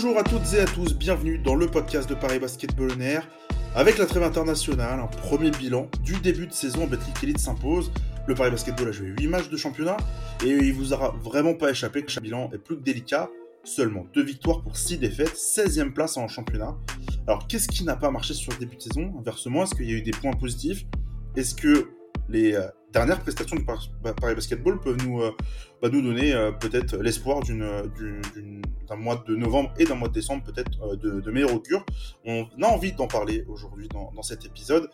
Bonjour 0.00 0.16
à 0.16 0.22
toutes 0.22 0.54
et 0.54 0.60
à 0.60 0.64
tous, 0.64 0.94
bienvenue 0.94 1.38
dans 1.38 1.56
le 1.56 1.66
podcast 1.66 2.08
de 2.08 2.14
Paris 2.14 2.38
Basketball 2.38 2.92
On. 2.92 3.20
Avec 3.74 3.98
la 3.98 4.06
trêve 4.06 4.22
internationale, 4.22 5.00
un 5.00 5.08
premier 5.08 5.50
bilan 5.50 5.90
du 6.04 6.14
début 6.20 6.46
de 6.46 6.52
saison, 6.52 6.86
Betclic 6.86 7.20
Elite 7.24 7.40
s'impose. 7.40 7.90
Le 8.28 8.36
Paris 8.36 8.52
Basketball 8.52 8.86
a 8.86 8.92
joué 8.92 9.08
8 9.18 9.26
matchs 9.26 9.48
de 9.48 9.56
championnat 9.56 9.96
et 10.44 10.50
il 10.50 10.72
vous 10.72 10.92
aura 10.92 11.16
vraiment 11.20 11.54
pas 11.54 11.70
échappé 11.70 12.04
que 12.04 12.12
le 12.14 12.20
bilan 12.20 12.48
est 12.54 12.58
plus 12.58 12.76
que 12.76 12.82
délicat. 12.82 13.28
Seulement 13.64 14.06
2 14.14 14.22
victoires 14.22 14.62
pour 14.62 14.76
6 14.76 14.98
défaites, 14.98 15.34
16e 15.34 15.92
place 15.92 16.16
en 16.16 16.28
championnat. 16.28 16.76
Alors 17.26 17.48
qu'est-ce 17.48 17.66
qui 17.66 17.82
n'a 17.82 17.96
pas 17.96 18.12
marché 18.12 18.34
sur 18.34 18.52
le 18.52 18.58
début 18.58 18.76
de 18.76 18.82
saison? 18.82 19.12
Inversement, 19.18 19.64
est-ce 19.64 19.74
qu'il 19.74 19.90
y 19.90 19.94
a 19.94 19.96
eu 19.96 20.02
des 20.02 20.12
points 20.12 20.34
positifs? 20.34 20.84
Est-ce 21.34 21.56
que 21.56 21.88
les 22.28 22.56
euh, 22.88 22.92
dernières 22.92 23.20
prestations 23.20 23.56
du 23.56 23.64
Paris 23.64 24.34
Basketball 24.34 24.80
peuvent 24.80 24.96
nous, 25.04 25.22
euh, 25.22 25.30
bah, 25.82 25.88
nous 25.90 26.02
donner 26.02 26.34
euh, 26.34 26.52
peut-être 26.52 26.96
l'espoir 26.96 27.40
d'un 27.42 28.96
mois 28.96 29.24
de 29.26 29.36
novembre 29.36 29.72
et 29.78 29.84
d'un 29.84 29.94
mois 29.94 30.08
de 30.08 30.14
décembre 30.14 30.44
peut-être 30.44 30.96
de, 30.96 31.20
de 31.20 31.30
meilleure 31.30 31.54
augure. 31.54 31.84
On 32.24 32.46
a 32.62 32.66
envie 32.66 32.92
d'en 32.92 33.06
parler 33.06 33.44
aujourd'hui 33.48 33.88
dans, 33.88 34.12
dans, 34.12 34.22
cet 34.22 34.44
épisode. 34.44 34.88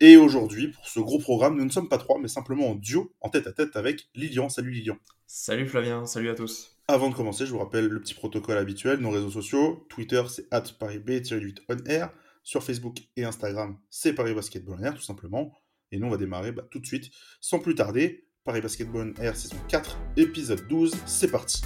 Et 0.00 0.16
aujourd'hui, 0.16 0.68
pour 0.68 0.86
ce 0.86 1.00
gros 1.00 1.18
programme, 1.18 1.56
nous 1.56 1.64
ne 1.64 1.70
sommes 1.70 1.88
pas 1.88 1.98
trois, 1.98 2.18
mais 2.20 2.28
simplement 2.28 2.70
en 2.70 2.74
duo, 2.74 3.12
en 3.22 3.30
tête 3.30 3.46
à 3.46 3.52
tête 3.52 3.76
avec 3.76 4.08
Lilian. 4.14 4.48
Salut 4.48 4.70
Lilian. 4.70 4.98
Salut 5.26 5.66
Flavien, 5.66 6.06
salut 6.06 6.28
à 6.28 6.34
tous. 6.34 6.76
Avant 6.86 7.10
de 7.10 7.14
commencer, 7.14 7.46
je 7.46 7.50
vous 7.50 7.58
rappelle 7.58 7.86
le 7.88 8.00
petit 8.00 8.14
protocole 8.14 8.58
habituel, 8.58 9.00
nos 9.00 9.10
réseaux 9.10 9.30
sociaux. 9.30 9.86
Twitter, 9.88 10.22
c'est 10.28 10.48
parisb-8 10.50 11.56
on 11.68 11.76
air. 11.86 12.10
Sur 12.44 12.62
Facebook 12.62 12.98
et 13.16 13.24
Instagram, 13.24 13.76
c'est 13.90 14.12
Paris 14.12 14.32
Basketball 14.32 14.80
air, 14.84 14.94
tout 14.94 15.02
simplement. 15.02 15.52
Et 15.92 15.98
nous, 15.98 16.08
on 16.08 16.10
va 16.10 16.16
démarrer 16.16 16.50
bah, 16.50 16.64
tout 16.68 16.80
de 16.80 16.86
suite, 16.86 17.10
sans 17.40 17.60
plus 17.60 17.74
tarder. 17.74 18.24
Paris 18.44 18.60
Basketball 18.60 19.12
Air 19.18 19.36
saison 19.36 19.56
4, 19.68 19.98
épisode 20.16 20.66
12, 20.68 20.94
c'est 21.06 21.30
parti. 21.30 21.62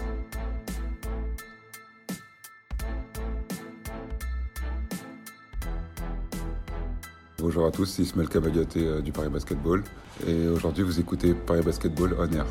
Bonjour 7.39 7.67
à 7.67 7.71
tous, 7.71 7.87
c'est 7.87 8.03
Ismaël 8.03 8.29
Kabagaté 8.29 8.81
euh, 8.81 9.01
du 9.01 9.13
Paris 9.13 9.31
Basketball. 9.31 9.83
Et 10.27 10.47
aujourd'hui, 10.49 10.85
vous 10.85 11.01
écoutez 11.01 11.33
Paris 11.35 11.63
Basketball 11.63 12.15
On 12.19 12.31
Air. 12.33 12.47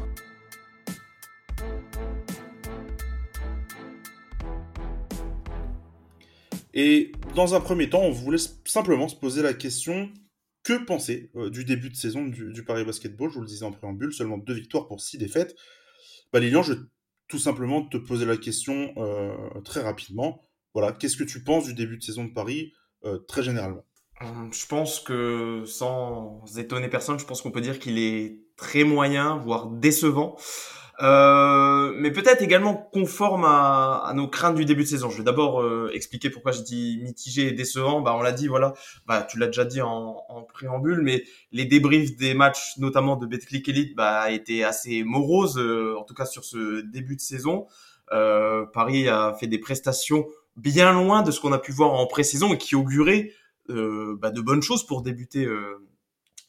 Et 6.74 7.12
dans 7.36 7.54
un 7.54 7.60
premier 7.60 7.90
temps, 7.90 8.02
on 8.02 8.12
voulait 8.12 8.40
simplement 8.66 9.08
se 9.08 9.16
poser 9.16 9.44
la 9.44 9.54
question 9.54 10.10
que 10.70 10.84
penser 10.84 11.32
euh, 11.36 11.50
du 11.50 11.66
début 11.66 11.90
de 11.90 11.96
saison 11.96 12.28
du, 12.28 12.64
Paris 12.64 12.86
Basketball 12.86 13.30
Je 13.30 13.36
vous 13.36 13.42
le 13.42 13.48
disais 13.48 13.66
en 13.66 13.72
préambule, 13.72 14.14
seulement 14.14 14.38
deux 14.38 14.54
victoires 14.54 14.88
pour 14.88 15.02
six 15.02 15.18
défaites. 15.18 15.56
Bah, 16.32 16.40
Lilian, 16.40 16.62
je 16.62 16.74
vais 16.74 16.80
tout 17.28 17.40
simplement 17.40 17.84
te 17.84 17.98
poser 17.98 18.26
la 18.26 18.38
question 18.38 18.94
euh, 18.98 19.36
très 19.66 19.82
rapidement. 19.82 20.48
Voilà, 20.74 20.92
qu'est-ce 20.92 21.18
que 21.18 21.24
tu 21.24 21.44
penses 21.44 21.66
du 21.66 21.74
début 21.74 21.98
de 21.98 22.04
saison 22.04 22.26
de 22.26 22.34
Paris 22.34 22.74
euh, 23.04 23.18
très 23.28 23.42
généralement? 23.42 23.84
Je 24.52 24.66
pense 24.68 25.00
que 25.00 25.64
sans 25.66 26.44
étonner 26.58 26.90
personne, 26.90 27.18
je 27.18 27.26
pense 27.26 27.42
qu'on 27.42 27.52
peut 27.52 27.62
dire 27.62 27.80
qu'il 27.80 27.98
est 27.98 28.40
très 28.58 28.84
moyen, 28.84 29.38
voire 29.38 29.68
décevant. 29.68 30.36
Euh, 31.02 31.94
mais 31.96 32.12
peut-être 32.12 32.42
également 32.42 32.76
conforme 32.76 33.46
à, 33.46 34.04
à, 34.06 34.14
nos 34.14 34.28
craintes 34.28 34.56
du 34.56 34.66
début 34.66 34.84
de 34.84 34.88
saison. 34.88 35.10
Je 35.10 35.18
vais 35.18 35.24
d'abord 35.24 35.62
euh, 35.62 35.90
expliquer 35.94 36.30
pourquoi 36.30 36.52
j'ai 36.52 36.64
dit 36.64 37.00
mitigé 37.02 37.48
et 37.48 37.52
décevant. 37.54 38.02
Bah, 38.02 38.16
on 38.18 38.22
l'a 38.22 38.34
dit, 38.34 38.48
voilà, 38.48 38.74
bah, 39.08 39.22
tu 39.22 39.40
l'as 39.40 39.46
déjà 39.46 39.64
dit 39.64 39.82
en, 39.82 40.24
en, 40.28 40.42
préambule, 40.44 41.02
mais 41.02 41.24
les 41.54 41.66
débriefs 41.66 42.18
des 42.18 42.34
matchs, 42.34 42.78
notamment 42.78 43.16
de 43.16 43.26
Betclic 43.26 43.68
Elite, 43.70 43.96
bah, 43.96 44.30
étaient 44.32 44.64
assez 44.64 45.04
moroses, 45.04 45.58
euh, 45.58 45.96
en 45.98 46.04
tout 46.04 46.14
cas 46.14 46.26
sur 46.26 46.44
ce 46.44 46.82
début 46.82 47.16
de 47.16 47.22
saison. 47.22 47.68
Euh, 48.12 48.66
Paris 48.66 49.08
a 49.08 49.34
fait 49.40 49.48
des 49.48 49.60
prestations 49.60 50.26
bien 50.58 50.92
loin 50.92 51.22
de 51.22 51.32
ce 51.32 51.40
qu'on 51.40 51.54
a 51.54 51.60
pu 51.60 51.72
voir 51.72 51.94
en 51.94 52.08
pré-saison 52.08 52.54
et 52.54 52.58
qui 52.58 52.76
auguraient 52.76 53.32
bah, 53.70 54.32
de 54.32 54.42
bonnes 54.42 54.64
choses 54.64 54.84
pour 54.84 55.04
débuter 55.04 55.48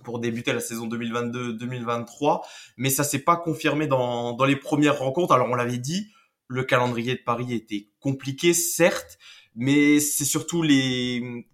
pour 0.03 0.19
débuter 0.19 0.53
la 0.53 0.61
saison 0.61 0.89
2022-2023, 0.89 2.43
mais 2.77 2.91
ça 2.91 3.05
s'est 3.05 3.21
pas 3.21 3.37
confirmé 3.37 3.87
dans, 3.87 4.33
dans 4.33 4.45
les 4.45 4.57
premières 4.57 4.99
rencontres. 4.99 5.33
Alors 5.33 5.49
on 5.51 5.55
l'avait 5.55 5.79
dit, 5.79 6.11
le 6.49 6.65
calendrier 6.65 7.15
de 7.15 7.23
Paris 7.25 7.53
était 7.53 7.89
compliqué, 8.01 8.55
certes, 8.55 9.19
mais 9.55 10.01
c'est 10.01 10.25
surtout 10.25 10.63
les 10.63 11.47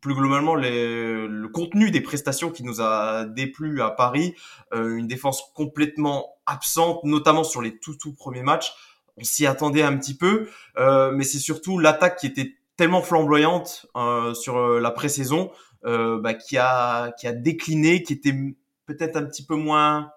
plus 0.00 0.14
globalement 0.14 0.54
les, 0.54 1.26
le 1.26 1.48
contenu 1.48 1.90
des 1.90 2.00
prestations 2.00 2.50
qui 2.50 2.62
nous 2.62 2.80
a 2.80 3.24
déplu 3.24 3.80
à 3.82 3.90
Paris, 3.90 4.34
euh, 4.72 4.96
une 4.96 5.06
défense 5.06 5.42
complètement 5.54 6.36
absente, 6.46 7.02
notamment 7.04 7.44
sur 7.44 7.62
les 7.62 7.78
tout 7.78 7.96
tout 7.96 8.12
premiers 8.12 8.42
matchs. 8.42 8.72
On 9.16 9.24
s'y 9.24 9.46
attendait 9.46 9.82
un 9.82 9.96
petit 9.96 10.16
peu, 10.16 10.48
euh, 10.78 11.10
mais 11.12 11.24
c'est 11.24 11.38
surtout 11.38 11.78
l'attaque 11.78 12.18
qui 12.18 12.26
était 12.26 12.56
tellement 12.76 13.02
flamboyante 13.02 13.86
euh, 13.96 14.34
sur 14.34 14.58
euh, 14.58 14.80
la 14.80 14.90
pré-saison 14.90 15.50
bah, 15.86 16.34
qui 16.34 16.58
a 16.58 17.12
qui 17.12 17.26
a 17.26 17.32
décliné, 17.32 18.02
qui 18.02 18.12
était 18.12 18.34
peut-être 18.86 19.16
un 19.16 19.24
petit 19.24 19.44
peu 19.44 19.56
moins 19.56 20.10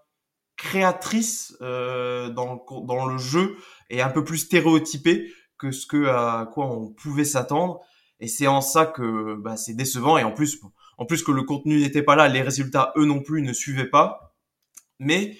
créatrice 0.57 1.55
euh, 1.61 2.29
dans 2.29 2.65
dans 2.83 3.05
le 3.05 3.17
jeu 3.17 3.57
et 3.89 4.01
un 4.01 4.09
peu 4.09 4.23
plus 4.23 4.37
stéréotypée 4.37 5.31
que 5.57 5.71
ce 5.71 5.87
que 5.87 6.07
à 6.07 6.49
quoi 6.53 6.67
on 6.67 6.89
pouvait 6.89 7.25
s'attendre. 7.25 7.79
Et 8.19 8.27
c'est 8.27 8.47
en 8.47 8.61
ça 8.61 8.85
que 8.85 9.35
bah, 9.35 9.55
c'est 9.55 9.73
décevant 9.73 10.17
et 10.17 10.23
en 10.23 10.31
plus 10.31 10.59
en 10.97 11.05
plus 11.05 11.23
que 11.23 11.31
le 11.31 11.43
contenu 11.43 11.79
n'était 11.79 12.03
pas 12.03 12.15
là, 12.15 12.27
les 12.27 12.41
résultats 12.41 12.91
eux 12.97 13.05
non 13.05 13.21
plus 13.21 13.41
ne 13.41 13.53
suivaient 13.53 13.89
pas. 13.89 14.35
Mais 14.99 15.37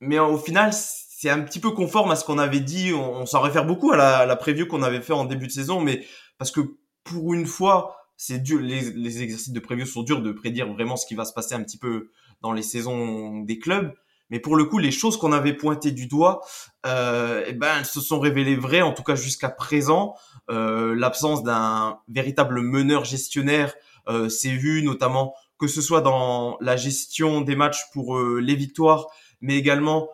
mais 0.00 0.18
au 0.18 0.38
final 0.38 0.72
c'est 0.72 1.30
un 1.30 1.40
petit 1.40 1.60
peu 1.60 1.70
conforme 1.70 2.10
à 2.12 2.16
ce 2.16 2.24
qu'on 2.24 2.38
avait 2.38 2.60
dit. 2.60 2.92
On, 2.92 3.26
s'en 3.26 3.40
réfère 3.40 3.64
beaucoup 3.64 3.90
à 3.90 3.96
la, 3.96 4.26
la 4.26 4.36
preview 4.36 4.66
qu'on 4.66 4.82
avait 4.82 5.00
fait 5.00 5.14
en 5.14 5.24
début 5.24 5.46
de 5.46 5.52
saison, 5.52 5.80
mais 5.80 6.04
parce 6.38 6.50
que 6.50 6.60
pour 7.04 7.32
une 7.32 7.46
fois, 7.46 7.96
c'est 8.16 8.42
dur. 8.42 8.60
Les, 8.60 8.90
les, 8.92 9.22
exercices 9.22 9.52
de 9.52 9.60
preview 9.60 9.86
sont 9.86 10.02
durs 10.02 10.22
de 10.22 10.32
prédire 10.32 10.72
vraiment 10.72 10.96
ce 10.96 11.06
qui 11.06 11.14
va 11.14 11.24
se 11.24 11.32
passer 11.32 11.54
un 11.54 11.62
petit 11.62 11.78
peu 11.78 12.10
dans 12.42 12.52
les 12.52 12.62
saisons 12.62 13.40
des 13.40 13.58
clubs. 13.58 13.92
Mais 14.30 14.40
pour 14.40 14.56
le 14.56 14.64
coup, 14.64 14.78
les 14.78 14.90
choses 14.90 15.16
qu'on 15.16 15.32
avait 15.32 15.52
pointées 15.52 15.92
du 15.92 16.06
doigt, 16.06 16.40
euh, 16.84 17.44
eh 17.46 17.52
ben, 17.52 17.78
elles 17.78 17.86
se 17.86 18.00
sont 18.00 18.18
révélées 18.18 18.56
vraies, 18.56 18.82
en 18.82 18.92
tout 18.92 19.04
cas 19.04 19.14
jusqu'à 19.14 19.48
présent. 19.48 20.14
Euh, 20.50 20.94
L'absence 20.94 21.44
d'un 21.44 22.00
véritable 22.08 22.60
meneur 22.60 23.04
gestionnaire 23.04 23.74
euh, 24.08 24.28
s'est 24.28 24.56
vu, 24.56 24.82
notamment 24.82 25.34
que 25.58 25.68
ce 25.68 25.80
soit 25.80 26.00
dans 26.00 26.58
la 26.60 26.76
gestion 26.76 27.40
des 27.40 27.56
matchs 27.56 27.90
pour 27.92 28.18
euh, 28.18 28.40
les 28.40 28.54
victoires, 28.54 29.06
mais 29.40 29.56
également 29.56 30.08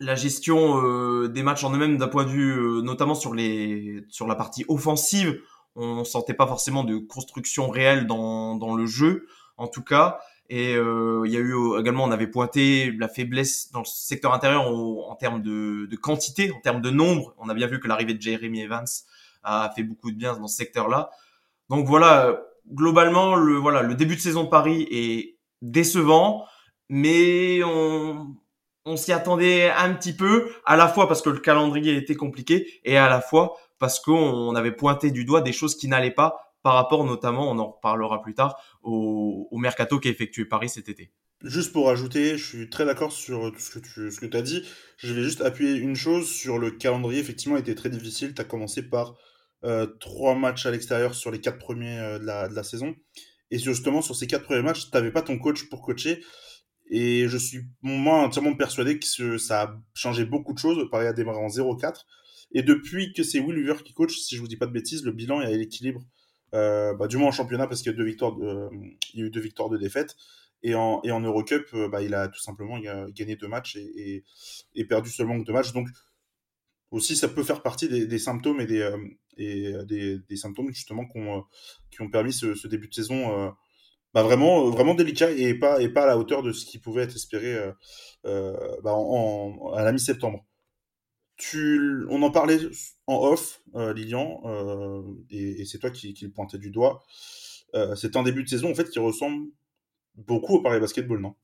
la 0.00 0.14
gestion 0.16 0.82
euh, 0.82 1.28
des 1.28 1.42
matchs 1.42 1.64
en 1.64 1.72
eux-mêmes 1.72 1.98
d'un 1.98 2.08
point 2.08 2.24
de 2.24 2.30
vue, 2.30 2.52
euh, 2.52 2.82
notamment 2.82 3.14
sur 3.14 3.34
les 3.34 4.04
sur 4.08 4.26
la 4.26 4.34
partie 4.34 4.64
offensive 4.68 5.40
on 5.76 6.04
sentait 6.04 6.34
pas 6.34 6.46
forcément 6.46 6.84
de 6.84 6.98
construction 6.98 7.68
réelle 7.68 8.06
dans, 8.06 8.56
dans 8.56 8.74
le 8.74 8.86
jeu, 8.86 9.26
en 9.56 9.66
tout 9.66 9.82
cas. 9.82 10.20
Et 10.50 10.74
euh, 10.74 11.22
il 11.24 11.32
y 11.32 11.36
a 11.36 11.40
eu 11.40 11.54
également, 11.78 12.04
on 12.04 12.10
avait 12.10 12.26
pointé 12.26 12.92
la 12.92 13.08
faiblesse 13.08 13.72
dans 13.72 13.80
le 13.80 13.86
secteur 13.86 14.34
intérieur 14.34 14.68
en, 14.68 15.14
termes 15.16 15.42
de, 15.42 15.86
de, 15.86 15.96
quantité, 15.96 16.52
en 16.52 16.60
termes 16.60 16.82
de 16.82 16.90
nombre. 16.90 17.34
On 17.38 17.48
a 17.48 17.54
bien 17.54 17.66
vu 17.66 17.80
que 17.80 17.88
l'arrivée 17.88 18.14
de 18.14 18.20
Jeremy 18.20 18.60
Evans 18.60 18.86
a 19.42 19.72
fait 19.74 19.82
beaucoup 19.82 20.10
de 20.10 20.16
bien 20.16 20.36
dans 20.36 20.46
ce 20.46 20.56
secteur-là. 20.56 21.10
Donc 21.70 21.86
voilà, 21.86 22.40
globalement, 22.72 23.36
le 23.36 23.56
voilà, 23.56 23.82
le 23.82 23.94
début 23.94 24.16
de 24.16 24.20
saison 24.20 24.44
de 24.44 24.48
Paris 24.48 24.86
est 24.90 25.38
décevant, 25.62 26.44
mais 26.90 27.62
on, 27.64 28.34
on 28.84 28.96
s'y 28.96 29.12
attendait 29.12 29.70
un 29.70 29.94
petit 29.94 30.14
peu, 30.14 30.50
à 30.66 30.76
la 30.76 30.88
fois 30.88 31.08
parce 31.08 31.22
que 31.22 31.30
le 31.30 31.38
calendrier 31.38 31.96
était 31.96 32.16
compliqué 32.16 32.80
et 32.84 32.98
à 32.98 33.08
la 33.08 33.20
fois 33.20 33.56
parce 33.84 34.00
qu'on 34.00 34.54
avait 34.54 34.72
pointé 34.72 35.10
du 35.10 35.26
doigt 35.26 35.42
des 35.42 35.52
choses 35.52 35.76
qui 35.76 35.88
n'allaient 35.88 36.10
pas 36.10 36.54
par 36.62 36.72
rapport 36.72 37.04
notamment, 37.04 37.50
on 37.50 37.58
en 37.58 37.72
reparlera 37.72 38.22
plus 38.22 38.32
tard, 38.32 38.56
au, 38.82 39.46
mercato 39.58 40.00
qu'a 40.00 40.08
effectué 40.08 40.46
Paris 40.46 40.70
cet 40.70 40.88
été. 40.88 41.12
Juste 41.42 41.70
pour 41.74 41.90
ajouter, 41.90 42.38
je 42.38 42.46
suis 42.46 42.70
très 42.70 42.86
d'accord 42.86 43.12
sur 43.12 43.52
tout 43.52 43.60
ce 43.60 43.78
que 44.18 44.24
tu 44.24 44.36
as 44.38 44.40
dit. 44.40 44.62
Je 44.96 45.12
vais 45.12 45.22
juste 45.22 45.42
appuyer 45.42 45.74
une 45.74 45.96
chose 45.96 46.26
sur 46.30 46.58
le 46.58 46.70
calendrier. 46.70 47.20
Effectivement, 47.20 47.58
était 47.58 47.74
très 47.74 47.90
difficile. 47.90 48.32
Tu 48.32 48.40
as 48.40 48.46
commencé 48.46 48.88
par 48.88 49.16
euh, 49.64 49.86
trois 50.00 50.34
matchs 50.34 50.64
à 50.64 50.70
l'extérieur 50.70 51.14
sur 51.14 51.30
les 51.30 51.42
quatre 51.42 51.58
premiers 51.58 51.98
euh, 51.98 52.18
de, 52.18 52.24
la, 52.24 52.48
de, 52.48 52.54
la, 52.54 52.62
saison. 52.62 52.94
Et 53.50 53.58
justement, 53.58 54.00
sur 54.00 54.16
ces 54.16 54.26
quatre 54.26 54.44
premiers 54.44 54.62
matchs, 54.62 54.86
tu 54.86 54.96
n'avais 54.96 55.10
pas 55.10 55.20
ton 55.20 55.38
coach 55.38 55.68
pour 55.68 55.82
coacher. 55.82 56.24
Et 56.90 57.28
je 57.28 57.36
suis 57.36 57.60
moi 57.82 58.16
entièrement 58.20 58.56
persuadé 58.56 58.98
que 58.98 59.36
ça 59.36 59.62
a 59.62 59.76
changé 59.92 60.24
beaucoup 60.24 60.54
de 60.54 60.58
choses. 60.58 60.88
Paris 60.90 61.06
a 61.06 61.12
démarré 61.12 61.40
en 61.40 61.48
0-4. 61.48 62.06
Et 62.54 62.62
depuis 62.62 63.12
que 63.12 63.24
c'est 63.24 63.40
Will 63.40 63.58
Weaver 63.58 63.82
qui 63.82 63.92
coach, 63.92 64.16
si 64.16 64.36
je 64.36 64.40
vous 64.40 64.48
dis 64.48 64.56
pas 64.56 64.66
de 64.66 64.72
bêtises, 64.72 65.04
le 65.04 65.12
bilan 65.12 65.42
est 65.42 65.46
à 65.46 65.50
l'équilibre, 65.50 66.06
euh, 66.54 66.94
bah, 66.94 67.08
du 67.08 67.16
moins 67.16 67.28
en 67.28 67.32
championnat 67.32 67.66
parce 67.66 67.82
qu'il 67.82 67.90
y 67.90 67.94
a 67.94 67.98
deux 67.98 68.04
victoires, 68.04 68.36
il 68.38 69.20
y 69.20 69.22
a 69.22 69.26
eu 69.26 69.30
deux 69.30 69.40
victoires 69.40 69.68
de 69.68 69.76
défaite. 69.76 70.16
Et 70.62 70.74
en, 70.74 71.00
et 71.04 71.10
en 71.10 71.20
Eurocup, 71.20 71.66
euh, 71.74 71.88
bah, 71.88 72.00
il 72.00 72.14
a 72.14 72.28
tout 72.28 72.40
simplement 72.40 72.78
gagné 73.10 73.36
deux 73.36 73.48
matchs 73.48 73.76
et, 73.76 74.24
perdu 74.88 75.10
seulement 75.10 75.36
deux 75.36 75.52
matchs. 75.52 75.72
Donc 75.72 75.88
aussi, 76.90 77.16
ça 77.16 77.28
peut 77.28 77.42
faire 77.42 77.62
partie 77.62 77.88
des, 77.88 78.18
symptômes 78.18 78.60
et 78.60 78.66
des, 78.66 78.80
euh, 78.80 79.84
des, 79.84 80.18
des, 80.28 80.36
symptômes 80.36 80.68
justement 80.72 81.06
qui 81.06 82.00
ont 82.02 82.10
permis 82.10 82.32
ce, 82.32 82.68
début 82.68 82.88
de 82.88 82.94
saison 82.94 83.52
bah, 84.14 84.22
vraiment, 84.22 84.94
délicat 84.94 85.32
et 85.32 85.54
pas, 85.54 85.82
et 85.82 85.88
pas 85.88 86.04
à 86.04 86.06
la 86.06 86.18
hauteur 86.18 86.42
de 86.42 86.52
ce 86.52 86.64
qui 86.64 86.78
pouvait 86.78 87.02
être 87.02 87.16
espéré 87.16 87.58
bah, 88.22 88.94
à 89.74 89.82
la 89.82 89.92
mi-septembre. 89.92 90.46
On 91.54 92.22
en 92.22 92.30
parlait 92.30 92.58
en 93.06 93.16
off, 93.16 93.62
Lilian, 93.74 94.42
et, 95.30 95.64
c'est 95.64 95.78
toi 95.78 95.90
qui, 95.90 96.16
le 96.20 96.30
pointais 96.30 96.58
du 96.58 96.70
doigt. 96.70 97.02
c'est 97.96 98.16
un 98.16 98.22
début 98.22 98.44
de 98.44 98.48
saison 98.48 98.70
en 98.70 98.74
fait 98.74 98.88
qui 98.88 98.98
ressemble 98.98 99.48
beaucoup 100.16 100.56
au 100.56 100.62
Paris 100.62 100.80
Basketball, 100.80 101.20
non? 101.20 101.34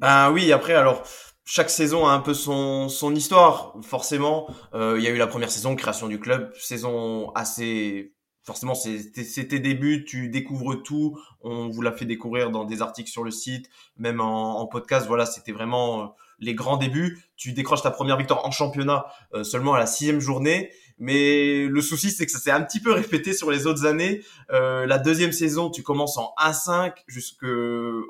Ben 0.00 0.32
oui, 0.32 0.52
après 0.52 0.74
alors 0.74 1.04
chaque 1.44 1.70
saison 1.70 2.06
a 2.06 2.12
un 2.12 2.20
peu 2.20 2.34
son, 2.34 2.88
histoire. 3.14 3.76
Forcément, 3.82 4.48
il 4.74 5.02
y 5.02 5.06
a 5.06 5.10
eu 5.10 5.18
la 5.18 5.26
première 5.26 5.50
saison, 5.50 5.76
création 5.76 6.08
du 6.08 6.18
club, 6.18 6.52
saison 6.56 7.30
assez 7.32 8.14
forcément 8.44 8.74
c'était 8.74 9.58
début, 9.58 10.04
tu 10.04 10.28
découvres 10.28 10.82
tout, 10.82 11.18
on 11.40 11.68
vous 11.68 11.82
l'a 11.82 11.92
fait 11.92 12.04
découvrir 12.04 12.50
dans 12.50 12.64
des 12.64 12.82
articles 12.82 13.10
sur 13.10 13.24
le 13.24 13.30
site, 13.30 13.70
même 13.96 14.20
en, 14.20 14.66
podcast, 14.66 15.06
voilà, 15.06 15.26
c'était 15.26 15.52
vraiment 15.52 16.02
euh, 16.02 16.06
les 16.38 16.54
grands 16.54 16.76
débuts. 16.76 17.24
Tu 17.36 17.52
décroches 17.52 17.82
ta 17.82 17.90
première 17.90 18.16
victoire 18.16 18.44
en 18.44 18.50
championnat 18.50 19.06
euh, 19.34 19.44
seulement 19.44 19.74
à 19.74 19.78
la 19.78 19.86
sixième 19.86 20.20
journée, 20.20 20.70
mais 20.98 21.66
le 21.66 21.80
souci 21.80 22.10
c'est 22.10 22.26
que 22.26 22.32
ça 22.32 22.38
s'est 22.38 22.50
un 22.50 22.62
petit 22.62 22.80
peu 22.80 22.92
répété 22.92 23.32
sur 23.32 23.50
les 23.50 23.66
autres 23.66 23.86
années. 23.86 24.22
Euh, 24.50 24.86
la 24.86 24.98
deuxième 24.98 25.32
saison, 25.32 25.70
tu 25.70 25.82
commences 25.82 26.18
en 26.18 26.32
1-5 26.38 26.92
jusque 27.06 27.46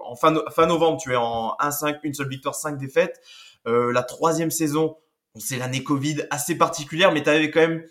en 0.05 0.17
fin, 0.17 0.35
fin 0.51 0.67
novembre, 0.67 1.01
tu 1.01 1.13
es 1.13 1.17
en 1.17 1.57
1-5, 1.61 1.99
une 2.03 2.15
seule 2.15 2.29
victoire, 2.29 2.55
5 2.55 2.79
défaites. 2.79 3.21
Euh, 3.67 3.93
la 3.93 4.03
troisième 4.03 4.51
saison, 4.51 4.97
c'est 5.37 5.57
l'année 5.57 5.83
Covid 5.83 6.27
assez 6.31 6.57
particulière, 6.57 7.13
mais 7.13 7.23
tu 7.23 7.31
avais 7.31 7.51
quand 7.51 7.61
même 7.61 7.85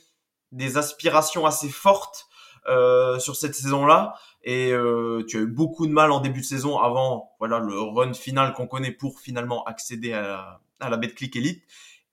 des 0.52 0.78
aspirations 0.78 1.46
assez 1.46 1.70
fortes 1.70 2.28
euh, 2.68 3.20
sur 3.20 3.36
cette 3.36 3.56
saison-là. 3.56 4.14
Et 4.44 4.72
euh, 4.72 5.24
tu 5.28 5.38
as 5.38 5.42
eu 5.42 5.48
beaucoup 5.48 5.88
de 5.88 5.92
mal 5.92 6.12
en 6.12 6.20
début 6.20 6.42
de 6.42 6.46
saison 6.46 6.78
avant 6.78 7.32
voilà 7.40 7.60
le 7.60 7.80
run 7.80 8.14
final 8.14 8.54
qu'on 8.54 8.68
connaît 8.68 8.92
pour 8.92 9.20
finalement 9.20 9.64
accéder 9.64 10.14
à 10.14 10.22
la, 10.22 10.62
à 10.80 10.90
la 10.90 10.98
Betclic 10.98 11.36
Elite. 11.36 11.64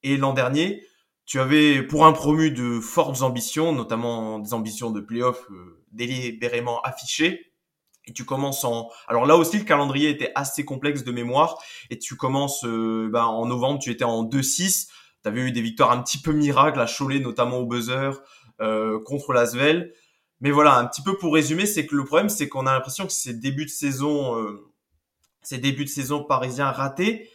Et 0.03 0.17
l'an 0.17 0.33
dernier, 0.33 0.85
tu 1.27 1.41
avais 1.41 1.83
pour 1.83 2.07
un 2.07 2.13
promu 2.13 2.51
de 2.51 2.81
fortes 2.81 3.23
ambitions, 3.23 3.73
notamment 3.73 4.39
des 4.39 4.55
ambitions 4.55 4.91
de 4.91 5.01
playoff 5.01 5.45
euh, 5.51 5.83
délibérément 5.93 6.81
affichées. 6.83 7.53
Et 8.07 8.13
tu 8.13 8.25
commences 8.25 8.65
en... 8.65 8.89
Alors 9.09 9.27
là 9.27 9.37
aussi, 9.37 9.59
le 9.59 9.65
calendrier 9.65 10.09
était 10.09 10.33
assez 10.35 10.65
complexe 10.65 11.05
de 11.05 11.13
mémoire. 11.13 11.59
Et 11.91 11.99
tu 11.99 12.17
commences 12.17 12.65
ben, 12.65 13.25
en 13.25 13.47
novembre, 13.47 13.79
tu 13.79 13.91
étais 13.91 14.05
en 14.05 14.25
2-6. 14.25 14.89
Tu 15.23 15.29
avais 15.29 15.41
eu 15.43 15.53
des 15.53 15.61
victoires 15.61 15.91
un 15.91 16.03
petit 16.03 16.19
peu 16.19 16.33
miracles 16.33 16.81
à 16.81 16.87
Cholet, 16.87 17.21
notamment 17.21 17.59
au 17.59 17.67
buzzer, 17.67 18.23
euh, 18.61 18.99
contre 19.05 19.33
l'Asvel. 19.33 19.93
Mais 20.41 20.51
voilà, 20.51 20.77
un 20.79 20.87
petit 20.87 21.03
peu 21.03 21.17
pour 21.19 21.35
résumer, 21.35 21.67
c'est 21.67 21.87
que 21.87 21.95
le 21.95 22.05
problème, 22.05 22.29
c'est 22.29 22.49
qu'on 22.49 22.67
a 22.67 22.73
l'impression 22.73 23.07
que 23.07 23.13
ces 23.13 23.35
débuts 23.35 23.67
de 23.67 23.71
saison, 23.71 24.37
euh, 24.37 24.73
ces 25.43 25.59
débuts 25.59 25.85
de 25.85 25.91
saison 25.91 26.25
parisiens 26.25 26.71
ratés, 26.71 27.29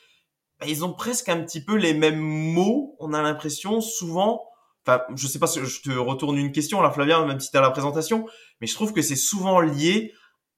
bah, 0.60 0.66
ils 0.68 0.84
ont 0.84 0.94
presque 0.94 1.30
un 1.30 1.42
petit 1.44 1.64
peu 1.64 1.76
les 1.76 1.94
mêmes 1.94 2.20
mots. 2.20 2.96
On 3.00 3.14
a 3.14 3.22
l'impression 3.22 3.82
souvent, 3.82 4.44
enfin, 4.86 5.02
je 5.16 5.28
sais 5.28 5.40
pas, 5.40 5.48
je 5.48 5.82
te 5.82 5.92
retourne 5.92 6.38
une 6.38 6.52
question 6.52 6.82
là, 6.82 6.90
Flavien, 6.90 7.26
même 7.26 7.40
si 7.40 7.52
tu 7.52 7.58
as 7.58 7.62
la 7.62 7.72
présentation, 7.72 8.26
mais 8.60 8.68
je 8.68 8.74
trouve 8.74 8.94
que 8.94 9.02
c'est 9.02 9.16
souvent 9.16 9.60
lié 9.60 10.14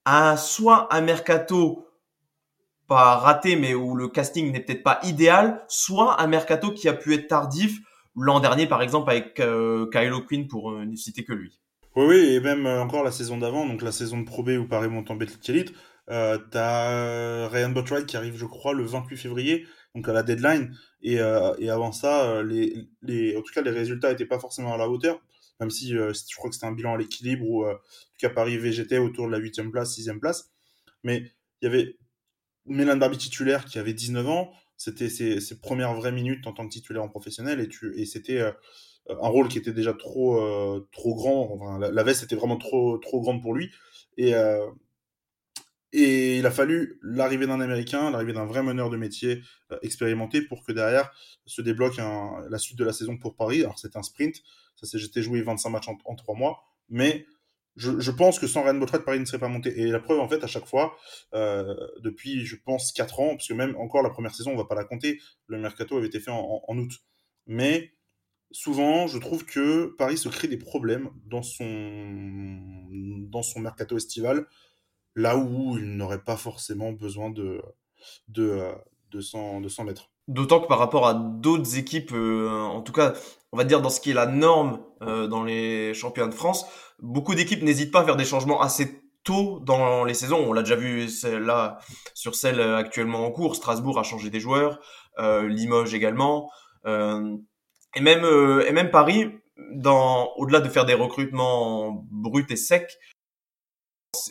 à 0.05 0.37
soit 0.37 0.93
un 0.95 1.01
mercato 1.01 1.87
pas 2.87 3.17
raté, 3.17 3.57
mais 3.57 3.73
où 3.73 3.95
le 3.95 4.07
casting 4.07 4.51
n'est 4.51 4.61
peut-être 4.61 4.83
pas 4.83 4.99
idéal, 5.03 5.65
soit 5.67 6.21
un 6.21 6.27
mercato 6.27 6.71
qui 6.71 6.87
a 6.87 6.93
pu 6.93 7.13
être 7.13 7.27
tardif 7.27 7.79
l'an 8.15 8.39
dernier, 8.39 8.67
par 8.67 8.81
exemple, 8.81 9.09
avec 9.11 9.39
euh, 9.39 9.89
Kylo 9.91 10.21
Quinn, 10.21 10.47
pour 10.47 10.71
euh, 10.71 10.85
ne 10.85 10.95
citer 10.95 11.23
que 11.23 11.33
lui. 11.33 11.59
Oui, 11.97 12.05
oui, 12.05 12.35
et 12.35 12.39
même 12.39 12.67
euh, 12.67 12.79
encore 12.79 13.03
la 13.03 13.11
saison 13.11 13.39
d'avant, 13.39 13.65
donc 13.65 13.81
la 13.81 13.91
saison 13.91 14.19
de 14.19 14.23
Pro 14.23 14.43
B 14.43 14.49
où 14.49 14.67
Paris 14.67 14.87
monte 14.87 15.09
en 15.09 15.15
Betclic 15.15 15.73
euh, 16.11 16.37
t'as 16.51 16.91
euh, 16.91 17.47
Ryan 17.47 17.69
Botwright 17.69 18.05
qui 18.05 18.15
arrive, 18.15 18.37
je 18.37 18.45
crois, 18.45 18.75
le 18.75 18.85
28 18.85 19.17
février, 19.17 19.65
donc 19.95 20.07
à 20.07 20.13
la 20.13 20.21
deadline. 20.21 20.77
Et, 21.01 21.19
euh, 21.19 21.55
et 21.57 21.71
avant 21.71 21.91
ça, 21.91 22.43
les, 22.43 22.87
les, 23.01 23.35
en 23.35 23.41
tout 23.41 23.51
cas, 23.51 23.63
les 23.63 23.71
résultats 23.71 24.11
n'étaient 24.11 24.27
pas 24.27 24.37
forcément 24.37 24.75
à 24.75 24.77
la 24.77 24.87
hauteur, 24.87 25.19
même 25.59 25.71
si 25.71 25.89
je 25.89 26.35
crois 26.35 26.51
que 26.51 26.53
c'était 26.55 26.67
un 26.67 26.71
bilan 26.71 26.93
à 26.93 26.97
l'équilibre 26.99 27.43
où, 27.49 27.65
en 27.67 27.73
tout 27.73 28.19
cas, 28.19 28.29
Paris 28.29 28.59
végétait 28.59 28.99
autour 28.99 29.25
de 29.25 29.31
la 29.31 29.39
8 29.39 29.71
place, 29.71 29.95
6 29.95 30.11
place. 30.21 30.51
Mais 31.03 31.31
il 31.61 31.65
y 31.65 31.67
avait 31.67 31.97
Mélan 32.67 32.97
Barbie 32.97 33.17
titulaire 33.17 33.65
qui 33.65 33.79
avait 33.79 33.93
19 33.93 34.27
ans, 34.29 34.51
c'était 34.77 35.09
ses, 35.09 35.39
ses, 35.41 35.59
premières 35.59 35.95
vraies 35.95 36.11
minutes 36.11 36.45
en 36.45 36.53
tant 36.53 36.67
que 36.67 36.73
titulaire 36.73 37.01
en 37.03 37.09
professionnel, 37.09 37.59
et, 37.59 37.99
et 37.99 38.05
c'était 38.05 38.43
un 39.09 39.27
rôle 39.27 39.47
qui 39.47 39.57
était 39.57 39.73
déjà 39.73 39.93
trop 39.93 40.41
euh, 40.41 40.87
trop 40.91 41.15
grand. 41.15 41.49
Enfin, 41.53 41.79
la, 41.79 42.03
veste 42.03 42.23
était 42.23 42.35
vraiment 42.35 42.57
trop 42.57 42.97
trop 42.97 43.21
grande 43.21 43.41
pour 43.41 43.53
lui. 43.53 43.71
Et 44.17 44.35
euh, 44.35 44.65
et 45.93 46.37
il 46.37 46.45
a 46.45 46.51
fallu 46.51 46.99
l'arrivée 47.01 47.47
d'un 47.47 47.61
Américain, 47.61 48.11
l'arrivée 48.11 48.33
d'un 48.33 48.45
vrai 48.45 48.61
meneur 48.61 48.89
de 48.89 48.97
métier 48.97 49.41
expérimenté 49.81 50.41
pour 50.41 50.65
que 50.65 50.73
derrière 50.73 51.11
se 51.45 51.61
débloque 51.61 51.95
la 51.97 52.57
suite 52.57 52.77
de 52.77 52.83
la 52.83 52.91
saison 52.91 53.17
pour 53.17 53.35
Paris. 53.35 53.61
Alors 53.61 53.79
c'est 53.79 53.95
un 53.95 54.03
sprint, 54.03 54.35
ça 54.75 54.97
j'étais 54.97 55.21
joué 55.21 55.41
25 55.41 55.69
matchs 55.69 55.87
en, 55.87 56.15
trois 56.15 56.35
mois, 56.35 56.61
mais 56.89 57.25
je, 57.77 57.99
je, 57.99 58.11
pense 58.11 58.37
que 58.39 58.47
sans 58.47 58.63
Ryan 58.63 58.75
Botret, 58.75 59.03
Paris 59.03 59.19
ne 59.19 59.25
serait 59.25 59.39
pas 59.39 59.47
monté. 59.47 59.79
Et 59.79 59.85
la 59.87 59.99
preuve, 59.99 60.19
en 60.19 60.27
fait, 60.27 60.43
à 60.43 60.47
chaque 60.47 60.65
fois, 60.65 60.97
euh, 61.35 61.75
depuis, 62.01 62.43
je 62.43 62.55
pense, 62.55 62.91
4 62.91 63.19
ans, 63.19 63.29
parce 63.29 63.47
que 63.47 63.53
même 63.53 63.75
encore 63.77 64.01
la 64.01 64.09
première 64.09 64.33
saison, 64.33 64.51
on 64.51 64.57
va 64.57 64.65
pas 64.65 64.73
la 64.73 64.83
compter, 64.83 65.21
le 65.45 65.59
mercato 65.59 65.95
avait 65.95 66.07
été 66.07 66.19
fait 66.19 66.31
en, 66.31 66.63
en 66.67 66.77
août. 66.77 66.91
Mais 67.45 67.91
souvent, 68.51 69.07
je 69.07 69.17
trouve 69.17 69.45
que 69.45 69.95
Paris 69.97 70.17
se 70.17 70.29
crée 70.29 70.47
des 70.47 70.57
problèmes 70.57 71.09
dans 71.25 71.43
son, 71.43 71.67
dans 73.29 73.43
son 73.43 73.59
mercato 73.59 73.97
estival, 73.97 74.47
là 75.15 75.37
où 75.37 75.77
il 75.77 75.97
n'aurait 75.97 76.23
pas 76.23 76.37
forcément 76.37 76.91
besoin 76.91 77.29
de, 77.29 77.61
de, 78.27 78.71
de 79.11 79.21
s'en 79.21 79.83
mettre. 79.83 80.11
D'autant 80.27 80.59
que 80.59 80.67
par 80.67 80.79
rapport 80.79 81.07
à 81.07 81.13
d'autres 81.13 81.77
équipes, 81.77 82.11
euh, 82.11 82.49
en 82.49 82.81
tout 82.81 82.91
cas, 82.91 83.13
on 83.53 83.57
va 83.57 83.63
dire 83.63 83.81
dans 83.81 83.89
ce 83.89 84.01
qui 84.01 84.11
est 84.11 84.13
la 84.13 84.25
norme 84.25 84.81
euh, 85.01 85.27
dans 85.27 85.43
les 85.43 85.93
championnats 85.93 86.29
de 86.29 86.35
France, 86.35 86.65
beaucoup 86.99 87.33
d'équipes 87.33 87.63
n'hésitent 87.63 87.91
pas 87.91 88.01
à 88.01 88.05
faire 88.05 88.17
des 88.17 88.25
changements 88.25 88.61
assez 88.61 89.01
tôt 89.23 89.59
dans 89.61 90.03
les 90.03 90.13
saisons. 90.13 90.43
On 90.45 90.51
l'a 90.51 90.63
déjà 90.63 90.75
vu 90.75 91.07
là 91.23 91.79
sur 92.13 92.35
celle 92.35 92.59
actuellement 92.59 93.25
en 93.25 93.31
cours. 93.31 93.55
Strasbourg 93.55 93.99
a 93.99 94.03
changé 94.03 94.29
des 94.29 94.41
joueurs, 94.41 94.79
euh, 95.17 95.47
Limoges 95.47 95.93
également. 95.93 96.49
Euh, 97.97 97.99
et 97.99 98.01
même 98.01 98.23
euh, 98.23 98.67
et 98.67 98.71
même 98.71 98.91
Paris, 98.91 99.29
dans 99.73 100.33
au-delà 100.37 100.59
de 100.59 100.69
faire 100.69 100.85
des 100.85 100.93
recrutements 100.93 102.05
bruts 102.11 102.45
et 102.49 102.55
secs, 102.55 102.97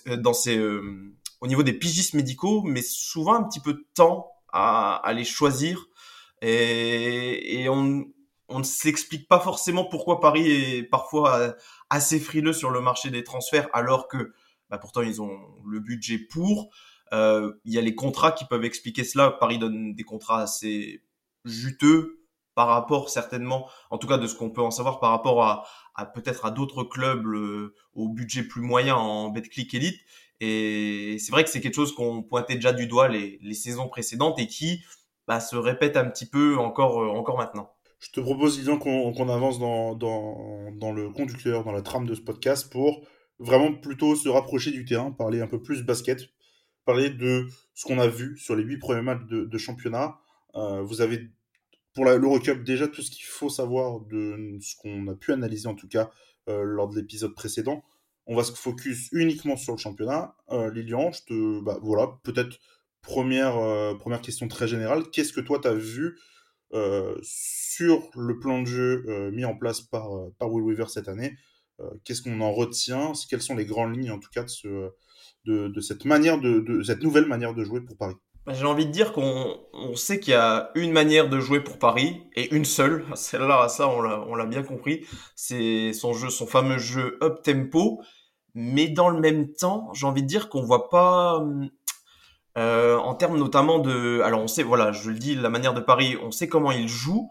dans 0.07 0.35
ses 0.35 0.59
euh, 0.59 1.15
au 1.41 1.47
niveau 1.47 1.63
des 1.63 1.73
pigistes 1.73 2.15
médicaux, 2.15 2.63
mais 2.63 2.83
souvent 2.83 3.35
un 3.35 3.45
petit 3.45 3.61
peu 3.61 3.75
de 3.75 3.87
temps 3.95 4.33
à, 4.53 4.97
à 4.97 5.13
les 5.13 5.25
choisir 5.25 5.87
et, 6.43 7.63
et 7.63 7.69
on 7.69 8.07
on 8.49 8.61
ne 8.61 8.65
s'explique 8.65 9.27
pas 9.27 9.41
forcément 9.41 9.85
pourquoi 9.85 10.21
Paris 10.21 10.49
est 10.49 10.83
parfois 10.85 11.57
assez 11.91 12.21
frileux 12.21 12.53
sur 12.53 12.71
le 12.71 12.81
marché 12.81 13.11
des 13.11 13.25
transferts 13.25 13.69
alors 13.73 14.07
que 14.07 14.35
bah 14.71 14.79
pourtant 14.79 15.03
ils 15.03 15.21
ont 15.21 15.37
le 15.67 15.81
budget 15.81 16.19
pour. 16.19 16.71
Euh, 17.13 17.53
il 17.65 17.73
y 17.73 17.79
a 17.79 17.81
les 17.81 17.95
contrats 17.95 18.33
qui 18.33 18.45
peuvent 18.45 18.65
expliquer 18.65 19.05
cela. 19.05 19.31
Paris 19.31 19.59
donne 19.59 19.95
des 19.95 20.05
contrats 20.05 20.43
assez 20.43 21.03
juteux 21.45 22.26
par 22.57 22.69
rapport 22.69 23.11
certainement, 23.11 23.69
en 23.91 23.99
tout 23.99 24.09
cas 24.09 24.17
de 24.17 24.27
ce 24.27 24.35
qu'on 24.35 24.51
peut 24.51 24.63
en 24.63 24.71
savoir 24.71 24.99
par 24.99 25.11
rapport 25.11 25.45
à, 25.45 25.67
peut-être 26.15 26.47
à 26.47 26.51
d'autres 26.51 26.85
clubs 26.85 27.25
au 27.95 28.09
budget 28.09 28.43
plus 28.43 28.63
moyen 28.63 28.97
en 28.97 29.29
Betclic 29.29 29.73
Elite. 29.75 30.01
Et 30.41 31.19
c'est 31.21 31.33
vrai 31.33 31.45
que 31.45 31.51
c'est 31.51 31.61
quelque 31.61 31.75
chose 31.75 31.95
qu'on 31.95 32.23
pointait 32.23 32.55
déjà 32.55 32.73
du 32.73 32.87
doigt 32.87 33.09
les, 33.09 33.39
les 33.43 33.55
saisons 33.55 33.89
précédentes 33.89 34.39
et 34.39 34.47
qui 34.47 34.83
bah, 35.27 35.39
se 35.39 35.55
répète 35.55 35.99
un 35.99 36.07
petit 36.07 36.27
peu 36.27 36.57
encore, 36.57 37.03
euh, 37.03 37.09
encore 37.09 37.37
maintenant. 37.37 37.71
Je 37.99 38.11
te 38.11 38.21
propose, 38.21 38.57
disons, 38.57 38.79
qu'on 38.79 39.29
avance 39.29 39.59
dans, 39.59 39.95
dans, 39.95 40.93
le 40.93 41.11
conducteur, 41.11 41.65
dans 41.65 41.73
la 41.73 41.83
trame 41.83 42.07
de 42.07 42.15
ce 42.15 42.21
podcast 42.21 42.71
pour 42.71 43.03
vraiment 43.39 43.75
plutôt 43.75 44.17
se 44.17 44.29
rapprocher 44.29 44.71
du 44.71 44.85
terrain, 44.85 45.11
parler 45.11 45.41
un 45.41 45.47
peu 45.47 45.61
plus 45.61 45.83
basket, 45.83 46.21
parler 46.85 47.11
de 47.11 47.49
ce 47.75 47.85
qu'on 47.85 47.99
a 47.99 48.07
vu 48.07 48.39
sur 48.39 48.55
les 48.57 48.63
huit 48.63 48.79
premiers 48.79 49.03
matchs 49.03 49.27
de, 49.29 49.45
de 49.45 49.59
championnat. 49.59 50.19
Euh, 50.55 50.83
vous 50.83 51.01
avez 51.01 51.31
pour 51.97 52.05
l'Eurocup, 52.05 52.63
déjà 52.63 52.87
tout 52.89 53.01
ce 53.01 53.11
qu'il 53.11 53.25
faut 53.25 53.49
savoir 53.49 54.01
de 54.01 54.59
ce 54.61 54.77
qu'on 54.77 55.09
a 55.09 55.15
pu 55.15 55.33
analyser 55.33 55.67
en 55.67 55.75
tout 55.75 55.89
cas 55.89 56.11
euh, 56.49 56.63
lors 56.63 56.91
de 56.91 57.01
l'épisode 57.01 57.35
précédent. 57.35 57.83
On 58.27 58.37
va 58.37 58.45
se 58.45 58.53
focus 58.53 59.09
uniquement 59.13 59.57
sur 59.57 59.73
le 59.73 59.79
championnat. 59.79 60.37
Euh, 60.51 60.71
Lilian, 60.71 61.11
je 61.11 61.23
te, 61.23 61.61
bah, 61.65 61.79
voilà, 61.83 62.19
peut-être 62.23 62.59
première, 63.01 63.57
euh, 63.57 63.95
première 63.95 64.21
question 64.21 64.47
très 64.47 64.69
générale. 64.69 65.05
Qu'est-ce 65.11 65.33
que 65.33 65.41
toi 65.41 65.59
tu 65.59 65.69
as 65.69 65.75
vu 65.75 66.19
sur 67.23 68.11
le 68.15 68.39
plan 68.39 68.61
de 68.61 68.67
jeu 68.67 69.31
mis 69.31 69.47
en 69.47 69.57
place 69.57 69.81
par, 69.81 70.11
par 70.39 70.53
Will 70.53 70.65
Weaver 70.65 70.91
cette 70.91 71.09
année? 71.09 71.35
Qu'est-ce 72.05 72.21
qu'on 72.21 72.43
en 72.43 72.53
retient? 72.53 73.13
Quelles 73.31 73.41
sont 73.41 73.55
les 73.55 73.65
grandes 73.65 73.97
lignes 73.97 74.11
en 74.11 74.19
tout 74.19 74.29
cas 74.31 74.43
de, 74.43 74.51
ce, 74.51 74.91
de, 75.47 75.69
de 75.69 75.81
cette 75.81 76.05
manière 76.05 76.39
de, 76.39 76.61
de 76.61 76.83
cette 76.83 77.03
nouvelle 77.03 77.25
manière 77.25 77.55
de 77.55 77.65
jouer 77.65 77.81
pour 77.81 77.97
Paris? 77.97 78.17
J'ai 78.49 78.65
envie 78.67 78.87
de 78.87 78.93
dire 78.93 79.13
qu'on 79.13 79.59
on 79.73 79.97
sait 79.97 80.21
qu'il 80.21 80.33
y 80.33 80.37
a 80.37 80.71
une 80.75 80.93
manière 80.93 81.29
de 81.29 81.41
jouer 81.41 81.61
pour 81.61 81.79
Paris 81.79 82.23
et 82.35 82.55
une 82.55 82.65
seule. 82.65 83.05
Celle-là, 83.15 83.69
ça, 83.69 83.89
on 83.89 84.01
l'a, 84.01 84.25
on 84.29 84.35
l'a 84.35 84.47
bien 84.47 84.63
compris. 84.63 85.05
C'est 85.35 85.93
son 85.93 86.13
jeu, 86.13 86.31
son 86.31 86.47
fameux 86.47 86.79
jeu 86.79 87.19
up 87.23 87.43
tempo. 87.43 88.01
Mais 88.55 88.89
dans 88.89 89.11
le 89.11 89.21
même 89.21 89.53
temps, 89.53 89.91
j'ai 89.93 90.07
envie 90.07 90.23
de 90.23 90.29
dire 90.29 90.49
qu'on 90.49 90.63
voit 90.63 90.89
pas, 90.89 91.45
euh, 92.57 92.97
en 92.97 93.15
termes 93.15 93.37
notamment 93.37 93.81
de, 93.81 94.21
alors 94.23 94.41
on 94.41 94.49
sait, 94.49 94.63
voilà, 94.63 94.93
je 94.93 95.11
le 95.11 95.19
dis, 95.19 95.35
la 95.35 95.51
manière 95.51 95.75
de 95.75 95.81
Paris, 95.81 96.17
on 96.23 96.31
sait 96.31 96.49
comment 96.49 96.73
il 96.73 96.89
joue, 96.89 97.29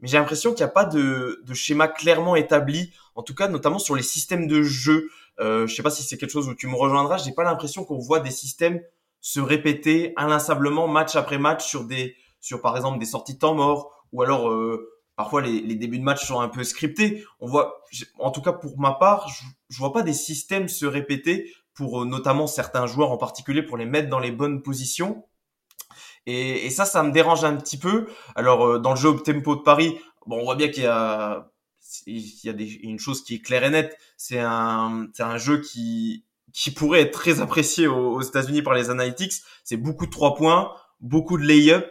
mais 0.00 0.08
j'ai 0.08 0.18
l'impression 0.18 0.50
qu'il 0.52 0.62
n'y 0.64 0.70
a 0.70 0.72
pas 0.72 0.84
de, 0.84 1.42
de 1.42 1.54
schéma 1.54 1.88
clairement 1.88 2.36
établi, 2.36 2.92
en 3.14 3.22
tout 3.22 3.34
cas 3.34 3.48
notamment 3.48 3.78
sur 3.78 3.96
les 3.96 4.02
systèmes 4.02 4.46
de 4.46 4.62
jeu. 4.62 5.08
Euh, 5.40 5.66
je 5.66 5.74
sais 5.74 5.82
pas 5.82 5.90
si 5.90 6.02
c'est 6.02 6.18
quelque 6.18 6.32
chose 6.32 6.48
où 6.48 6.54
tu 6.54 6.66
me 6.66 6.76
rejoindras. 6.76 7.16
J'ai 7.16 7.32
pas 7.32 7.44
l'impression 7.44 7.84
qu'on 7.84 7.98
voit 7.98 8.20
des 8.20 8.30
systèmes 8.30 8.82
se 9.20 9.40
répéter 9.40 10.12
inlassablement 10.16 10.88
match 10.88 11.16
après 11.16 11.38
match 11.38 11.66
sur 11.66 11.84
des, 11.84 12.16
sur 12.40 12.60
par 12.60 12.76
exemple 12.76 12.98
des 12.98 13.06
sorties 13.06 13.34
de 13.34 13.38
temps 13.38 13.54
mort 13.54 14.04
ou 14.12 14.22
alors 14.22 14.50
euh, 14.50 14.90
parfois 15.16 15.42
les, 15.42 15.60
les, 15.60 15.74
débuts 15.74 15.98
de 15.98 16.04
match 16.04 16.24
sont 16.26 16.40
un 16.40 16.48
peu 16.48 16.64
scriptés. 16.64 17.24
On 17.40 17.48
voit, 17.48 17.82
en 18.18 18.30
tout 18.30 18.42
cas 18.42 18.52
pour 18.52 18.78
ma 18.78 18.92
part, 18.92 19.28
je, 19.28 19.44
je 19.68 19.78
vois 19.78 19.92
pas 19.92 20.02
des 20.02 20.12
systèmes 20.12 20.68
se 20.68 20.86
répéter 20.86 21.52
pour 21.74 22.02
euh, 22.02 22.04
notamment 22.04 22.46
certains 22.46 22.86
joueurs 22.86 23.10
en 23.10 23.18
particulier 23.18 23.62
pour 23.62 23.76
les 23.76 23.86
mettre 23.86 24.08
dans 24.08 24.20
les 24.20 24.32
bonnes 24.32 24.62
positions. 24.62 25.24
Et, 26.26 26.66
et 26.66 26.70
ça, 26.70 26.84
ça 26.84 27.02
me 27.02 27.10
dérange 27.10 27.44
un 27.44 27.56
petit 27.56 27.78
peu. 27.78 28.06
Alors 28.34 28.66
euh, 28.66 28.78
dans 28.78 28.90
le 28.90 28.96
jeu 28.96 29.14
tempo 29.16 29.56
de 29.56 29.62
Paris, 29.62 29.98
bon, 30.26 30.40
on 30.40 30.44
voit 30.44 30.56
bien 30.56 30.68
qu'il 30.68 30.84
y 30.84 30.86
a 30.86 31.50
il 32.06 32.44
y 32.44 32.48
a 32.48 32.52
des, 32.52 32.66
une 32.82 32.98
chose 32.98 33.24
qui 33.24 33.36
est 33.36 33.38
claire 33.40 33.64
et 33.64 33.70
nette, 33.70 33.96
c'est 34.16 34.40
un, 34.40 35.08
c'est 35.14 35.22
un 35.22 35.38
jeu 35.38 35.60
qui, 35.60 36.24
qui 36.58 36.72
pourrait 36.72 37.02
être 37.02 37.12
très 37.12 37.40
apprécié 37.40 37.86
aux, 37.86 38.14
aux 38.14 38.20
États-Unis 38.20 38.62
par 38.62 38.74
les 38.74 38.90
analytics. 38.90 39.44
C'est 39.62 39.76
beaucoup 39.76 40.06
de 40.06 40.10
trois 40.10 40.34
points, 40.34 40.72
beaucoup 40.98 41.38
de 41.38 41.44
lay-up, 41.44 41.88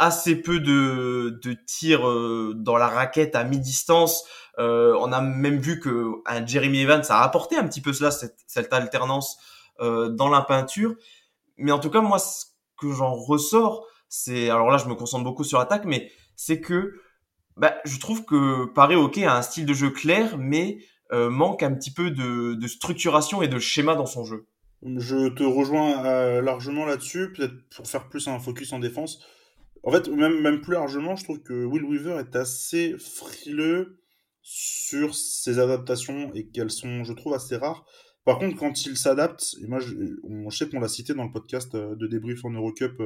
assez 0.00 0.34
peu 0.34 0.58
de, 0.58 1.38
de 1.40 1.52
tirs 1.52 2.08
euh, 2.08 2.52
dans 2.56 2.76
la 2.76 2.88
raquette 2.88 3.36
à 3.36 3.44
mi-distance. 3.44 4.24
Euh, 4.58 4.96
on 4.98 5.12
a 5.12 5.20
même 5.20 5.58
vu 5.58 5.78
que 5.78 6.14
un 6.26 6.44
Jeremy 6.44 6.80
Evans 6.80 7.04
a 7.08 7.22
apporté 7.22 7.56
un 7.56 7.68
petit 7.68 7.80
peu 7.80 7.92
cela, 7.92 8.10
cette, 8.10 8.38
cette 8.48 8.72
alternance 8.72 9.38
euh, 9.80 10.08
dans 10.08 10.28
la 10.28 10.42
peinture. 10.42 10.96
Mais 11.56 11.70
en 11.70 11.78
tout 11.78 11.90
cas, 11.90 12.00
moi, 12.00 12.18
ce 12.18 12.46
que 12.76 12.90
j'en 12.90 13.14
ressors, 13.14 13.86
c'est 14.08 14.50
alors 14.50 14.68
là, 14.68 14.78
je 14.78 14.88
me 14.88 14.96
concentre 14.96 15.22
beaucoup 15.22 15.44
sur 15.44 15.60
l'attaque, 15.60 15.84
mais 15.84 16.10
c'est 16.34 16.60
que 16.60 16.94
bah, 17.56 17.76
je 17.84 18.00
trouve 18.00 18.24
que 18.24 18.64
Paris 18.66 18.96
OK 18.96 19.18
a 19.18 19.36
un 19.36 19.42
style 19.42 19.64
de 19.64 19.74
jeu 19.74 19.90
clair, 19.90 20.38
mais 20.38 20.78
euh, 21.10 21.30
manque 21.30 21.62
un 21.62 21.72
petit 21.72 21.90
peu 21.90 22.10
de, 22.10 22.66
structuration 22.66 23.40
et 23.40 23.48
de 23.48 23.58
schéma 23.58 23.94
dans 23.94 24.06
son 24.06 24.24
jeu. 24.24 24.46
Je 24.82 25.28
te 25.28 25.42
rejoins 25.42 26.04
euh, 26.04 26.42
largement 26.42 26.84
là-dessus, 26.84 27.32
peut-être 27.32 27.54
pour 27.74 27.88
faire 27.88 28.08
plus 28.08 28.28
un 28.28 28.38
focus 28.38 28.72
en 28.72 28.78
défense. 28.78 29.24
En 29.82 29.90
fait, 29.90 30.08
même, 30.08 30.40
même 30.40 30.60
plus 30.60 30.74
largement, 30.74 31.16
je 31.16 31.24
trouve 31.24 31.42
que 31.42 31.64
Will 31.64 31.84
Weaver 31.84 32.18
est 32.20 32.36
assez 32.36 32.96
frileux 32.98 34.00
sur 34.42 35.14
ses 35.14 35.58
adaptations 35.58 36.30
et 36.34 36.46
qu'elles 36.46 36.70
sont, 36.70 37.04
je 37.04 37.12
trouve, 37.14 37.32
assez 37.32 37.56
rares. 37.56 37.86
Par 38.24 38.38
contre, 38.38 38.56
quand 38.56 38.84
il 38.84 38.96
s'adapte, 38.96 39.56
et 39.62 39.66
moi, 39.66 39.80
je, 39.80 39.94
on, 40.24 40.50
je 40.50 40.58
sais 40.58 40.68
qu'on 40.68 40.80
l'a 40.80 40.88
cité 40.88 41.14
dans 41.14 41.24
le 41.24 41.32
podcast 41.32 41.74
euh, 41.74 41.96
de 41.96 42.06
débrief 42.06 42.44
en 42.44 42.50
Eurocup 42.50 43.02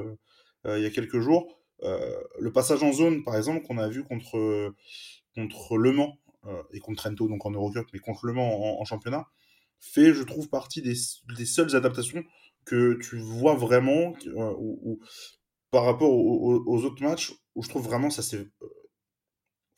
il 0.64 0.80
y 0.80 0.86
a 0.86 0.90
quelques 0.90 1.18
jours, 1.18 1.58
le 1.82 2.52
passage 2.52 2.84
en 2.84 2.92
zone, 2.92 3.24
par 3.24 3.36
exemple, 3.36 3.66
qu'on 3.66 3.78
a 3.78 3.88
vu 3.88 4.04
contre, 4.04 4.72
contre 5.34 5.76
Le 5.76 5.90
Mans 5.90 6.18
et 6.72 6.80
contre 6.80 7.02
Trento, 7.02 7.28
donc 7.28 7.46
en 7.46 7.50
Eurocup, 7.50 7.86
mais 7.92 7.98
contre 7.98 8.26
Le 8.26 8.32
Mans 8.32 8.80
en, 8.80 8.84
championnat, 8.84 9.26
fait, 9.78 10.14
je 10.14 10.22
trouve, 10.22 10.48
partie 10.48 10.82
des, 10.82 10.94
des, 11.36 11.46
seules 11.46 11.74
adaptations 11.74 12.24
que 12.64 12.98
tu 13.02 13.18
vois 13.18 13.54
vraiment, 13.54 14.14
euh, 14.26 14.54
où, 14.58 15.00
par 15.70 15.84
rapport 15.84 16.12
aux, 16.12 16.84
autres 16.84 17.02
matchs, 17.02 17.32
où 17.54 17.62
je 17.62 17.68
trouve 17.68 17.84
vraiment 17.84 18.10
ça 18.10 18.22
s'est 18.22 18.48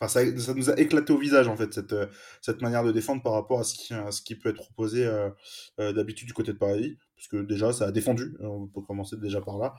Enfin, 0.00 0.09
ça, 0.09 0.38
ça, 0.40 0.54
nous 0.54 0.71
a 0.71 0.78
éclaté 0.78 1.12
au 1.12 1.18
visage 1.18 1.47
en 1.47 1.56
fait 1.56 1.73
cette, 1.73 1.94
cette 2.42 2.61
manière 2.62 2.83
de 2.83 2.90
défendre 2.90 3.23
par 3.23 3.33
rapport 3.33 3.61
à 3.61 3.64
ce 3.64 3.75
qui, 3.75 3.94
à 3.94 4.11
ce 4.11 4.23
qui 4.23 4.35
peut 4.35 4.49
être 4.49 4.56
proposé 4.56 5.06
euh, 5.06 5.30
euh, 5.78 5.92
d'habitude 5.92 6.26
du 6.26 6.35
côté 6.35 6.52
de 6.52 6.59
Paris, 6.59 6.99
puisque 7.14 7.37
déjà 7.47 7.73
ça 7.73 7.87
a 7.87 7.92
défendu, 7.92 8.37
on 8.40 8.66
peut 8.66 8.83
commencer 8.83 9.16
déjà 9.16 9.40
par 9.40 9.56
là. 9.56 9.76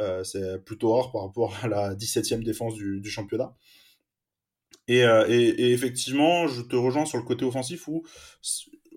Euh, 0.00 0.24
c'est 0.24 0.58
plutôt 0.64 0.92
rare 0.94 1.12
par 1.12 1.22
rapport 1.22 1.54
à 1.62 1.68
la 1.68 1.94
17e 1.94 2.42
défense 2.42 2.74
du, 2.74 3.00
du 3.00 3.08
championnat. 3.08 3.54
Et, 4.88 5.04
euh, 5.04 5.26
et, 5.28 5.72
effectivement, 5.72 6.48
je 6.48 6.62
te 6.62 6.76
rejoins 6.76 7.06
sur 7.06 7.18
le 7.18 7.24
côté 7.24 7.44
offensif 7.44 7.86
où 7.88 8.04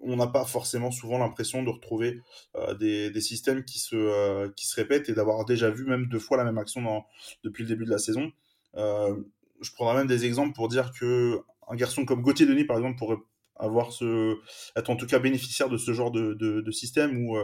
on 0.02 0.16
n'a 0.16 0.28
pas 0.28 0.46
forcément 0.46 0.92
souvent 0.92 1.18
l'impression 1.18 1.64
de 1.64 1.70
retrouver 1.70 2.22
euh, 2.56 2.74
des, 2.74 3.22
systèmes 3.22 3.64
qui 3.64 3.80
se, 3.80 3.96
euh, 3.96 4.50
qui 4.56 4.68
se 4.68 4.76
répètent 4.76 5.10
et 5.10 5.14
d'avoir 5.14 5.46
déjà 5.46 5.70
vu 5.70 5.86
même 5.86 6.08
deux 6.08 6.20
fois 6.20 6.38
la 6.38 6.44
même 6.44 6.58
action 6.58 7.04
depuis 7.44 7.64
le 7.64 7.70
début 7.70 7.86
de 7.86 7.92
la 7.92 7.98
saison. 7.98 8.32
Je 8.76 9.72
prendrai 9.74 9.96
même 9.96 10.08
des 10.08 10.26
exemples 10.26 10.54
pour 10.54 10.68
dire 10.68 10.92
que 10.92 11.40
un 11.68 11.76
garçon 11.76 12.06
comme 12.06 12.22
Gauthier 12.22 12.46
Denis, 12.46 12.66
par 12.66 12.78
exemple, 12.78 12.98
pourrait 12.98 13.18
avoir 13.56 13.92
ce, 13.92 14.38
être 14.76 14.90
en 14.90 14.96
tout 14.96 15.08
cas 15.08 15.18
bénéficiaire 15.20 15.70
de 15.70 15.78
ce 15.78 15.94
genre 15.94 16.12
de, 16.12 16.72
système 16.72 17.26
où, 17.26 17.38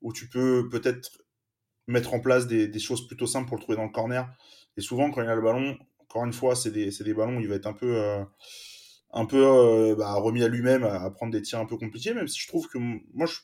où 0.00 0.12
tu 0.12 0.28
peux 0.28 0.68
peut-être 0.70 1.10
mettre 1.88 2.14
en 2.14 2.20
place 2.20 2.46
des, 2.46 2.68
des, 2.68 2.78
choses 2.78 3.06
plutôt 3.06 3.26
simples 3.26 3.48
pour 3.48 3.56
le 3.56 3.62
trouver 3.62 3.76
dans 3.76 3.84
le 3.84 3.90
corner. 3.90 4.28
Et 4.76 4.80
souvent, 4.80 5.10
quand 5.10 5.22
il 5.22 5.28
a 5.28 5.34
le 5.34 5.42
ballon, 5.42 5.76
encore 6.12 6.26
une 6.26 6.34
fois, 6.34 6.54
c'est 6.54 6.70
des, 6.70 7.14
ballons 7.14 7.38
où 7.38 7.40
il 7.40 7.48
va 7.48 7.54
être 7.54 7.66
un 7.66 7.72
peu, 7.72 7.96
euh, 7.96 8.22
un 9.12 9.24
peu 9.24 9.42
euh, 9.46 9.94
bah, 9.96 10.12
remis 10.16 10.44
à 10.44 10.48
lui-même 10.48 10.84
à, 10.84 11.10
prendre 11.10 11.32
des 11.32 11.40
tirs 11.40 11.58
un 11.58 11.64
peu 11.64 11.78
compliqués, 11.78 12.12
même 12.12 12.28
si 12.28 12.38
je 12.38 12.46
trouve 12.48 12.68
que 12.68 12.76
moi, 12.76 13.26
je, 13.26 13.36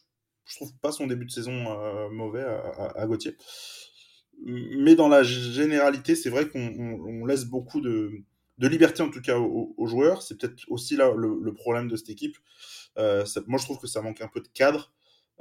je 0.45 0.57
trouve 0.57 0.77
pas 0.83 0.93
son 0.93 1.07
début 1.07 1.25
de 1.25 1.31
saison 1.31 1.53
euh, 1.53 2.11
mauvais 2.11 2.45
à, 2.45 3.07
Gauthier 3.07 3.37
mais 4.41 4.95
dans 4.95 5.09
la 5.09 5.25
généralité, 5.25 6.15
c'est 6.15 6.31
vrai 6.31 6.49
qu'on 6.49 6.61
on, 6.61 7.23
on 7.23 7.27
laisse 7.27 7.47
beaucoup 7.47 7.81
de, 7.81 8.23
liberté, 8.59 9.03
en 9.03 9.11
tout 9.11 9.21
cas, 9.21 9.37
aux, 9.37 9.87
joueurs. 9.89 10.23
C'est 10.23 10.39
peut-être 10.39 10.63
aussi 10.69 10.95
là 10.95 11.13
le, 11.13 11.53
problème 11.55 11.89
de 11.89 11.97
cette 11.97 12.11
équipe. 12.11 12.37
Moi, 12.97 13.59
je 13.59 13.65
trouve 13.65 13.81
que 13.81 13.89
ça 13.89 14.01
manque 14.01 14.21
un 14.21 14.29
peu 14.29 14.41
de 14.41 14.47
cadre. 14.47 14.93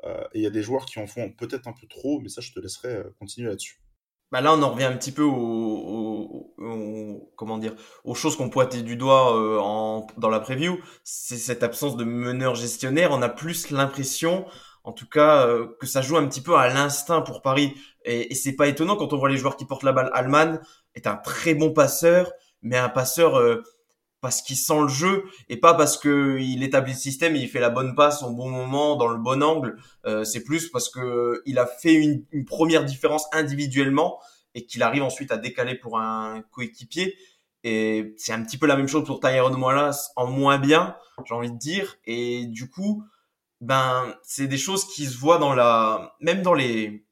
Et 0.03 0.39
il 0.39 0.41
y 0.41 0.47
a 0.47 0.49
des 0.49 0.63
joueurs 0.63 0.87
qui 0.87 0.97
en 0.97 1.05
font 1.05 1.31
peut-être 1.31 1.67
un 1.67 1.73
peu 1.73 1.85
trop, 1.85 2.19
mais 2.21 2.29
ça, 2.29 2.41
je 2.41 2.51
te 2.51 2.59
laisserai 2.59 3.03
continuer 3.19 3.49
là-dessus. 3.49 3.79
Bah 4.31 4.41
là, 4.41 4.53
on 4.53 4.61
en 4.61 4.71
revient 4.71 4.83
un 4.85 4.97
petit 4.97 5.13
peu 5.13 5.23
au, 5.23 5.33
au, 5.33 6.53
au 6.57 7.31
comment 7.37 7.57
dire, 7.57 7.73
aux 8.03 8.15
choses 8.15 8.35
qu'on 8.35 8.49
pointait 8.49 8.81
du 8.81 8.97
doigt 8.97 9.37
euh, 9.37 9.57
en, 9.59 10.05
dans 10.17 10.29
la 10.29 10.39
preview. 10.41 10.77
C'est 11.03 11.37
cette 11.37 11.63
absence 11.63 11.95
de 11.95 12.03
meneur 12.03 12.55
gestionnaire. 12.55 13.11
On 13.11 13.21
a 13.21 13.29
plus 13.29 13.69
l'impression 13.71 14.45
en 14.83 14.91
tout 14.91 15.07
cas 15.07 15.45
euh, 15.47 15.67
que 15.79 15.87
ça 15.87 16.01
joue 16.01 16.17
un 16.17 16.25
petit 16.27 16.41
peu 16.41 16.55
à 16.57 16.67
l'instinct 16.67 17.21
pour 17.21 17.41
Paris. 17.41 17.73
Et, 18.03 18.31
et 18.31 18.35
c'est 18.35 18.55
pas 18.55 18.67
étonnant 18.67 18.95
quand 18.97 19.13
on 19.13 19.17
voit 19.17 19.29
les 19.29 19.37
joueurs 19.37 19.57
qui 19.57 19.65
portent 19.65 19.83
la 19.83 19.93
balle. 19.93 20.09
Alman 20.13 20.59
est 20.95 21.07
un 21.07 21.15
très 21.15 21.53
bon 21.53 21.71
passeur, 21.71 22.31
mais 22.61 22.77
un 22.77 22.89
passeur 22.89 23.37
euh, 23.37 23.63
parce 24.27 24.41
qu'il 24.41 24.57
sent 24.57 24.81
le 24.81 24.89
jeu 24.89 25.23
et 25.47 25.55
pas 25.55 25.73
parce 25.73 25.97
que 25.97 26.37
il 26.37 26.61
établit 26.61 26.91
le 26.91 26.97
système 26.97 27.37
et 27.37 27.39
il 27.39 27.47
fait 27.47 27.61
la 27.61 27.69
bonne 27.69 27.95
passe 27.95 28.23
au 28.23 28.31
bon 28.31 28.49
moment 28.49 28.97
dans 28.97 29.07
le 29.07 29.17
bon 29.17 29.41
angle. 29.41 29.77
Euh, 30.05 30.25
c'est 30.25 30.43
plus 30.43 30.67
parce 30.67 30.89
que 30.89 31.41
il 31.45 31.57
a 31.59 31.65
fait 31.65 31.93
une, 31.93 32.25
première 32.45 32.83
différence 32.83 33.25
individuellement 33.31 34.19
et 34.53 34.65
qu'il 34.65 34.83
arrive 34.83 35.03
ensuite 35.03 35.31
à 35.31 35.37
décaler 35.37 35.75
pour 35.75 35.97
un 35.97 36.43
coéquipier. 36.51 37.15
Et 37.63 38.15
c'est 38.17 38.33
un 38.33 38.43
petit 38.43 38.57
peu 38.57 38.67
la 38.67 38.75
même 38.75 38.89
chose 38.89 39.05
pour 39.05 39.21
Tyrone 39.21 39.55
Moilas 39.55 40.11
en 40.17 40.27
moins 40.27 40.57
bien, 40.57 40.97
j'ai 41.23 41.33
envie 41.33 41.51
de 41.51 41.57
dire. 41.57 41.95
Et 42.05 42.47
du 42.47 42.69
coup, 42.69 43.05
ben 43.61 44.13
c'est 44.23 44.47
des 44.47 44.57
choses 44.57 44.85
qui 44.93 45.05
se 45.05 45.17
voient 45.17 45.37
dans 45.37 45.55
la 45.55 46.17
même 46.19 46.41
dans 46.41 46.53
les 46.53 47.07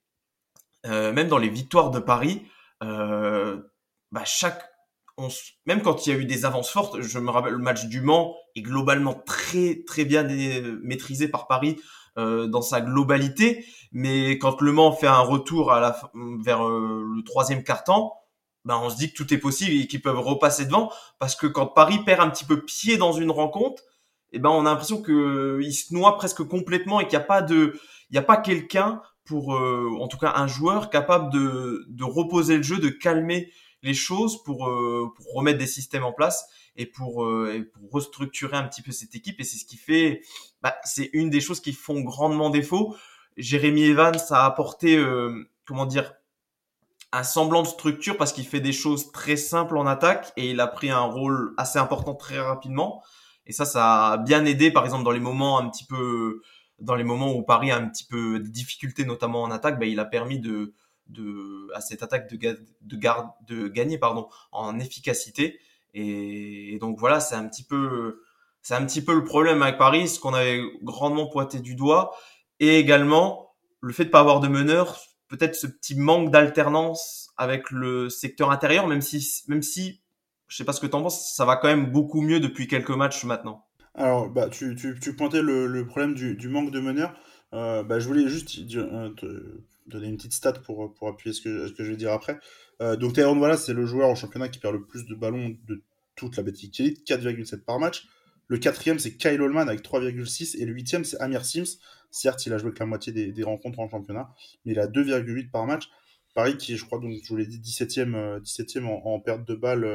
euh, 0.85 1.13
même 1.13 1.29
dans 1.29 1.37
les 1.37 1.47
victoires 1.47 1.91
de 1.91 1.99
Paris 1.99 2.45
euh, 2.83 3.61
bah 4.11 4.25
chaque 4.25 4.74
on, 5.17 5.29
même 5.65 5.81
quand 5.81 6.05
il 6.05 6.13
y 6.13 6.15
a 6.15 6.19
eu 6.19 6.25
des 6.25 6.45
avances 6.45 6.69
fortes 6.69 7.01
je 7.01 7.19
me 7.19 7.29
rappelle 7.31 7.53
le 7.53 7.59
match 7.59 7.85
du 7.85 8.01
Mans 8.01 8.35
est 8.55 8.61
globalement 8.61 9.13
très 9.13 9.83
très 9.87 10.05
bien 10.05 10.23
maîtrisé 10.81 11.27
par 11.27 11.47
Paris 11.47 11.77
euh, 12.17 12.47
dans 12.47 12.61
sa 12.61 12.79
globalité. 12.79 13.65
Mais 13.91 14.37
quand 14.37 14.61
Le 14.61 14.71
Mans 14.71 14.93
fait 14.93 15.07
un 15.07 15.19
retour 15.19 15.73
à 15.73 15.81
la 15.81 15.99
vers 16.41 16.65
euh, 16.65 17.03
le 17.13 17.23
troisième 17.23 17.61
quart 17.63 17.83
temps 17.83 18.13
ben 18.63 18.79
on 18.81 18.89
se 18.89 18.95
dit 18.95 19.11
que 19.11 19.17
tout 19.17 19.33
est 19.33 19.37
possible 19.37 19.73
et 19.73 19.85
qu'ils 19.85 20.01
peuvent 20.01 20.19
repasser 20.19 20.65
devant. 20.65 20.91
Parce 21.19 21.35
que 21.35 21.45
quand 21.45 21.67
Paris 21.67 21.99
perd 22.05 22.21
un 22.21 22.29
petit 22.29 22.45
peu 22.45 22.63
pied 22.63 22.95
dans 22.97 23.11
une 23.11 23.31
rencontre 23.31 23.83
eh 24.31 24.39
ben 24.39 24.49
on 24.49 24.65
a 24.65 24.69
l'impression 24.69 25.01
que 25.01 25.59
il 25.61 25.73
se 25.73 25.93
noie 25.93 26.15
presque 26.15 26.43
complètement 26.43 27.01
et 27.01 27.03
qu'il 27.03 27.17
n'y 27.17 27.23
a 27.23 27.27
pas 27.27 27.41
de, 27.41 27.77
il 28.09 28.13
n'y 28.13 28.17
a 28.17 28.23
pas 28.23 28.37
quelqu'un 28.37 29.01
pour, 29.25 29.55
euh, 29.55 29.89
en 29.99 30.07
tout 30.07 30.17
cas 30.17 30.33
un 30.37 30.47
joueur 30.47 30.89
capable 30.89 31.31
de, 31.33 31.85
de 31.89 32.03
reposer 32.05 32.57
le 32.57 32.63
jeu, 32.63 32.77
de 32.77 32.89
calmer 32.89 33.51
les 33.85 33.93
choses 33.93 34.43
pour, 34.43 34.67
euh, 34.67 35.13
pour 35.15 35.33
remettre 35.33 35.59
des 35.59 35.67
systèmes 35.67 36.03
en 36.03 36.11
place 36.11 36.49
et 36.75 36.85
pour, 36.85 37.23
euh, 37.23 37.53
et 37.55 37.63
pour 37.63 37.91
restructurer 37.91 38.57
un 38.57 38.63
petit 38.63 38.81
peu 38.81 38.91
cette 38.91 39.15
équipe. 39.15 39.39
Et 39.39 39.43
c'est 39.43 39.57
ce 39.57 39.65
qui 39.65 39.77
fait, 39.77 40.21
bah, 40.61 40.75
c'est 40.83 41.09
une 41.13 41.29
des 41.29 41.39
choses 41.39 41.61
qui 41.61 41.71
font 41.71 42.01
grandement 42.01 42.49
défaut. 42.49 42.95
Jérémy 43.37 43.83
Evans 43.83 44.17
a 44.31 44.45
apporté, 44.45 44.97
euh, 44.97 45.49
comment 45.65 45.85
dire, 45.85 46.13
un 47.11 47.23
semblant 47.23 47.61
de 47.61 47.67
structure 47.67 48.17
parce 48.17 48.33
qu'il 48.33 48.45
fait 48.45 48.59
des 48.59 48.73
choses 48.73 49.11
très 49.11 49.37
simples 49.37 49.77
en 49.77 49.85
attaque 49.85 50.33
et 50.35 50.49
il 50.49 50.59
a 50.59 50.67
pris 50.67 50.89
un 50.89 51.03
rôle 51.03 51.53
assez 51.57 51.79
important 51.79 52.15
très 52.15 52.39
rapidement. 52.39 53.03
Et 53.45 53.53
ça, 53.53 53.65
ça 53.65 54.13
a 54.13 54.17
bien 54.17 54.43
aidé, 54.45 54.71
par 54.71 54.83
exemple, 54.83 55.03
dans 55.03 55.11
les 55.11 55.19
moments 55.19 55.59
un 55.59 55.69
petit 55.69 55.85
peu, 55.85 56.41
dans 56.79 56.95
les 56.95 57.03
moments 57.03 57.33
où 57.33 57.43
Paris 57.43 57.71
a 57.71 57.77
un 57.77 57.87
petit 57.87 58.05
peu 58.05 58.39
de 58.39 58.47
difficultés, 58.47 59.05
notamment 59.05 59.43
en 59.43 59.51
attaque, 59.51 59.79
ben, 59.79 59.87
il 59.87 59.99
a 59.99 60.05
permis 60.05 60.39
de, 60.39 60.73
de, 61.07 61.67
à 61.73 61.81
cette 61.81 62.03
attaque 62.03 62.29
de, 62.29 62.59
de, 62.81 63.67
gagner, 63.67 63.97
pardon, 63.97 64.27
en 64.51 64.79
efficacité. 64.79 65.59
Et, 65.93 66.73
et 66.73 66.79
donc 66.79 66.99
voilà, 66.99 67.19
c'est 67.19 67.35
un 67.35 67.47
petit 67.47 67.63
peu, 67.63 68.21
c'est 68.61 68.75
un 68.75 68.85
petit 68.85 69.03
peu 69.03 69.13
le 69.13 69.23
problème 69.23 69.61
avec 69.61 69.77
Paris, 69.77 70.07
ce 70.07 70.19
qu'on 70.19 70.33
avait 70.33 70.61
grandement 70.83 71.27
pointé 71.27 71.59
du 71.59 71.75
doigt, 71.75 72.15
et 72.59 72.79
également 72.79 73.53
le 73.81 73.93
fait 73.93 74.05
de 74.05 74.09
pas 74.09 74.19
avoir 74.19 74.39
de 74.39 74.47
meneur, 74.47 74.99
peut-être 75.27 75.55
ce 75.55 75.67
petit 75.67 75.95
manque 75.95 76.31
d'alternance 76.31 77.29
avec 77.37 77.71
le 77.71 78.09
secteur 78.09 78.51
intérieur, 78.51 78.87
même 78.87 79.01
si, 79.01 79.43
même 79.47 79.61
si 79.61 80.01
Je 80.47 80.57
sais 80.57 80.63
pas 80.63 80.73
ce 80.73 80.81
que 80.81 80.87
tu 80.87 80.95
en 80.95 81.01
penses, 81.01 81.35
ça 81.35 81.45
va 81.45 81.55
quand 81.57 81.67
même 81.67 81.91
beaucoup 81.91 82.21
mieux 82.21 82.39
depuis 82.39 82.67
quelques 82.67 82.91
matchs 82.91 83.23
maintenant. 83.23 83.65
Alors, 83.95 84.29
bah, 84.29 84.49
tu, 84.49 84.75
tu, 84.75 84.99
tu 84.99 85.15
pointais 85.15 85.41
le, 85.41 85.67
le 85.67 85.87
problème 85.87 86.13
du, 86.13 86.35
du, 86.35 86.49
manque 86.49 86.71
de 86.71 86.79
meneur. 86.79 87.13
Euh, 87.55 87.83
bah, 87.83 87.99
je 87.99 88.07
voulais 88.07 88.27
juste 88.27 88.59
euh, 88.75 89.09
te 89.11 89.61
donner 89.87 90.07
une 90.07 90.17
petite 90.17 90.33
stat 90.33 90.53
pour, 90.53 90.93
pour 90.93 91.07
appuyer 91.07 91.33
ce 91.33 91.41
que, 91.41 91.67
ce 91.67 91.73
que 91.73 91.83
je 91.83 91.91
vais 91.91 91.97
dire 91.97 92.11
après. 92.11 92.37
Euh, 92.81 92.97
donc, 92.97 93.13
Tyrone 93.13 93.37
voilà, 93.37 93.55
c'est 93.55 93.73
le 93.73 93.85
joueur 93.85 94.09
en 94.09 94.15
championnat 94.15 94.49
qui 94.49 94.59
perd 94.59 94.73
le 94.73 94.83
plus 94.83 95.05
de 95.05 95.15
ballons 95.15 95.55
de 95.65 95.81
toute 96.15 96.35
la 96.35 96.43
Betclic 96.43 96.77
Elite, 96.81 97.07
4,7 97.07 97.63
par 97.63 97.79
match. 97.79 98.07
Le 98.47 98.57
quatrième, 98.57 98.99
c'est 98.99 99.15
Kyle 99.15 99.41
Holman 99.41 99.69
avec 99.69 99.81
3,6. 99.81 100.57
Et 100.57 100.65
le 100.65 100.73
huitième, 100.73 101.05
c'est 101.05 101.19
Amir 101.21 101.45
Sims. 101.45 101.79
Certes, 102.11 102.45
il 102.45 102.53
a 102.53 102.57
joué 102.57 102.73
que 102.73 102.79
la 102.79 102.85
moitié 102.85 103.13
des, 103.13 103.31
des 103.31 103.43
rencontres 103.43 103.79
en 103.79 103.89
championnat, 103.89 104.29
mais 104.65 104.73
il 104.73 104.79
a 104.79 104.87
2,8 104.87 105.49
par 105.49 105.65
match. 105.65 105.89
Paris 106.33 106.57
qui 106.57 106.73
est, 106.73 106.75
je 106.75 106.85
crois, 106.85 106.99
donc, 106.99 107.13
je 107.23 107.29
vous 107.29 107.37
l'ai 107.37 107.45
dit, 107.45 107.59
17e, 107.59 108.41
17e 108.41 108.85
en, 108.85 109.19
perte 109.21 109.45
de 109.47 109.55
balles 109.55 109.87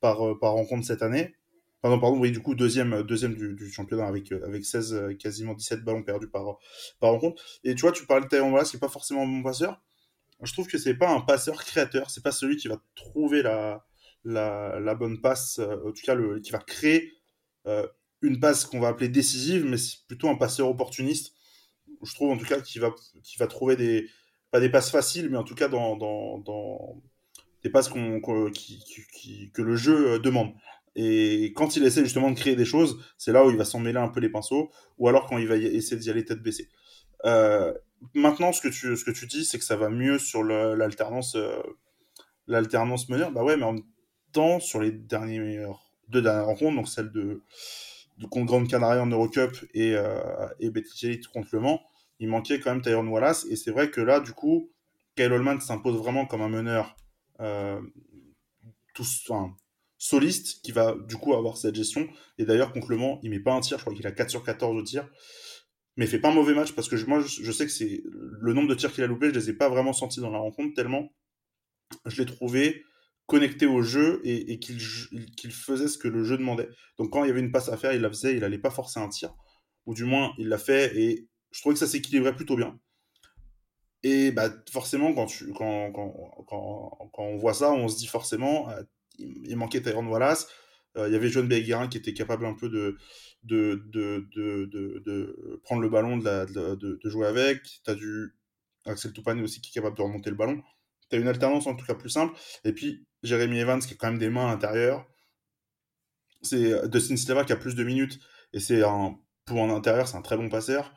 par, 0.00 0.38
par 0.38 0.52
rencontre 0.52 0.86
cette 0.86 1.02
année. 1.02 1.34
Pardon, 1.80 2.00
pardon, 2.00 2.18
oui, 2.18 2.32
du 2.32 2.40
coup, 2.40 2.54
deuxième, 2.54 3.02
deuxième 3.02 3.34
du, 3.34 3.70
championnat 3.70 4.06
avec, 4.06 4.32
avec 4.32 4.64
16, 4.64 5.16
quasiment 5.18 5.54
17 5.54 5.84
ballons 5.84 6.02
perdus 6.02 6.28
par, 6.28 6.58
par 6.98 7.10
rencontre. 7.10 7.42
Et 7.64 7.74
tu 7.74 7.82
vois, 7.82 7.92
tu 7.92 8.04
parles 8.06 8.24
de 8.24 8.28
Tyrone 8.28 8.52
Wallace, 8.52 8.70
qui 8.70 8.76
n'est 8.76 8.80
pas 8.80 8.88
forcément 8.88 9.22
un 9.22 9.26
bon 9.26 9.42
passeur. 9.42 9.80
Je 10.42 10.52
trouve 10.52 10.66
que 10.66 10.78
c'est 10.78 10.94
pas 10.94 11.10
un 11.10 11.20
passeur 11.20 11.64
créateur, 11.64 12.10
c'est 12.10 12.22
pas 12.22 12.32
celui 12.32 12.56
qui 12.56 12.68
va 12.68 12.80
trouver 12.94 13.42
la, 13.42 13.84
la, 14.24 14.78
la 14.80 14.94
bonne 14.94 15.20
passe, 15.20 15.58
en 15.58 15.92
tout 15.92 16.02
cas, 16.04 16.14
le, 16.14 16.40
qui 16.40 16.50
va 16.50 16.58
créer 16.58 17.12
euh, 17.66 17.86
une 18.22 18.40
passe 18.40 18.64
qu'on 18.64 18.80
va 18.80 18.88
appeler 18.88 19.08
décisive, 19.08 19.64
mais 19.64 19.76
c'est 19.76 20.04
plutôt 20.06 20.28
un 20.28 20.34
passeur 20.34 20.68
opportuniste. 20.68 21.34
Je 22.02 22.14
trouve 22.14 22.30
en 22.30 22.36
tout 22.36 22.46
cas 22.46 22.60
qui 22.60 22.78
va, 22.78 22.92
qui 23.22 23.38
va 23.38 23.46
trouver 23.46 23.76
des, 23.76 24.08
pas 24.50 24.60
des 24.60 24.68
passes 24.68 24.90
faciles, 24.90 25.28
mais 25.30 25.36
en 25.36 25.44
tout 25.44 25.54
cas 25.54 25.68
dans, 25.68 25.96
dans, 25.96 26.38
dans 26.38 27.00
des 27.62 27.70
passes 27.70 27.88
qu'on, 27.88 28.20
qui, 28.50 28.82
qui, 29.12 29.50
que 29.52 29.62
le 29.62 29.76
jeu 29.76 30.18
demande. 30.18 30.52
Et 31.00 31.52
quand 31.54 31.76
il 31.76 31.84
essaie 31.84 32.02
justement 32.02 32.28
de 32.28 32.36
créer 32.36 32.56
des 32.56 32.64
choses, 32.64 32.98
c'est 33.16 33.30
là 33.30 33.46
où 33.46 33.50
il 33.50 33.56
va 33.56 33.64
s'en 33.64 33.78
mêler 33.78 34.00
un 34.00 34.08
peu 34.08 34.18
les 34.18 34.28
pinceaux, 34.28 34.72
ou 34.98 35.06
alors 35.06 35.26
quand 35.26 35.38
il 35.38 35.46
va 35.46 35.56
essayer 35.56 35.96
d'y 35.96 36.10
aller 36.10 36.24
tête 36.24 36.42
baissée. 36.42 36.68
Euh, 37.24 37.72
maintenant, 38.14 38.52
ce 38.52 38.60
que 38.60 38.66
tu, 38.66 38.96
ce 38.96 39.04
que 39.04 39.12
tu 39.12 39.28
dis, 39.28 39.44
c'est 39.44 39.58
que 39.58 39.64
ça 39.64 39.76
va 39.76 39.90
mieux 39.90 40.18
sur 40.18 40.42
l'alternance, 40.42 41.36
euh, 41.36 41.62
l'alternance 42.48 43.08
meneur. 43.08 43.30
Bah 43.30 43.44
ouais, 43.44 43.56
mais 43.56 43.62
en 43.62 43.74
même 43.74 43.84
temps, 44.32 44.58
sur 44.58 44.80
les 44.80 44.90
dernières, 44.90 45.78
deux 46.08 46.20
dernières 46.20 46.46
rencontres, 46.46 46.74
donc 46.74 46.88
celle 46.88 47.12
de, 47.12 47.44
de 48.18 48.26
contre 48.26 48.46
Grande 48.46 48.68
Canaria 48.68 49.00
en 49.00 49.06
Eurocup 49.06 49.56
et, 49.74 49.94
euh, 49.94 50.48
et 50.58 50.70
Betis 50.70 51.20
contre 51.32 51.50
Le 51.52 51.60
Mans, 51.60 51.80
il 52.18 52.28
manquait 52.28 52.58
quand 52.58 52.72
même 52.72 52.82
Tyrone 52.82 53.06
Wallace. 53.06 53.46
Et 53.50 53.54
c'est 53.54 53.70
vrai 53.70 53.92
que 53.92 54.00
là, 54.00 54.18
du 54.18 54.32
coup, 54.32 54.72
Kyle 55.14 55.32
Holman 55.32 55.60
s'impose 55.60 55.96
vraiment 55.96 56.26
comme 56.26 56.42
un 56.42 56.48
meneur 56.48 56.96
euh, 57.38 57.80
tout, 58.94 59.04
enfin, 59.28 59.54
soliste 59.98 60.62
qui 60.62 60.72
va 60.72 60.96
du 61.06 61.16
coup 61.16 61.34
avoir 61.34 61.56
cette 61.56 61.74
gestion. 61.74 62.08
Et 62.38 62.44
d'ailleurs, 62.44 62.72
contre 62.72 62.90
Le 62.90 62.96
Mans, 62.96 63.20
il 63.22 63.30
met 63.30 63.40
pas 63.40 63.52
un 63.52 63.60
tir, 63.60 63.78
je 63.78 63.82
crois 63.82 63.94
qu'il 63.94 64.06
a 64.06 64.12
4 64.12 64.30
sur 64.30 64.44
14 64.44 64.76
au 64.76 64.82
tir. 64.82 65.08
Mais 65.96 66.04
il 66.04 66.08
fait 66.08 66.20
pas 66.20 66.30
un 66.30 66.34
mauvais 66.34 66.54
match 66.54 66.72
parce 66.72 66.88
que 66.88 66.96
je, 66.96 67.06
moi, 67.06 67.20
je, 67.20 67.52
sais 67.52 67.66
que 67.66 67.72
c'est 67.72 68.02
le 68.04 68.52
nombre 68.52 68.68
de 68.68 68.74
tirs 68.74 68.92
qu'il 68.92 69.02
a 69.02 69.08
loupé, 69.08 69.28
je 69.28 69.34
les 69.34 69.50
ai 69.50 69.52
pas 69.52 69.68
vraiment 69.68 69.92
sentis 69.92 70.20
dans 70.20 70.30
la 70.30 70.38
rencontre 70.38 70.74
tellement 70.74 71.10
je 72.06 72.22
l'ai 72.22 72.26
trouvé 72.26 72.84
connecté 73.26 73.66
au 73.66 73.82
jeu 73.82 74.20
et, 74.24 74.58
qu'il 74.58 74.80
faisait 74.80 75.88
ce 75.88 75.98
que 75.98 76.08
le 76.08 76.24
jeu 76.24 76.38
demandait. 76.38 76.68
Donc 76.98 77.10
quand 77.10 77.24
il 77.24 77.28
y 77.28 77.30
avait 77.30 77.40
une 77.40 77.52
passe 77.52 77.68
à 77.68 77.76
faire, 77.76 77.92
il 77.92 78.00
la 78.00 78.08
faisait, 78.08 78.36
il 78.36 78.44
allait 78.44 78.58
pas 78.58 78.70
forcer 78.70 79.00
un 79.00 79.08
tir. 79.08 79.34
Ou 79.86 79.94
du 79.94 80.04
moins, 80.04 80.32
il 80.38 80.48
l'a 80.48 80.58
fait 80.58 80.96
et 80.98 81.28
je 81.50 81.60
trouvais 81.60 81.74
que 81.74 81.78
ça 81.78 81.86
s'équilibrait 81.86 82.34
plutôt 82.34 82.56
bien. 82.56 82.78
Et 84.02 84.30
bah, 84.30 84.50
forcément, 84.70 85.12
quand, 85.12 85.26
tu, 85.26 85.52
quand, 85.52 85.92
quand, 85.92 86.12
quand, 86.46 87.22
on 87.22 87.36
voit 87.36 87.54
ça, 87.54 87.72
on 87.72 87.88
se 87.88 87.98
dit 87.98 88.06
forcément, 88.06 88.70
euh, 88.70 88.82
il, 89.18 89.56
manquait 89.56 89.82
Tyrone 89.82 90.08
Wallace. 90.08 90.48
Euh, 90.96 91.08
il 91.08 91.12
y 91.12 91.16
avait 91.16 91.28
John 91.28 91.48
Beguerin 91.48 91.88
qui 91.88 91.98
était 91.98 92.14
capable 92.14 92.46
un 92.46 92.54
peu 92.54 92.68
de, 92.68 92.96
de, 93.44 93.82
de, 93.92 94.26
de, 94.34 95.60
prendre 95.62 95.82
le 95.82 95.88
ballon, 95.88 96.16
de, 96.16 96.98
jouer 97.04 97.26
avec. 97.26 97.62
Tu 97.84 97.94
du 97.96 98.34
Axel 98.84 99.12
Toupane 99.12 99.40
aussi 99.42 99.60
qui 99.60 99.70
est 99.70 99.74
capable 99.80 99.96
de 99.96 100.02
remonter 100.02 100.30
le 100.30 100.36
ballon. 100.36 100.62
Tu 101.10 101.16
as 101.16 101.20
une 101.20 101.28
alternance 101.28 101.66
en 101.66 101.74
tout 101.74 101.84
cas 101.84 101.94
plus 101.94 102.10
simple. 102.10 102.36
Et 102.64 102.72
puis, 102.72 103.06
Jérémy 103.22 103.58
Evans 103.58 103.80
qui 103.80 103.94
a 103.94 103.96
quand 103.96 104.08
même 104.08 104.18
des 104.18 104.30
mains 104.30 104.48
à 104.48 104.50
l'intérieur. 104.50 105.06
C'est 106.42 106.88
Dustin 106.88 107.16
Sleva 107.16 107.44
qui 107.44 107.52
a 107.52 107.56
plus 107.56 107.74
de 107.74 107.84
minutes. 107.84 108.18
Et 108.52 108.60
c'est 108.60 108.82
pour 109.44 109.62
un 109.62 109.70
intérieur, 109.70 110.08
c'est 110.08 110.16
un 110.16 110.22
très 110.22 110.36
bon 110.36 110.48
passeur. 110.48 110.92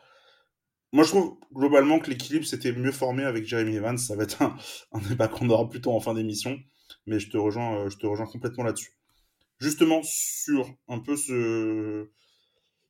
Moi, 0.93 1.05
je 1.05 1.09
trouve 1.09 1.37
globalement 1.53 1.99
que 1.99 2.09
l'équilibre 2.09 2.45
s'était 2.45 2.73
mieux 2.73 2.91
formé 2.91 3.23
avec 3.23 3.45
Jeremy 3.45 3.75
Evans. 3.75 3.97
Ça 3.97 4.15
va 4.15 4.23
être 4.23 4.41
un, 4.41 4.57
un 4.91 4.99
débat 4.99 5.27
qu'on 5.27 5.49
aura 5.49 5.69
plutôt 5.69 5.93
en 5.93 5.99
fin 5.99 6.13
d'émission, 6.13 6.59
mais 7.05 7.19
je 7.19 7.29
te 7.29 7.37
rejoins, 7.37 7.89
je 7.89 7.97
te 7.97 8.05
rejoins 8.05 8.27
complètement 8.27 8.63
là-dessus. 8.63 8.93
Justement, 9.59 10.01
sur 10.03 10.75
un 10.87 10.99
peu 10.99 11.15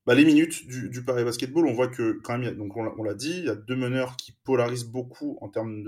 bah, 0.05 0.15
les 0.15 0.25
minutes 0.25 0.65
du, 0.67 1.03
Paris 1.03 1.23
Basketball, 1.23 1.67
on 1.67 1.73
voit 1.73 1.87
que 1.87 2.19
quand 2.23 2.37
même, 2.37 2.55
donc 2.55 2.75
on 2.75 3.03
l'a 3.03 3.13
dit, 3.13 3.37
il 3.37 3.45
y 3.45 3.49
a 3.49 3.55
deux 3.55 3.75
meneurs 3.75 4.17
qui 4.17 4.31
polarisent 4.43 4.85
beaucoup 4.85 5.37
en 5.41 5.49
termes 5.49 5.83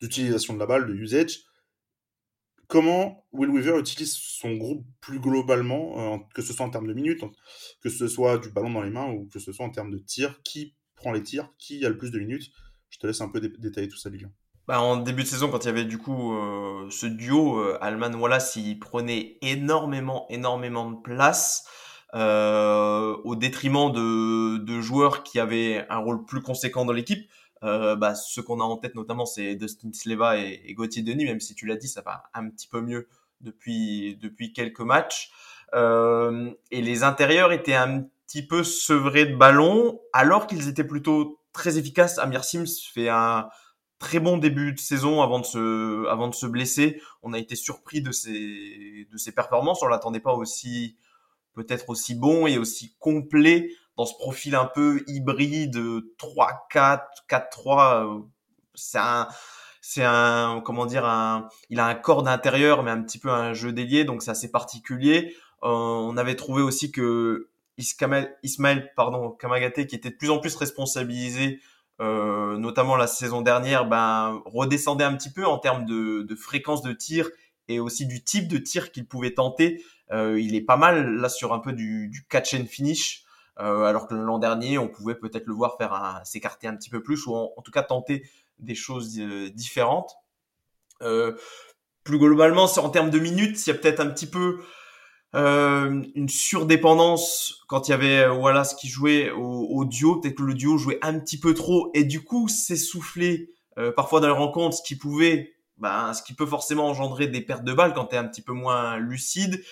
d'utilisation 0.00 0.54
de 0.54 0.58
la 0.58 0.66
balle, 0.66 0.86
de 0.86 0.94
usage. 0.94 1.44
Comment 2.66 3.26
Will 3.32 3.50
Weaver 3.50 3.78
utilise 3.78 4.14
son 4.14 4.56
groupe 4.56 4.86
plus 5.00 5.20
globalement, 5.20 6.14
euh, 6.14 6.18
que 6.34 6.40
ce 6.40 6.54
soit 6.54 6.64
en 6.64 6.70
termes 6.70 6.86
de 6.86 6.94
minutes, 6.94 7.22
que 7.82 7.90
ce 7.90 8.08
soit 8.08 8.38
du 8.38 8.48
ballon 8.48 8.70
dans 8.70 8.82
les 8.82 8.90
mains 8.90 9.10
ou 9.10 9.26
que 9.26 9.38
ce 9.38 9.52
soit 9.52 9.66
en 9.66 9.70
termes 9.70 9.90
de 9.90 9.98
tir, 9.98 10.42
qui 10.42 10.74
prend 10.94 11.12
les 11.12 11.22
tirs, 11.22 11.52
qui 11.58 11.84
a 11.84 11.90
le 11.90 11.98
plus 11.98 12.10
de 12.10 12.18
minutes? 12.18 12.50
Je 12.88 12.98
te 12.98 13.06
laisse 13.06 13.20
un 13.20 13.28
peu 13.28 13.40
dé 13.40 13.50
détailler 13.58 13.88
tout 13.88 13.98
ça, 13.98 14.08
Lilian. 14.08 14.32
Bah, 14.72 14.80
en 14.80 14.96
début 14.96 15.22
de 15.22 15.28
saison, 15.28 15.50
quand 15.50 15.64
il 15.64 15.66
y 15.66 15.68
avait 15.68 15.84
du 15.84 15.98
coup 15.98 16.32
euh, 16.32 16.86
ce 16.88 17.04
duo, 17.04 17.58
euh, 17.58 17.76
Alman 17.82 18.14
Wallace, 18.14 18.56
il 18.56 18.78
prenait 18.78 19.36
énormément, 19.42 20.24
énormément 20.30 20.90
de 20.90 20.96
place. 20.96 21.66
Euh, 22.14 23.14
au 23.24 23.36
détriment 23.36 23.92
de, 23.92 24.56
de, 24.56 24.80
joueurs 24.80 25.24
qui 25.24 25.38
avaient 25.38 25.84
un 25.90 25.98
rôle 25.98 26.24
plus 26.24 26.40
conséquent 26.40 26.86
dans 26.86 26.94
l'équipe. 26.94 27.28
Euh, 27.62 27.96
bah, 27.96 28.14
ceux 28.14 28.40
qu'on 28.42 28.60
a 28.60 28.64
en 28.64 28.78
tête 28.78 28.94
notamment, 28.94 29.26
c'est 29.26 29.56
Dustin 29.56 29.90
Sleva 29.92 30.38
et, 30.38 30.62
et 30.64 30.72
Gauthier 30.72 31.02
Denis, 31.02 31.26
même 31.26 31.40
si 31.40 31.54
tu 31.54 31.66
l'as 31.66 31.76
dit, 31.76 31.88
ça 31.88 32.00
va 32.00 32.22
un 32.32 32.48
petit 32.48 32.66
peu 32.66 32.80
mieux 32.80 33.08
depuis, 33.42 34.16
depuis 34.22 34.54
quelques 34.54 34.80
matchs. 34.80 35.32
Euh, 35.74 36.50
et 36.70 36.80
les 36.80 37.02
intérieurs 37.02 37.52
étaient 37.52 37.74
un 37.74 38.06
petit 38.26 38.46
peu 38.46 38.64
sevrés 38.64 39.26
de 39.26 39.36
ballon, 39.36 40.00
alors 40.14 40.46
qu'ils 40.46 40.66
étaient 40.68 40.82
plutôt 40.82 41.40
très 41.52 41.76
efficaces. 41.76 42.18
Amir 42.18 42.42
Sims 42.42 42.64
fait 42.94 43.10
un 43.10 43.50
très 44.02 44.18
bon 44.18 44.36
début 44.36 44.72
de 44.72 44.80
saison 44.80 45.22
avant 45.22 45.38
de 45.38 45.46
se, 45.46 46.06
avant 46.08 46.26
de 46.26 46.34
se 46.34 46.44
blesser. 46.44 47.00
On 47.22 47.32
a 47.32 47.38
été 47.38 47.54
surpris 47.54 48.02
de 48.02 48.10
ses, 48.10 49.06
de 49.10 49.16
ses 49.16 49.32
performances. 49.32 49.80
On 49.82 49.86
l'attendait 49.86 50.20
pas 50.20 50.34
aussi, 50.34 50.96
peut-être 51.54 51.88
aussi 51.88 52.16
bon 52.16 52.46
et 52.48 52.58
aussi 52.58 52.96
complet 52.98 53.70
dans 53.96 54.04
ce 54.04 54.14
profil 54.14 54.56
un 54.56 54.66
peu 54.66 55.04
hybride 55.06 55.76
3-4, 56.18 57.02
4-3. 57.30 58.24
C'est 58.74 58.98
un, 58.98 59.28
c'est 59.80 60.04
un, 60.04 60.60
comment 60.64 60.84
dire, 60.84 61.06
un, 61.06 61.48
il 61.70 61.78
a 61.78 61.86
un 61.86 61.94
corps 61.94 62.24
d'intérieur, 62.24 62.82
mais 62.82 62.90
un 62.90 63.02
petit 63.02 63.18
peu 63.18 63.30
un 63.30 63.54
jeu 63.54 63.72
délié, 63.72 64.04
donc 64.04 64.22
c'est 64.22 64.32
assez 64.32 64.50
particulier. 64.50 65.36
Euh, 65.62 65.68
on 65.68 66.16
avait 66.16 66.34
trouvé 66.34 66.60
aussi 66.62 66.90
que 66.90 67.50
Ismaël 67.78 68.92
pardon, 68.96 69.30
Kamagaté, 69.30 69.86
qui 69.86 69.94
était 69.94 70.10
de 70.10 70.16
plus 70.16 70.30
en 70.30 70.40
plus 70.40 70.56
responsabilisé, 70.56 71.60
euh, 72.02 72.58
notamment 72.58 72.96
la 72.96 73.06
saison 73.06 73.40
dernière, 73.40 73.86
ben, 73.86 74.42
redescendait 74.44 75.04
un 75.04 75.14
petit 75.14 75.32
peu 75.32 75.46
en 75.46 75.58
termes 75.58 75.86
de, 75.86 76.22
de 76.22 76.34
fréquence 76.34 76.82
de 76.82 76.92
tir 76.92 77.30
et 77.68 77.80
aussi 77.80 78.06
du 78.06 78.22
type 78.22 78.48
de 78.48 78.58
tir 78.58 78.92
qu'il 78.92 79.06
pouvait 79.06 79.32
tenter. 79.32 79.82
Euh, 80.10 80.38
il 80.38 80.54
est 80.54 80.62
pas 80.62 80.76
mal 80.76 81.14
là 81.16 81.28
sur 81.28 81.54
un 81.54 81.60
peu 81.60 81.72
du, 81.72 82.08
du 82.08 82.26
catch 82.26 82.54
and 82.54 82.66
finish, 82.66 83.24
euh, 83.60 83.84
alors 83.84 84.06
que 84.06 84.14
l'an 84.14 84.38
dernier, 84.38 84.78
on 84.78 84.88
pouvait 84.88 85.14
peut-être 85.14 85.46
le 85.46 85.54
voir 85.54 85.76
faire 85.78 86.20
s'écarter 86.24 86.66
un 86.66 86.76
petit 86.76 86.90
peu 86.90 87.02
plus 87.02 87.26
ou 87.26 87.34
en, 87.34 87.52
en, 87.56 87.62
tout 87.62 87.70
cas 87.70 87.82
tenter 87.82 88.28
des 88.58 88.74
choses 88.74 89.18
euh, 89.18 89.50
différentes. 89.50 90.16
Euh, 91.02 91.36
plus 92.04 92.18
globalement, 92.18 92.64
en 92.64 92.90
termes 92.90 93.10
de 93.10 93.18
minutes, 93.18 93.64
il 93.64 93.70
y 93.70 93.72
a 93.72 93.78
peut-être 93.78 94.00
un 94.00 94.08
petit 94.08 94.26
peu 94.26 94.60
euh, 95.34 96.02
une 96.14 96.28
surdépendance 96.28 97.62
quand 97.68 97.88
il 97.88 97.92
y 97.92 97.94
avait 97.94 98.28
Wallace 98.28 98.74
qui 98.74 98.88
jouait 98.88 99.30
au, 99.30 99.66
au 99.70 99.84
duo. 99.84 100.16
Peut-être 100.16 100.36
que 100.36 100.42
le 100.42 100.54
duo 100.54 100.76
jouait 100.78 100.98
un 101.02 101.18
petit 101.18 101.38
peu 101.38 101.54
trop 101.54 101.90
et 101.94 102.04
du 102.04 102.22
coup 102.22 102.48
s'essoufflait 102.48 103.50
euh, 103.78 103.92
parfois 103.92 104.20
dans 104.20 104.26
les 104.26 104.32
rencontres, 104.32 104.76
ce 104.76 104.82
qui 104.82 104.96
pouvait, 104.96 105.54
ben, 105.78 106.12
ce 106.12 106.22
qui 106.22 106.34
peut 106.34 106.46
forcément 106.46 106.86
engendrer 106.86 107.26
des 107.26 107.40
pertes 107.40 107.64
de 107.64 107.72
balles 107.72 107.94
quand 107.94 108.06
tu 108.06 108.16
es 108.16 108.18
un 108.18 108.26
petit 108.26 108.42
peu 108.42 108.52
moins 108.52 108.98
lucide. 108.98 109.62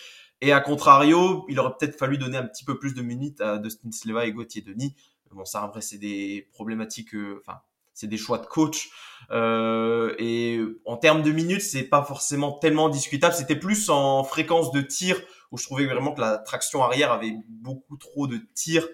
Et 0.40 0.53
à 0.53 0.61
contrario, 0.61 1.44
il 1.49 1.61
aurait 1.61 1.75
peut-être 1.79 1.99
fallu 1.99 2.16
donner 2.16 2.38
un 2.38 2.46
petit 2.46 2.64
peu 2.64 2.79
plus 2.79 2.94
de 2.94 3.03
minutes 3.03 3.40
à 3.42 3.59
Dustin 3.59 3.92
Sleva 3.92 4.25
et 4.25 4.33
Gauthier 4.33 4.62
Denis. 4.62 4.94
Bon, 5.33 5.44
ça, 5.44 5.62
après, 5.62 5.81
c'est 5.81 5.99
des 5.99 6.49
problématiques, 6.53 7.14
euh, 7.14 7.40
enfin, 7.46 7.61
c'est 8.00 8.06
des 8.06 8.16
choix 8.16 8.38
de 8.38 8.46
coach. 8.46 8.90
Euh, 9.30 10.14
et 10.18 10.58
en 10.86 10.96
termes 10.96 11.22
de 11.22 11.30
minutes, 11.30 11.60
c'est 11.60 11.82
pas 11.82 12.02
forcément 12.02 12.52
tellement 12.52 12.88
discutable. 12.88 13.34
C'était 13.34 13.56
plus 13.56 13.90
en 13.90 14.24
fréquence 14.24 14.72
de 14.72 14.80
tir 14.80 15.20
où 15.52 15.58
je 15.58 15.64
trouvais 15.64 15.86
vraiment 15.86 16.12
que 16.12 16.20
la 16.20 16.38
traction 16.38 16.82
arrière 16.82 17.12
avait 17.12 17.34
beaucoup 17.48 17.96
trop 17.96 18.26
de 18.26 18.38
tirs 18.54 18.88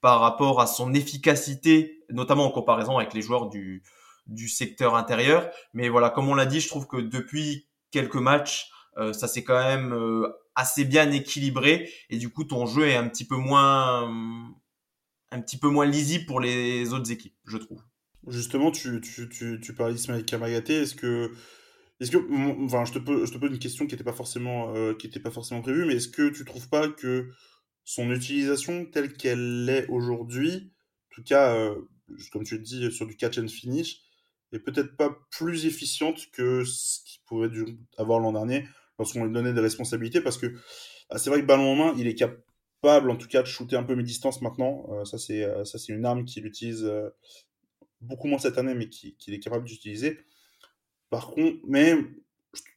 par 0.00 0.20
rapport 0.20 0.60
à 0.60 0.66
son 0.66 0.92
efficacité, 0.92 2.04
notamment 2.10 2.46
en 2.46 2.50
comparaison 2.50 2.98
avec 2.98 3.14
les 3.14 3.22
joueurs 3.22 3.48
du, 3.48 3.84
du 4.26 4.48
secteur 4.48 4.96
intérieur. 4.96 5.48
Mais 5.72 5.88
voilà, 5.88 6.10
comme 6.10 6.28
on 6.28 6.34
l'a 6.34 6.46
dit, 6.46 6.60
je 6.60 6.68
trouve 6.68 6.86
que 6.86 6.96
depuis 6.96 7.68
quelques 7.90 8.16
matchs, 8.16 8.70
ça 9.12 9.28
c'est 9.28 9.44
quand 9.44 9.62
même 9.62 9.94
assez 10.56 10.84
bien 10.84 11.12
équilibré 11.12 11.88
et 12.10 12.16
du 12.16 12.30
coup 12.30 12.42
ton 12.42 12.66
jeu 12.66 12.88
est 12.88 12.96
un 12.96 13.06
petit 13.08 13.24
peu 13.24 13.36
moins 13.36 14.10
un 15.30 15.40
petit 15.40 15.56
peu 15.56 15.68
moins 15.68 15.86
lisible 15.86 16.26
pour 16.26 16.40
les 16.40 16.92
autres 16.92 17.12
équipes, 17.12 17.36
je 17.46 17.58
trouve. 17.58 17.80
Justement, 18.30 18.70
tu, 18.70 19.00
tu, 19.00 19.28
tu, 19.28 19.60
tu 19.60 19.74
parlais 19.74 19.94
d'Ismaël 19.94 20.24
Kamagaté. 20.24 20.74
Est-ce 20.74 20.94
que, 20.94 21.32
est-ce 22.00 22.10
que, 22.10 22.18
enfin, 22.64 22.84
je 22.84 22.92
te 22.92 22.98
pose, 22.98 23.28
je 23.28 23.32
te 23.32 23.38
pose 23.38 23.50
une 23.50 23.58
question 23.58 23.86
qui 23.86 23.94
n'était 23.94 24.04
pas 24.04 24.12
forcément, 24.12 24.74
euh, 24.74 24.94
qui 24.94 25.08
pas 25.08 25.30
forcément 25.30 25.62
prévue, 25.62 25.84
mais 25.84 25.94
est-ce 25.94 26.08
que 26.08 26.28
tu 26.28 26.44
trouves 26.44 26.68
pas 26.68 26.88
que 26.88 27.30
son 27.84 28.10
utilisation 28.10 28.86
telle 28.86 29.12
qu'elle 29.12 29.68
est 29.68 29.86
aujourd'hui, 29.88 30.72
en 31.10 31.14
tout 31.14 31.22
cas, 31.22 31.54
euh, 31.54 31.74
comme 32.32 32.44
tu 32.44 32.56
le 32.56 32.62
dis, 32.62 32.90
sur 32.92 33.06
du 33.06 33.16
catch 33.16 33.38
and 33.38 33.48
finish, 33.48 34.02
est 34.52 34.58
peut-être 34.58 34.96
pas 34.96 35.18
plus 35.30 35.66
efficiente 35.66 36.30
que 36.32 36.64
ce 36.64 37.00
qu'il 37.04 37.20
pouvait 37.26 37.48
avoir 37.96 38.20
l'an 38.20 38.32
dernier 38.32 38.66
lorsqu'on 38.98 39.24
lui 39.24 39.32
donnait 39.32 39.52
des 39.52 39.60
responsabilités, 39.60 40.20
parce 40.20 40.38
que 40.38 40.54
ah, 41.10 41.18
c'est 41.18 41.30
vrai 41.30 41.40
que 41.40 41.46
ballon 41.46 41.72
en 41.72 41.76
main, 41.76 41.94
il 41.98 42.06
est 42.06 42.14
capable, 42.14 43.10
en 43.10 43.16
tout 43.16 43.28
cas, 43.28 43.42
de 43.42 43.46
shooter 43.46 43.76
un 43.76 43.82
peu 43.82 43.94
mes 43.94 44.02
distances 44.02 44.42
maintenant. 44.42 44.86
Euh, 44.92 45.04
ça, 45.04 45.18
c'est, 45.18 45.46
ça, 45.64 45.78
c'est 45.78 45.92
une 45.92 46.04
arme 46.04 46.24
qu'il 46.24 46.46
utilise 46.46 46.90
beaucoup 48.00 48.28
moins 48.28 48.38
cette 48.38 48.58
année, 48.58 48.74
mais 48.74 48.88
qu'il 48.88 49.34
est 49.34 49.40
capable 49.40 49.64
d'utiliser. 49.64 50.18
Par 51.10 51.28
contre, 51.28 51.58
mais 51.66 51.96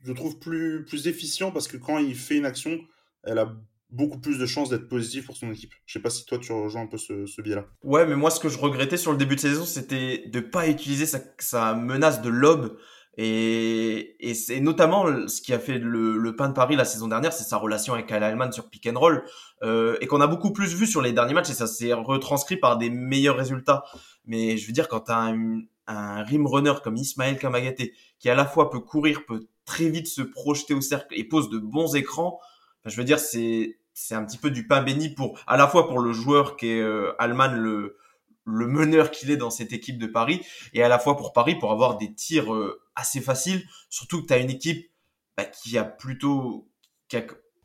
je 0.03 0.13
trouve 0.13 0.39
plus, 0.39 0.85
plus 0.85 1.07
efficient 1.07 1.51
parce 1.51 1.67
que 1.67 1.77
quand 1.77 1.97
il 1.97 2.15
fait 2.15 2.37
une 2.37 2.45
action, 2.45 2.79
elle 3.23 3.37
a 3.37 3.55
beaucoup 3.89 4.19
plus 4.19 4.37
de 4.39 4.45
chances 4.45 4.69
d'être 4.69 4.87
positive 4.87 5.25
pour 5.25 5.35
son 5.35 5.51
équipe. 5.51 5.73
Je 5.85 5.93
sais 5.93 5.99
pas 5.99 6.09
si 6.09 6.25
toi 6.25 6.39
tu 6.39 6.51
rejoins 6.53 6.83
un 6.83 6.87
peu 6.87 6.97
ce, 6.97 7.25
ce 7.25 7.41
biais-là. 7.41 7.67
Ouais, 7.83 8.05
mais 8.05 8.15
moi 8.15 8.31
ce 8.31 8.39
que 8.39 8.49
je 8.49 8.57
regrettais 8.57 8.97
sur 8.97 9.11
le 9.11 9.17
début 9.17 9.35
de 9.35 9.41
saison, 9.41 9.65
c'était 9.65 10.23
de 10.27 10.39
pas 10.39 10.67
utiliser 10.67 11.05
sa, 11.05 11.19
sa 11.39 11.73
menace 11.75 12.21
de 12.21 12.29
lob 12.29 12.77
et, 13.17 14.15
et 14.19 14.33
c'est 14.33 14.59
notamment 14.61 15.27
ce 15.27 15.41
qui 15.41 15.53
a 15.53 15.59
fait 15.59 15.77
le, 15.77 16.17
le 16.17 16.35
pain 16.35 16.47
de 16.47 16.53
Paris 16.53 16.75
la 16.75 16.85
saison 16.85 17.07
dernière, 17.07 17.33
c'est 17.33 17.43
sa 17.43 17.57
relation 17.57 17.93
avec 17.93 18.07
Kyle 18.07 18.23
Allman 18.23 18.51
sur 18.51 18.69
pick 18.69 18.87
and 18.87 18.97
roll, 18.97 19.23
euh, 19.63 19.97
et 20.01 20.07
qu'on 20.07 20.21
a 20.21 20.27
beaucoup 20.27 20.53
plus 20.53 20.73
vu 20.73 20.87
sur 20.87 21.01
les 21.01 21.11
derniers 21.11 21.33
matchs, 21.33 21.49
et 21.49 21.53
ça 21.53 21.67
s'est 21.67 21.93
retranscrit 21.93 22.57
par 22.57 22.77
des 22.77 22.89
meilleurs 22.89 23.35
résultats. 23.35 23.83
Mais 24.25 24.57
je 24.57 24.65
veux 24.67 24.73
dire, 24.73 24.87
quand 24.87 25.01
tu 25.01 25.11
un, 25.11 25.61
un 25.87 26.23
rim 26.23 26.47
runner 26.47 26.73
comme 26.83 26.95
Ismaël 26.95 27.37
Kamagaté, 27.37 27.93
qui 28.19 28.29
à 28.29 28.35
la 28.35 28.45
fois 28.45 28.69
peut 28.69 28.79
courir, 28.79 29.25
peut 29.25 29.47
très 29.65 29.89
vite 29.89 30.07
se 30.07 30.21
projeter 30.21 30.73
au 30.73 30.81
cercle 30.81 31.13
et 31.17 31.23
pose 31.23 31.49
de 31.49 31.57
bons 31.57 31.95
écrans, 31.95 32.39
je 32.85 32.95
veux 32.95 33.03
dire, 33.03 33.19
c'est 33.19 33.77
c'est 33.93 34.15
un 34.15 34.23
petit 34.23 34.37
peu 34.37 34.51
du 34.51 34.67
pain 34.67 34.81
béni 34.81 35.09
pour 35.09 35.37
à 35.47 35.57
la 35.57 35.67
fois 35.67 35.87
pour 35.87 35.99
le 35.99 36.13
joueur 36.13 36.55
qui 36.55 36.69
est 36.69 36.81
euh, 36.81 37.11
le 37.19 37.97
le 38.51 38.67
meneur 38.67 39.11
qu'il 39.11 39.31
est 39.31 39.37
dans 39.37 39.49
cette 39.49 39.73
équipe 39.73 39.97
de 39.97 40.07
Paris 40.07 40.41
et 40.73 40.83
à 40.83 40.89
la 40.89 40.99
fois 40.99 41.17
pour 41.17 41.33
Paris 41.33 41.55
pour 41.55 41.71
avoir 41.71 41.97
des 41.97 42.13
tirs 42.13 42.53
euh, 42.53 42.81
assez 42.95 43.21
faciles. 43.21 43.63
Surtout 43.89 44.21
que 44.21 44.27
tu 44.27 44.33
as 44.33 44.37
une 44.37 44.49
équipe 44.49 44.91
bah, 45.37 45.45
qui 45.45 45.77
a 45.77 45.83
plutôt 45.83 46.67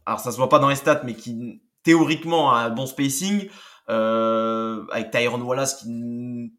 alors 0.06 0.20
ça 0.20 0.32
se 0.32 0.36
voit 0.36 0.48
pas 0.48 0.58
dans 0.58 0.68
les 0.68 0.76
stats 0.76 1.02
mais 1.04 1.14
qui 1.14 1.60
théoriquement 1.82 2.52
a 2.52 2.60
un 2.60 2.70
bon 2.70 2.86
spacing 2.86 3.48
euh, 3.88 4.84
avec 4.90 5.10
Tyron 5.10 5.40
Wallace 5.40 5.82
qui 5.82 6.52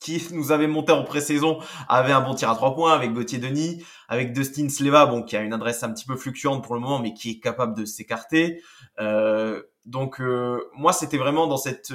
qui 0.00 0.22
nous 0.32 0.52
avait 0.52 0.68
monté 0.68 0.92
en 0.92 1.02
pré-saison 1.02 1.58
avait 1.88 2.12
un 2.12 2.20
bon 2.20 2.34
tir 2.34 2.50
à 2.50 2.54
trois 2.54 2.74
points 2.74 2.92
avec 2.92 3.12
Gauthier 3.12 3.38
Denis 3.38 3.84
avec 4.08 4.32
Dustin 4.32 4.68
Sleva 4.68 5.06
bon 5.06 5.22
qui 5.22 5.36
a 5.36 5.40
une 5.40 5.52
adresse 5.52 5.82
un 5.82 5.92
petit 5.92 6.04
peu 6.04 6.16
fluctuante 6.16 6.62
pour 6.62 6.74
le 6.74 6.80
moment 6.80 6.98
mais 6.98 7.14
qui 7.14 7.30
est 7.30 7.40
capable 7.40 7.76
de 7.76 7.84
s'écarter. 7.84 8.62
Euh, 9.00 9.62
donc 9.84 10.20
euh, 10.20 10.70
moi 10.74 10.92
c'était 10.92 11.18
vraiment 11.18 11.46
dans 11.46 11.56
cette 11.56 11.92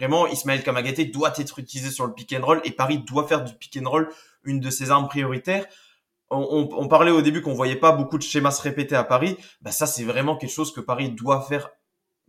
Vraiment, 0.00 0.26
Ismaël 0.26 0.62
Kamagaté 0.62 1.04
doit 1.04 1.34
être 1.36 1.58
utilisé 1.58 1.90
sur 1.90 2.06
le 2.06 2.14
pick 2.14 2.32
and 2.32 2.42
roll 2.42 2.62
et 2.64 2.70
Paris 2.70 3.04
doit 3.06 3.28
faire 3.28 3.44
du 3.44 3.52
pick 3.52 3.78
and 3.82 3.86
roll 3.86 4.08
une 4.44 4.58
de 4.58 4.70
ses 4.70 4.90
armes 4.90 5.08
prioritaires. 5.08 5.66
On, 6.30 6.88
parlait 6.88 7.10
au 7.10 7.20
début 7.20 7.42
qu'on 7.42 7.52
voyait 7.52 7.76
pas 7.76 7.92
beaucoup 7.92 8.16
de 8.16 8.22
schémas 8.22 8.52
se 8.52 8.62
répéter 8.62 8.94
à 8.94 9.04
Paris. 9.04 9.36
Bah 9.60 9.72
ça, 9.72 9.86
c'est 9.86 10.04
vraiment 10.04 10.38
quelque 10.38 10.54
chose 10.54 10.72
que 10.72 10.80
Paris 10.80 11.10
doit 11.10 11.42
faire. 11.42 11.68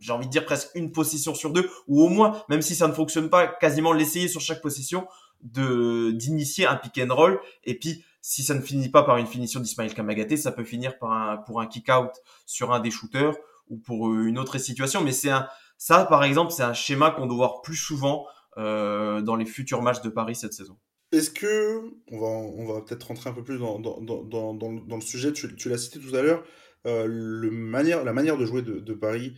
J'ai 0.00 0.12
envie 0.12 0.26
de 0.26 0.30
dire 0.30 0.44
presque 0.44 0.68
une 0.74 0.92
position 0.92 1.34
sur 1.34 1.50
deux, 1.50 1.70
ou 1.88 2.02
au 2.02 2.08
moins, 2.08 2.44
même 2.50 2.60
si 2.60 2.74
ça 2.74 2.88
ne 2.88 2.92
fonctionne 2.92 3.30
pas, 3.30 3.46
quasiment 3.46 3.94
l'essayer 3.94 4.28
sur 4.28 4.42
chaque 4.42 4.60
position, 4.60 5.06
de 5.40 6.10
d'initier 6.10 6.66
un 6.66 6.76
pick 6.76 6.98
and 6.98 7.14
roll. 7.14 7.40
Et 7.64 7.78
puis, 7.78 8.04
si 8.20 8.42
ça 8.42 8.52
ne 8.52 8.60
finit 8.60 8.90
pas 8.90 9.02
par 9.02 9.16
une 9.16 9.26
finition 9.26 9.60
d'Ismaël 9.60 9.94
Kamagaté, 9.94 10.36
ça 10.36 10.52
peut 10.52 10.64
finir 10.64 10.98
par 10.98 11.10
un, 11.10 11.36
pour 11.38 11.62
un 11.62 11.66
kick 11.66 11.88
out 11.88 12.10
sur 12.44 12.70
un 12.74 12.80
des 12.80 12.90
shooters 12.90 13.34
ou 13.70 13.78
pour 13.78 14.12
une 14.12 14.38
autre 14.38 14.58
situation. 14.58 15.00
Mais 15.00 15.12
c'est 15.12 15.30
un, 15.30 15.48
ça, 15.82 16.04
par 16.04 16.22
exemple, 16.22 16.52
c'est 16.52 16.62
un 16.62 16.74
schéma 16.74 17.10
qu'on 17.10 17.26
doit 17.26 17.38
voir 17.38 17.60
plus 17.60 17.74
souvent 17.74 18.28
euh, 18.56 19.20
dans 19.20 19.34
les 19.34 19.44
futurs 19.44 19.82
matchs 19.82 20.00
de 20.00 20.10
Paris 20.10 20.36
cette 20.36 20.52
saison. 20.52 20.78
Est-ce 21.10 21.28
que, 21.28 21.82
on 22.12 22.66
va, 22.72 22.82
peut-être 22.82 23.02
rentrer 23.02 23.30
un 23.30 23.32
peu 23.32 23.42
plus 23.42 23.58
dans, 23.58 23.80
le 23.80 25.00
sujet, 25.00 25.32
tu, 25.32 25.68
l'as 25.68 25.78
cité 25.78 25.98
tout 25.98 26.14
à 26.14 26.22
l'heure, 26.22 26.44
euh, 26.86 27.08
la 27.08 28.12
manière 28.12 28.38
de 28.38 28.46
jouer 28.46 28.62
de, 28.62 28.94
Paris 28.94 29.34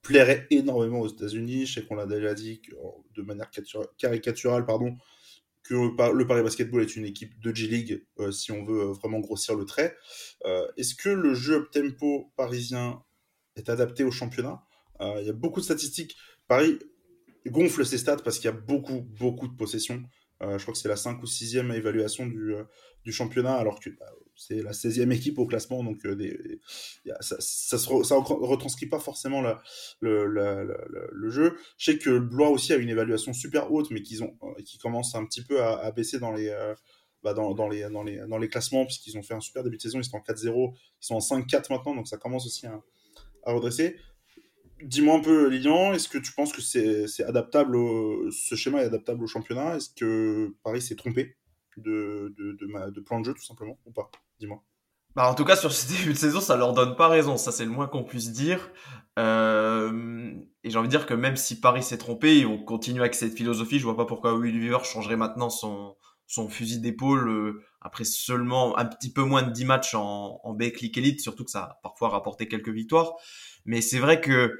plairait 0.00 0.46
énormément 0.48 1.00
aux 1.00 1.08
États-Unis. 1.08 1.66
Je 1.66 1.74
sais 1.74 1.86
qu'on 1.86 1.96
l'a 1.96 2.06
déjà 2.06 2.32
dit 2.32 2.62
de 3.14 3.20
manière 3.20 3.50
caricaturale, 3.98 4.64
pardon, 4.64 4.96
que 5.62 5.74
le 5.74 6.26
Paris 6.26 6.42
Basketball 6.42 6.80
est 6.80 6.96
une 6.96 7.04
équipe 7.04 7.38
de 7.38 7.54
G-League, 7.54 8.06
euh, 8.18 8.32
si 8.32 8.50
on 8.50 8.64
veut 8.64 8.92
vraiment 8.92 9.20
grossir 9.20 9.56
le 9.56 9.66
trait. 9.66 9.94
Est-ce 10.78 10.94
que 10.94 11.10
le 11.10 11.34
jeu 11.34 11.56
up-tempo 11.56 12.32
parisien 12.34 13.02
est 13.56 13.68
adapté 13.68 14.04
au 14.04 14.10
championnat? 14.10 14.62
Il 15.20 15.26
y 15.26 15.30
a 15.30 15.34
beaucoup 15.34 15.60
de 15.60 15.64
statistiques. 15.64 16.16
Paris 16.48 16.78
gonfle 17.46 17.84
ses 17.84 17.98
stats 17.98 18.18
parce 18.18 18.38
qu'il 18.38 18.46
y 18.46 18.54
a 18.54 18.56
beaucoup, 18.56 19.00
beaucoup 19.00 19.48
de 19.48 19.56
possessions. 19.56 20.02
Euh, 20.42 20.58
je 20.58 20.64
crois 20.64 20.72
que 20.72 20.78
c'est 20.78 20.88
la 20.88 20.96
5 20.96 21.22
ou 21.22 21.26
6e 21.26 21.72
évaluation 21.72 22.26
du, 22.26 22.54
euh, 22.54 22.64
du 23.04 23.12
championnat, 23.12 23.54
alors 23.54 23.78
que 23.78 23.90
bah, 23.90 24.06
c'est 24.34 24.60
la 24.60 24.72
16e 24.72 25.12
équipe 25.12 25.38
au 25.38 25.46
classement, 25.46 25.84
donc 25.84 26.04
des, 26.04 26.60
ça, 27.20 27.36
ça, 27.40 27.76
retranscrit 28.16 28.86
pas 28.86 28.98
forcément 28.98 29.40
la, 29.40 29.62
le, 30.00 30.26
le, 30.26 31.30
jeu. 31.30 31.56
Je 31.78 31.92
sais 31.92 31.98
que 31.98 32.18
Blois 32.18 32.48
aussi 32.48 32.72
a 32.72 32.76
une 32.76 32.88
évaluation 32.88 33.32
super 33.32 33.70
haute, 33.72 33.90
mais 33.90 34.02
qu'ils 34.02 34.24
ont, 34.24 34.36
qui 34.64 34.78
commence 34.78 35.14
un 35.14 35.24
petit 35.26 35.42
peu 35.42 35.62
à, 35.62 35.90
baisser 35.92 36.18
dans 36.18 36.32
les, 36.32 36.52
bah, 37.22 37.34
dans, 37.34 37.54
dans, 37.54 37.68
les, 37.68 37.88
dans, 37.90 38.02
les, 38.02 38.26
dans 38.26 38.38
les 38.38 38.48
classements, 38.48 38.84
puisqu'ils 38.84 39.16
ont 39.16 39.22
fait 39.22 39.34
un 39.34 39.40
super 39.40 39.62
début 39.62 39.76
de 39.76 39.82
saison, 39.82 40.00
ils 40.00 40.04
sont 40.04 40.16
en 40.16 40.20
4-0, 40.20 40.72
ils 40.74 41.06
sont 41.06 41.14
en 41.14 41.18
5-4 41.18 41.72
maintenant, 41.72 41.94
donc 41.94 42.08
ça 42.08 42.16
commence 42.16 42.46
aussi 42.46 42.66
à 42.66 42.82
redresser. 43.44 43.96
Dis-moi 44.84 45.16
un 45.16 45.20
peu, 45.20 45.48
Lilian, 45.48 45.92
est-ce 45.92 46.08
que 46.08 46.18
tu 46.18 46.32
penses 46.32 46.52
que 46.52 46.60
c'est 46.60 47.24
adaptable, 47.24 47.76
ce 48.32 48.54
schéma 48.54 48.82
est 48.82 48.86
adaptable 48.86 49.24
au 49.24 49.26
championnat? 49.26 49.76
Est-ce 49.76 49.90
que 49.90 50.54
Paris 50.62 50.82
s'est 50.82 50.96
trompé 50.96 51.36
de, 51.76 52.34
de, 52.36 52.56
de, 52.90 53.00
plan 53.00 53.20
de 53.20 53.26
jeu, 53.26 53.34
tout 53.34 53.44
simplement, 53.44 53.78
ou 53.86 53.92
pas? 53.92 54.10
Dis-moi. 54.40 54.62
Bah 55.14 55.28
en 55.28 55.34
tout 55.34 55.44
cas, 55.44 55.56
sur 55.56 55.72
ce 55.72 55.88
début 55.92 56.12
de 56.12 56.18
saison, 56.18 56.40
ça 56.40 56.56
leur 56.56 56.72
donne 56.72 56.96
pas 56.96 57.08
raison. 57.08 57.36
Ça, 57.36 57.52
c'est 57.52 57.64
le 57.64 57.70
moins 57.70 57.86
qu'on 57.86 58.04
puisse 58.04 58.32
dire. 58.32 58.70
Euh, 59.18 60.32
et 60.64 60.70
j'ai 60.70 60.78
envie 60.78 60.88
de 60.88 60.92
dire 60.92 61.06
que 61.06 61.14
même 61.14 61.36
si 61.36 61.60
Paris 61.60 61.82
s'est 61.82 61.98
trompé, 61.98 62.38
ils 62.38 62.46
vont 62.46 62.58
continuer 62.58 63.00
avec 63.00 63.14
cette 63.14 63.34
philosophie. 63.34 63.78
Je 63.78 63.84
vois 63.84 63.96
pas 63.96 64.06
pourquoi 64.06 64.34
Will 64.34 64.58
Weaver 64.58 64.84
changerait 64.84 65.16
maintenant 65.16 65.50
son, 65.50 65.96
fusil 66.48 66.80
d'épaule 66.80 67.28
euh, 67.28 67.62
après 67.82 68.04
seulement 68.04 68.78
un 68.78 68.86
petit 68.86 69.12
peu 69.12 69.22
moins 69.22 69.42
de 69.42 69.50
10 69.50 69.64
matchs 69.66 69.94
en, 69.94 70.40
en 70.42 70.58
Elite, 70.58 71.20
surtout 71.20 71.44
que 71.44 71.50
ça 71.50 71.62
a 71.62 71.80
parfois 71.82 72.08
rapporté 72.08 72.48
quelques 72.48 72.70
victoires. 72.70 73.12
Mais 73.66 73.82
c'est 73.82 73.98
vrai 73.98 74.20
que 74.20 74.58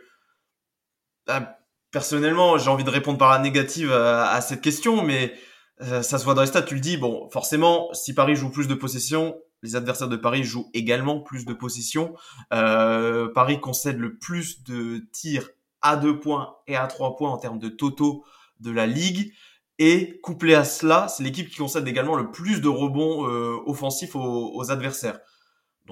personnellement, 1.90 2.58
j'ai 2.58 2.70
envie 2.70 2.84
de 2.84 2.90
répondre 2.90 3.18
par 3.18 3.30
la 3.30 3.38
négative 3.38 3.92
à, 3.92 4.40
cette 4.40 4.60
question, 4.60 5.04
mais 5.04 5.34
euh, 5.82 6.02
ça 6.02 6.18
se 6.18 6.24
voit 6.24 6.34
dans 6.34 6.40
les 6.40 6.48
stats. 6.48 6.62
Tu 6.62 6.74
le 6.74 6.80
dis, 6.80 6.96
bon, 6.96 7.28
forcément, 7.30 7.92
si 7.92 8.14
Paris 8.14 8.36
joue 8.36 8.50
plus 8.50 8.68
de 8.68 8.74
possession, 8.74 9.36
les 9.62 9.76
adversaires 9.76 10.08
de 10.08 10.16
Paris 10.16 10.42
jouent 10.42 10.70
également 10.74 11.20
plus 11.20 11.44
de 11.44 11.52
possession. 11.52 12.14
Euh, 12.52 13.28
Paris 13.32 13.60
concède 13.60 13.98
le 13.98 14.18
plus 14.18 14.64
de 14.64 15.06
tirs 15.12 15.48
à 15.82 15.96
deux 15.96 16.18
points 16.18 16.56
et 16.66 16.76
à 16.76 16.86
trois 16.86 17.16
points 17.16 17.30
en 17.30 17.38
termes 17.38 17.58
de 17.58 17.68
totaux 17.68 18.24
de 18.60 18.70
la 18.70 18.86
ligue. 18.86 19.32
Et 19.78 20.20
couplé 20.22 20.54
à 20.54 20.64
cela, 20.64 21.08
c'est 21.08 21.22
l'équipe 21.22 21.48
qui 21.48 21.56
concède 21.56 21.86
également 21.88 22.14
le 22.14 22.30
plus 22.30 22.60
de 22.60 22.68
rebonds 22.68 23.26
euh, 23.26 23.56
offensifs 23.66 24.14
aux 24.14 24.70
adversaires. 24.70 25.18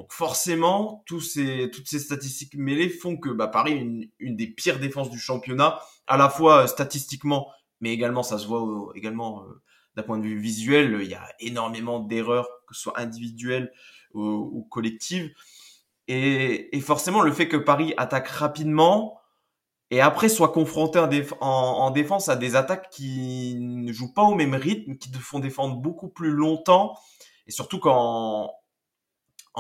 Donc 0.01 0.15
forcément, 0.15 1.05
toutes 1.05 1.21
ces 1.23 1.99
statistiques 1.99 2.55
mêlées 2.55 2.89
font 2.89 3.19
que 3.19 3.29
bah, 3.29 3.49
Paris 3.49 3.73
est 3.73 4.09
une, 4.19 4.35
des 4.35 4.47
pires 4.47 4.79
défenses 4.79 5.11
du 5.11 5.19
championnat, 5.19 5.79
à 6.07 6.17
la 6.17 6.31
fois 6.31 6.63
euh, 6.63 6.67
statistiquement, 6.67 7.53
mais 7.83 7.93
également 7.93 8.23
ça 8.23 8.39
se 8.39 8.47
voit 8.47 8.67
également 8.95 9.43
euh, 9.43 9.61
d'un 9.97 10.03
point 10.03 10.17
de 10.17 10.23
vue 10.23 10.39
visuel, 10.39 11.01
il 11.03 11.11
y 11.11 11.15
a 11.15 11.29
énormément 11.39 12.01
d'erreurs, 12.01 12.49
que 12.67 12.75
ce 12.75 12.81
soit 12.81 12.99
individuelles 12.99 13.75
ou, 14.15 14.67
collectives. 14.71 15.35
Et, 16.09 16.75
et, 16.75 16.81
forcément, 16.81 17.21
le 17.21 17.33
fait 17.33 17.47
que 17.47 17.59
Paris 17.59 17.93
attaque 17.99 18.29
rapidement 18.29 19.21
et 19.91 20.01
après 20.01 20.31
soit 20.31 20.49
confronté 20.49 20.99
en, 20.99 21.47
en, 21.47 21.91
défense 21.91 22.31
à 22.31 22.37
des 22.37 22.57
attaques 22.57 22.89
qui 22.89 23.55
ne 23.61 23.93
jouent 23.93 24.15
pas 24.15 24.23
au 24.23 24.35
même 24.35 24.55
rythme, 24.55 24.97
qui 24.97 25.11
te 25.11 25.19
font 25.19 25.41
défendre 25.41 25.77
beaucoup 25.77 26.09
plus 26.09 26.31
longtemps, 26.31 26.97
et 27.47 27.51
surtout 27.51 27.81
quand 27.81 28.51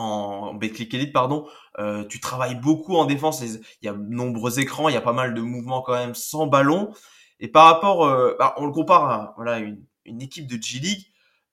en 0.00 0.54
Betclic 0.54 0.92
Elite, 0.94 1.12
pardon, 1.12 1.46
euh, 1.78 2.04
tu 2.06 2.20
travailles 2.20 2.56
beaucoup 2.56 2.96
en 2.96 3.04
défense. 3.04 3.42
Il 3.42 3.60
y 3.82 3.88
a 3.88 3.92
de 3.92 4.14
nombreux 4.14 4.58
écrans, 4.58 4.88
il 4.88 4.94
y 4.94 4.98
a 4.98 5.02
pas 5.02 5.12
mal 5.12 5.34
de 5.34 5.40
mouvements 5.40 5.82
quand 5.82 5.94
même 5.94 6.14
sans 6.14 6.46
ballon. 6.46 6.92
Et 7.38 7.48
par 7.48 7.66
rapport, 7.66 8.04
euh, 8.04 8.34
bah, 8.38 8.54
on 8.58 8.66
le 8.66 8.72
compare 8.72 9.04
à 9.04 9.34
voilà 9.36 9.58
une, 9.58 9.82
une 10.04 10.22
équipe 10.22 10.46
de 10.46 10.60
G 10.60 10.78
League. 10.78 11.06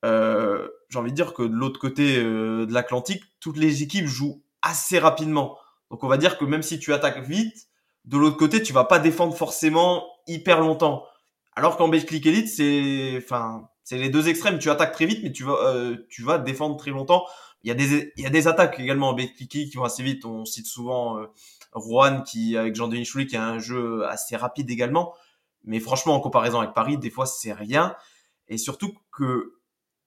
Euh, 0.06 0.68
j'ai 0.90 1.00
envie 1.00 1.12
de 1.12 1.16
dire 1.16 1.34
que 1.34 1.44
de 1.44 1.54
l'autre 1.54 1.80
côté 1.80 2.18
euh, 2.18 2.66
de 2.66 2.74
l'Atlantique, 2.74 3.24
toutes 3.40 3.58
les 3.58 3.84
équipes 3.84 4.06
jouent 4.06 4.44
assez 4.62 5.00
rapidement. 5.00 5.58
Donc 5.92 6.04
on 6.04 6.08
va 6.08 6.18
dire 6.18 6.38
que 6.38 6.46
même 6.46 6.64
si 6.64 6.80
tu 6.80 6.94
attaques 6.94 7.24
vite, 7.26 7.68
de 8.06 8.18
l'autre 8.18 8.38
côté, 8.38 8.62
tu 8.62 8.74
vas 8.74 8.86
pas 8.86 9.00
défendre 9.00 9.36
forcément 9.36 10.06
hyper 10.28 10.62
longtemps. 10.62 11.06
Alors 11.56 11.78
qu'en 11.78 11.88
Betclic 11.88 12.26
Elite, 12.26 12.48
c'est, 12.48 13.16
enfin, 13.18 13.68
c'est 13.84 13.98
les 13.98 14.10
deux 14.10 14.30
extrêmes. 14.30 14.60
Tu 14.60 14.70
attaques 14.70 14.94
très 14.94 15.06
vite, 15.06 15.22
mais 15.24 15.32
tu 15.32 15.44
vas, 15.44 15.58
euh, 15.64 15.98
tu 16.10 16.24
vas 16.24 16.38
défendre 16.38 16.78
très 16.78 16.92
longtemps. 16.92 17.26
Il 17.64 17.68
y 17.68 17.72
a 17.72 17.74
des, 17.74 18.14
il 18.16 18.24
y 18.24 18.26
a 18.26 18.30
des 18.30 18.48
attaques 18.48 18.80
également 18.80 19.10
en 19.10 19.14
Betclic 19.14 19.50
qui 19.50 19.72
vont 19.76 19.84
assez 19.84 20.04
vite. 20.04 20.26
On 20.26 20.46
cite 20.46 20.68
souvent 20.68 21.20
euh, 21.20 22.22
qui, 22.26 22.58
avec 22.58 22.76
Jean-Denis 22.76 23.06
Choulet, 23.06 23.28
qui 23.28 23.36
a 23.36 23.46
un 23.46 23.60
jeu 23.60 24.06
assez 24.08 24.36
rapide 24.36 24.70
également. 24.70 25.14
Mais 25.64 25.80
franchement, 25.80 26.16
en 26.16 26.20
comparaison 26.20 26.60
avec 26.60 26.74
Paris, 26.74 26.98
des 26.98 27.10
fois, 27.10 27.26
c'est 27.26 27.54
rien. 27.54 27.96
Et 28.48 28.58
surtout 28.58 28.94
que, 29.12 29.56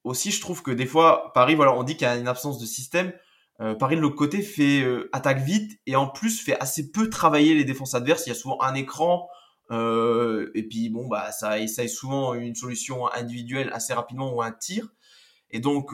aussi, 0.05 0.31
je 0.31 0.41
trouve 0.41 0.63
que 0.63 0.71
des 0.71 0.87
fois, 0.87 1.33
Paris, 1.35 1.55
voilà, 1.55 1.75
on 1.75 1.83
dit 1.83 1.97
qu'il 1.97 2.07
y 2.07 2.11
a 2.11 2.17
une 2.17 2.29
absence 2.29 2.59
de 2.59 2.67
système. 2.67 3.13
Euh, 3.61 3.75
Paris 3.75 3.97
de 3.97 4.01
l'autre 4.01 4.17
côté 4.17 4.41
fait 4.41 4.81
euh, 4.81 5.11
attaque 5.13 5.41
vite 5.41 5.79
et 5.87 5.95
en 5.95 6.09
plus 6.09 6.41
fait 6.41 6.59
assez 6.61 6.91
peu 6.91 7.11
travailler 7.11 7.55
les 7.55 7.65
défenses 7.65 7.95
adverses. 7.95 8.27
Il 8.27 8.31
y 8.31 8.33
a 8.33 8.35
souvent 8.35 8.61
un 8.63 8.75
écran 8.75 9.29
euh, 9.71 10.51
et 10.55 10.63
puis 10.63 10.89
bon 10.89 11.07
bah 11.07 11.31
ça 11.31 11.59
essaye 11.61 11.89
souvent 11.89 12.33
une 12.35 12.55
solution 12.55 13.07
individuelle 13.13 13.71
assez 13.75 13.93
rapidement 13.93 14.35
ou 14.35 14.41
un 14.41 14.51
tir. 14.51 14.89
Et 15.51 15.61
donc 15.61 15.93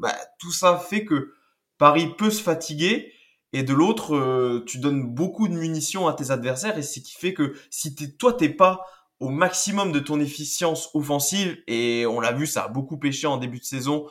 bah, 0.00 0.14
tout 0.38 0.52
ça 0.52 0.78
fait 0.78 1.04
que 1.04 1.32
Paris 1.78 2.08
peut 2.16 2.30
se 2.30 2.42
fatiguer 2.42 3.12
et 3.52 3.62
de 3.62 3.72
l'autre 3.72 4.62
tu 4.66 4.78
donnes 4.78 5.14
beaucoup 5.14 5.48
de 5.48 5.54
munitions 5.54 6.06
à 6.06 6.12
tes 6.12 6.30
adversaires 6.30 6.76
et 6.76 6.82
c'est 6.82 7.00
qui 7.00 7.14
fait 7.14 7.32
que 7.32 7.54
si 7.70 7.94
t'es, 7.94 8.10
toi 8.10 8.32
t'es 8.32 8.50
pas 8.50 8.84
au 9.20 9.30
maximum 9.30 9.92
de 9.92 10.00
ton 10.00 10.20
efficience 10.20 10.90
offensive 10.94 11.56
et 11.66 12.04
on 12.06 12.20
l'a 12.20 12.32
vu 12.32 12.46
ça 12.46 12.64
a 12.64 12.68
beaucoup 12.68 12.98
pêché 12.98 13.26
en 13.26 13.38
début 13.38 13.58
de 13.58 13.64
saison 13.64 14.06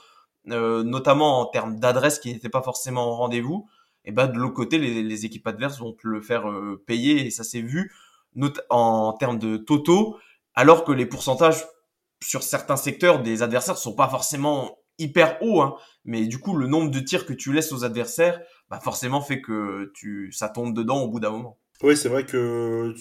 euh, 0.49 0.81
notamment 0.83 1.41
en 1.41 1.45
termes 1.45 1.77
d'adresse 1.77 2.19
qui 2.19 2.31
n'était 2.31 2.47
pas 2.47 2.61
forcément 2.61 3.09
au 3.09 3.15
rendez-vous, 3.15 3.67
et 4.05 4.13
ben 4.13 4.27
de 4.27 4.37
l'autre 4.37 4.53
côté, 4.53 4.77
les, 4.77 5.25
équipes 5.25 5.45
adverses 5.45 5.79
vont 5.79 5.91
te 5.91 6.07
le 6.07 6.21
faire 6.21 6.49
euh, 6.49 6.81
payer 6.87 7.25
et 7.25 7.31
ça 7.31 7.43
s'est 7.43 7.59
vu 7.59 7.93
en 8.69 9.13
termes 9.13 9.39
de 9.39 9.57
totaux, 9.57 10.17
alors 10.53 10.85
que 10.85 10.93
les 10.93 11.05
pourcentages 11.05 11.65
sur 12.23 12.43
certains 12.43 12.77
secteurs 12.77 13.21
des 13.21 13.43
adversaires 13.43 13.77
sont 13.77 13.93
pas 13.93 14.07
forcément 14.07 14.77
hyper 14.99 15.37
hauts, 15.41 15.61
hein, 15.61 15.75
mais 16.05 16.25
du 16.27 16.39
coup 16.39 16.55
le 16.55 16.67
nombre 16.67 16.91
de 16.91 16.99
tirs 16.99 17.25
que 17.25 17.33
tu 17.33 17.53
laisses 17.53 17.71
aux 17.71 17.83
adversaires, 17.83 18.41
bah 18.69 18.79
forcément 18.79 19.21
fait 19.21 19.41
que 19.41 19.91
tu 19.93 20.31
ça 20.31 20.49
tombe 20.49 20.75
dedans 20.75 21.01
au 21.01 21.09
bout 21.09 21.19
d'un 21.19 21.31
moment. 21.31 21.59
Oui, 21.83 21.95
c'est 21.95 22.09
vrai 22.09 22.25
que 22.25 22.95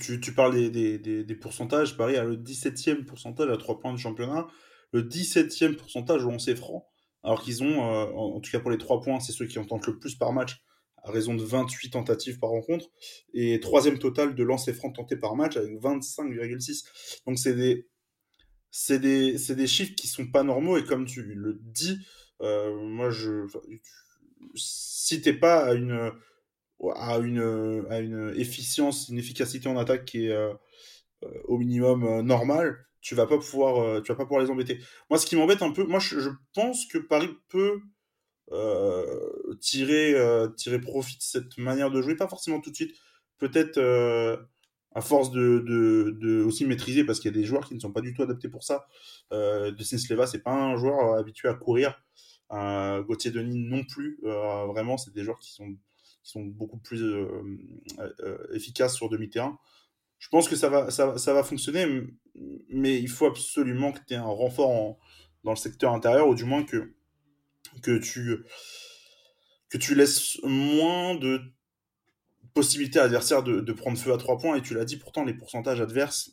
tu, 0.00 0.20
tu, 0.20 0.34
parles 0.34 0.54
des, 0.54 0.98
des, 0.98 1.22
des, 1.22 1.34
pourcentages. 1.36 1.96
Paris 1.96 2.16
a 2.16 2.24
le 2.24 2.36
17e 2.36 3.04
pourcentage 3.04 3.48
à 3.48 3.56
3 3.56 3.78
points 3.78 3.92
de 3.92 3.98
championnat 3.98 4.48
le 4.92 5.02
17e 5.02 5.76
pourcentage 5.76 6.24
au 6.24 6.30
lancer 6.30 6.54
franc, 6.54 6.86
alors 7.22 7.42
qu'ils 7.42 7.62
ont, 7.62 7.84
euh, 7.84 8.06
en, 8.12 8.40
tout 8.40 8.50
cas 8.50 8.60
pour 8.60 8.70
les 8.70 8.78
3 8.78 9.00
points, 9.00 9.20
c'est 9.20 9.32
ceux 9.32 9.46
qui 9.46 9.58
en 9.58 9.64
tentent 9.64 9.86
le 9.86 9.98
plus 9.98 10.14
par 10.14 10.32
match, 10.32 10.62
à 11.02 11.10
raison 11.10 11.34
de 11.34 11.42
28 11.42 11.90
tentatives 11.90 12.38
par 12.38 12.50
rencontre, 12.50 12.86
et 13.34 13.58
troisième 13.60 13.98
total 13.98 14.34
de 14.34 14.44
lancers 14.44 14.74
francs 14.74 14.94
tentés 14.94 15.16
par 15.16 15.34
match 15.34 15.56
avec 15.56 15.72
25,6. 15.72 16.84
Donc 17.26 17.38
c'est 17.38 17.54
des, 17.54 17.88
c'est 18.72 18.98
des, 18.98 19.36
des 19.36 19.66
chiffres 19.68 19.94
qui 19.94 20.08
sont 20.08 20.26
pas 20.26 20.42
normaux, 20.42 20.76
et 20.76 20.84
comme 20.84 21.06
tu 21.06 21.22
le 21.22 21.54
dis, 21.62 21.98
euh, 22.40 22.74
moi 22.82 23.10
je, 23.10 23.46
si 24.56 25.20
t'es 25.20 25.34
pas 25.34 25.66
à 25.66 25.74
une, 25.74 26.10
à 26.96 27.18
une, 27.18 27.86
à 27.88 28.00
une 28.00 28.34
efficience, 28.36 29.08
une 29.08 29.18
efficacité 29.18 29.68
en 29.68 29.76
attaque 29.76 30.06
qui 30.06 30.26
est 30.26 30.32
euh, 30.32 30.52
au 31.44 31.58
minimum 31.58 32.22
normale, 32.22 32.84
tu 33.02 33.14
vas 33.14 33.26
pas 33.26 33.38
pouvoir, 33.38 33.82
euh, 33.82 34.00
tu 34.00 34.12
vas 34.12 34.16
pas 34.16 34.24
pouvoir 34.24 34.42
les 34.42 34.50
embêter. 34.50 34.78
Moi, 35.10 35.18
ce 35.18 35.26
qui 35.26 35.36
m'embête 35.36 35.60
un 35.60 35.72
peu, 35.72 35.84
moi, 35.84 35.98
je, 35.98 36.30
pense 36.54 36.86
que 36.86 36.98
Paris 36.98 37.30
peut 37.48 37.80
euh, 38.52 39.54
tirer, 39.60 40.14
euh, 40.14 40.48
tirer 40.48 40.80
profit 40.80 41.18
de 41.18 41.22
cette 41.22 41.58
manière 41.58 41.90
de 41.90 42.00
jouer, 42.00 42.16
pas 42.16 42.28
forcément 42.28 42.60
tout 42.60 42.70
de 42.70 42.76
suite, 42.76 42.96
peut-être 43.38 43.78
à 44.94 45.00
force 45.00 45.30
de, 45.30 45.64
de, 46.20 46.42
aussi 46.44 46.66
maîtriser, 46.66 47.04
parce 47.04 47.20
qu'il 47.20 47.30
y 47.30 47.34
a 47.34 47.38
des 47.38 47.44
joueurs 47.44 47.66
qui 47.66 47.74
ne 47.74 47.80
sont 47.80 47.92
pas 47.92 48.00
du 48.00 48.12
tout 48.14 48.22
adaptés 48.22 48.48
pour 48.48 48.62
ça. 48.64 48.86
de 49.30 49.82
Sisleva, 49.82 50.26
c'est 50.26 50.42
pas 50.42 50.52
un 50.52 50.76
joueur 50.76 51.14
habitué 51.14 51.48
à 51.48 51.54
courir. 51.54 52.02
Gauthier 52.50 53.30
Denis 53.30 53.58
non 53.58 53.84
plus. 53.84 54.18
vraiment, 54.22 54.98
c'est 54.98 55.12
des 55.14 55.24
joueurs 55.24 55.38
qui 55.38 55.52
sont, 55.52 55.72
qui 56.22 56.30
sont 56.30 56.44
beaucoup 56.44 56.78
plus 56.78 57.02
efficaces 58.52 58.94
sur 58.94 59.08
demi-terrain 59.08 59.58
je 60.22 60.28
pense 60.28 60.48
que 60.48 60.54
ça 60.54 60.68
va, 60.68 60.88
ça, 60.92 61.18
ça, 61.18 61.34
va 61.34 61.42
fonctionner, 61.42 61.84
mais 62.68 62.96
il 62.96 63.08
faut 63.08 63.26
absolument 63.26 63.90
que 63.90 63.98
tu 64.06 64.14
aies 64.14 64.18
un 64.18 64.22
renfort 64.22 64.96
dans 65.42 65.50
le 65.50 65.56
secteur 65.56 65.92
intérieur, 65.92 66.28
ou 66.28 66.36
du 66.36 66.44
moins 66.44 66.62
que, 66.62 66.94
que, 67.82 67.98
tu, 67.98 68.44
que 69.68 69.78
tu 69.78 69.96
laisses 69.96 70.38
moins 70.44 71.16
de 71.16 71.40
possibilités 72.54 72.98
à 72.98 73.02
l'adversaire 73.02 73.42
de, 73.42 73.72
prendre 73.72 73.98
feu 73.98 74.12
à 74.12 74.18
trois 74.18 74.38
points. 74.38 74.56
Et 74.56 74.62
tu 74.62 74.74
l'as 74.74 74.84
dit, 74.84 74.96
pourtant, 74.96 75.24
les 75.24 75.34
pourcentages 75.34 75.80
adverses 75.80 76.32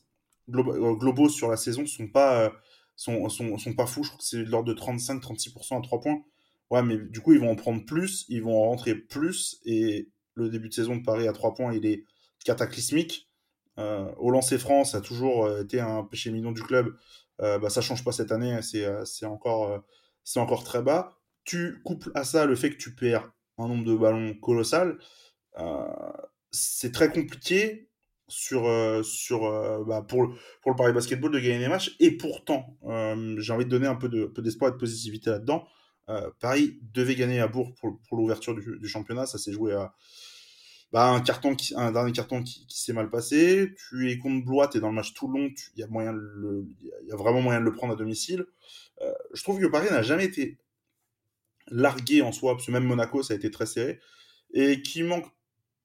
euh, 0.54 0.94
globaux 0.96 1.30
sur 1.30 1.50
la 1.50 1.58
saison 1.58 1.86
sont 1.86 2.08
pas, 2.08 2.46
euh, 2.46 2.50
sont, 2.96 3.30
sont, 3.30 3.74
pas 3.74 3.86
fous. 3.86 4.04
Je 4.04 4.10
crois 4.10 4.20
que 4.20 4.26
c'est 4.26 4.44
de 4.44 4.50
l'ordre 4.50 4.74
de 4.74 4.80
35-36% 4.80 5.78
à 5.78 5.82
trois 5.82 6.00
points. 6.00 6.22
Ouais, 6.70 6.84
mais 6.84 6.98
du 6.98 7.22
coup, 7.22 7.34
ils 7.34 7.40
vont 7.40 7.52
en 7.52 7.56
prendre 7.56 7.84
plus, 7.86 8.26
ils 8.30 8.44
vont 8.44 8.64
en 8.64 8.70
rentrer 8.70 8.96
plus. 8.96 9.60
Et 9.66 10.10
le 10.36 10.50
début 10.50 10.70
de 10.70 10.74
saison 10.74 10.96
de 10.96 11.04
Paris 11.04 11.28
à 11.28 11.34
trois 11.34 11.54
points, 11.54 11.74
il 11.74 11.86
est 11.86 12.04
cataclysmique. 12.44 13.30
Euh, 13.80 14.12
au 14.18 14.30
lancer 14.32 14.58
franc, 14.58 14.84
ça 14.84 14.98
a 14.98 15.02
toujours 15.02 15.46
euh, 15.46 15.64
été 15.64 15.80
un 15.80 16.04
péché 16.04 16.32
mignon 16.32 16.52
du 16.52 16.62
club. 16.64 16.96
Euh, 17.42 17.60
bah, 17.60 17.70
ça 17.70 17.82
change 17.82 18.04
pas 18.04 18.12
cette 18.12 18.32
année, 18.32 18.60
c'est 18.62 19.26
encore, 19.26 19.82
c'est 20.24 20.40
encore 20.40 20.64
très 20.64 20.82
bas. 20.82 21.18
Tu 21.46 21.82
couples 21.84 22.12
à 22.14 22.24
ça 22.24 22.46
le 22.46 22.56
fait 22.56 22.70
que 22.72 22.78
tu 22.78 22.94
perds 22.94 23.32
un 23.58 23.68
nombre 23.68 23.86
de 23.86 23.96
ballons 23.96 24.34
colossal. 24.36 24.98
C'est 26.52 26.92
très 26.92 27.10
compliqué 27.10 27.90
sur, 28.28 28.64
sur, 29.04 29.42
bah, 29.86 30.06
pour, 30.08 30.34
pour 30.62 30.72
le 30.72 30.76
Paris 30.76 30.94
Basketball 30.94 31.32
de 31.32 31.40
gagner 31.40 31.60
des 31.60 31.68
matchs. 31.68 31.96
Et 32.00 32.12
pourtant, 32.12 32.78
j'ai 33.38 33.54
envie 33.54 33.66
de 33.66 33.70
donner 33.70 33.88
un 33.88 33.96
peu 33.96 34.10
d'espoir 34.10 34.72
de, 34.72 34.76
et 34.76 34.78
de 34.78 34.80
positivité 34.80 35.30
là-dedans. 35.30 35.68
Paris 36.40 36.80
devait 36.94 37.16
gagner 37.16 37.40
à 37.40 37.48
Bourg 37.48 37.74
pour, 37.80 38.00
pour 38.08 38.18
l'ouverture 38.18 38.56
du, 38.56 38.80
du, 38.80 38.88
championnat. 38.88 39.26
Ça 39.26 39.38
s'est 39.38 39.52
joué 39.52 39.74
à, 39.74 39.94
bah, 40.92 41.12
un 41.12 41.22
carton 41.22 41.56
un 41.76 41.92
dernier 41.92 42.12
carton 42.12 42.42
qui, 42.44 42.66
s'est 42.70 42.94
mal 42.94 43.10
passé. 43.10 43.74
Tu 43.78 44.10
es 44.12 44.18
contre 44.18 44.44
Blois, 44.46 44.68
tu 44.68 44.78
es 44.78 44.82
dans 44.82 44.90
le 44.90 44.96
match 44.96 45.14
tout 45.14 45.28
long, 45.28 45.50
il 45.76 45.80
y 45.80 45.84
a 45.84 46.12
le, 46.12 46.68
y 47.06 47.12
a 47.12 47.16
vraiment 47.16 47.42
moyen 47.42 47.60
de 47.60 47.66
le 47.66 47.74
prendre 47.74 47.94
à 47.94 47.96
domicile. 47.96 48.46
Euh, 49.02 49.14
je 49.34 49.44
trouve 49.44 49.60
que 49.60 49.68
Paris 49.68 49.88
n'a 49.92 50.02
jamais 50.02 50.26
été 50.26 50.58
largué 51.68 52.22
en 52.24 52.32
soi, 52.32 52.54
parce 52.54 52.66
que 52.66 52.72
même 52.72 52.86
Monaco, 52.86 53.22
ça 53.22 53.34
a 53.34 53.38
été 53.38 53.52
très 53.52 53.68
serré, 53.68 54.00
et 54.54 54.82
qui 54.82 55.04
manque 55.04 55.28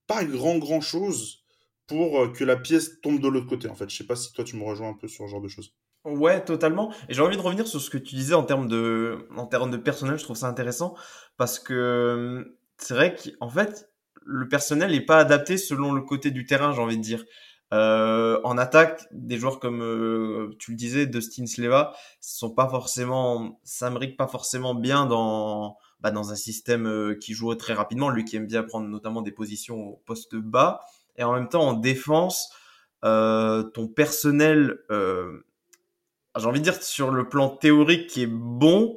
pas 0.06 0.24
grand 0.24 0.58
grand 0.58 0.80
chose 0.80 1.44
pour 1.86 2.20
euh, 2.20 2.28
que 2.32 2.44
la 2.44 2.56
pièce 2.56 3.00
tombe 3.00 3.20
de 3.20 3.28
l'autre 3.28 3.48
côté. 3.48 3.68
En 3.68 3.74
fait, 3.74 3.88
je 3.90 3.96
sais 3.96 4.06
pas 4.06 4.16
si 4.16 4.32
toi 4.32 4.44
tu 4.44 4.56
me 4.56 4.64
rejoins 4.64 4.90
un 4.90 4.94
peu 4.94 5.08
sur 5.08 5.24
ce 5.24 5.30
genre 5.30 5.42
de 5.42 5.48
choses. 5.48 5.74
Ouais, 6.04 6.44
totalement. 6.44 6.92
Et 7.08 7.14
j'ai 7.14 7.22
envie 7.22 7.36
de 7.36 7.42
revenir 7.42 7.66
sur 7.66 7.80
ce 7.80 7.88
que 7.88 7.96
tu 7.96 8.14
disais 8.14 8.34
en 8.34 8.42
termes 8.42 8.68
de, 8.68 9.26
en 9.36 9.46
termes 9.46 9.70
de 9.70 9.78
personnel. 9.78 10.18
Je 10.18 10.24
trouve 10.24 10.36
ça 10.36 10.48
intéressant 10.48 10.94
parce 11.38 11.58
que 11.58 12.58
c'est 12.76 12.94
vrai 12.94 13.14
qu'en 13.14 13.48
fait, 13.48 13.90
le 14.24 14.48
personnel 14.48 14.90
n'est 14.90 15.04
pas 15.04 15.18
adapté 15.18 15.56
selon 15.56 15.92
le 15.92 16.02
côté 16.02 16.30
du 16.30 16.44
terrain, 16.44 16.72
j'ai 16.72 16.80
envie 16.80 16.98
de 16.98 17.02
dire. 17.02 17.24
Euh, 17.72 18.38
en 18.44 18.58
attaque, 18.58 19.04
des 19.10 19.38
joueurs 19.38 19.58
comme 19.58 19.82
euh, 19.82 20.54
tu 20.58 20.72
le 20.72 20.76
disais, 20.76 21.06
Dustin 21.06 21.46
Sleva, 21.46 21.92
sont 22.20 22.50
pas 22.50 22.68
forcément, 22.68 23.58
s'imbriquent 23.64 24.16
pas 24.16 24.28
forcément 24.28 24.74
bien 24.74 25.06
dans 25.06 25.76
bah, 26.04 26.12
dans 26.12 26.30
un 26.30 26.36
système 26.36 26.86
euh, 26.86 27.16
qui 27.20 27.34
joue 27.34 27.52
très 27.56 27.72
rapidement. 27.72 28.10
Lui 28.10 28.24
qui 28.24 28.36
aime 28.36 28.46
bien 28.46 28.62
prendre 28.62 28.86
notamment 28.86 29.22
des 29.22 29.32
positions 29.32 29.80
au 29.80 30.02
poste 30.06 30.36
bas, 30.36 30.80
et 31.16 31.24
en 31.24 31.32
même 31.32 31.48
temps 31.48 31.66
en 31.66 31.72
défense, 31.74 32.52
ton 33.02 33.88
personnel, 33.94 34.78
j'ai 34.90 36.46
envie 36.46 36.60
de 36.60 36.64
dire 36.64 36.82
sur 36.82 37.10
le 37.10 37.28
plan 37.28 37.50
théorique 37.50 38.06
qui 38.06 38.22
est 38.22 38.30
bon, 38.30 38.96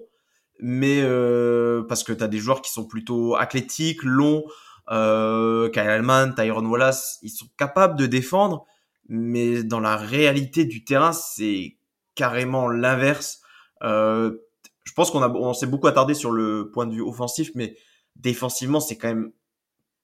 mais 0.60 1.02
parce 1.88 2.04
que 2.04 2.14
tu 2.14 2.24
as 2.24 2.28
des 2.28 2.38
joueurs 2.38 2.62
qui 2.62 2.72
sont 2.72 2.86
plutôt 2.86 3.36
athlétiques, 3.36 4.04
longs 4.04 4.46
euh, 4.90 5.70
Kyle 5.70 5.82
Allman, 5.82 6.34
Tyron 6.34 6.66
Wallace, 6.66 7.20
ils 7.22 7.30
sont 7.30 7.48
capables 7.58 7.98
de 7.98 8.06
défendre, 8.06 8.66
mais 9.10 9.64
dans 9.64 9.80
la 9.80 9.98
réalité 9.98 10.66
du 10.66 10.84
terrain, 10.84 11.12
c'est 11.12 11.78
carrément 12.16 12.70
l'inverse. 12.70 13.42
Euh, 13.84 14.38
je 14.88 14.94
pense 14.94 15.12
qu'on 15.12 15.22
a, 15.22 15.30
on 15.30 15.54
s'est 15.54 15.68
beaucoup 15.68 15.88
attardé 15.88 16.14
sur 16.14 16.32
le 16.32 16.72
point 16.72 16.86
de 16.86 16.94
vue 16.94 17.02
offensif, 17.02 17.52
mais 17.56 17.76
défensivement, 18.16 18.80
c'est 18.80 18.98
quand 18.98 19.10
même 19.10 19.32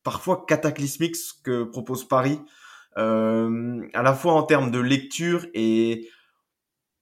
parfois 0.03 0.45
cataclysmique 0.45 1.15
ce 1.15 1.33
que 1.41 1.63
propose 1.63 2.05
Paris, 2.05 2.41
euh, 2.97 3.87
à 3.93 4.03
la 4.03 4.13
fois 4.13 4.33
en 4.33 4.43
termes 4.43 4.71
de 4.71 4.79
lecture 4.79 5.47
et 5.53 6.09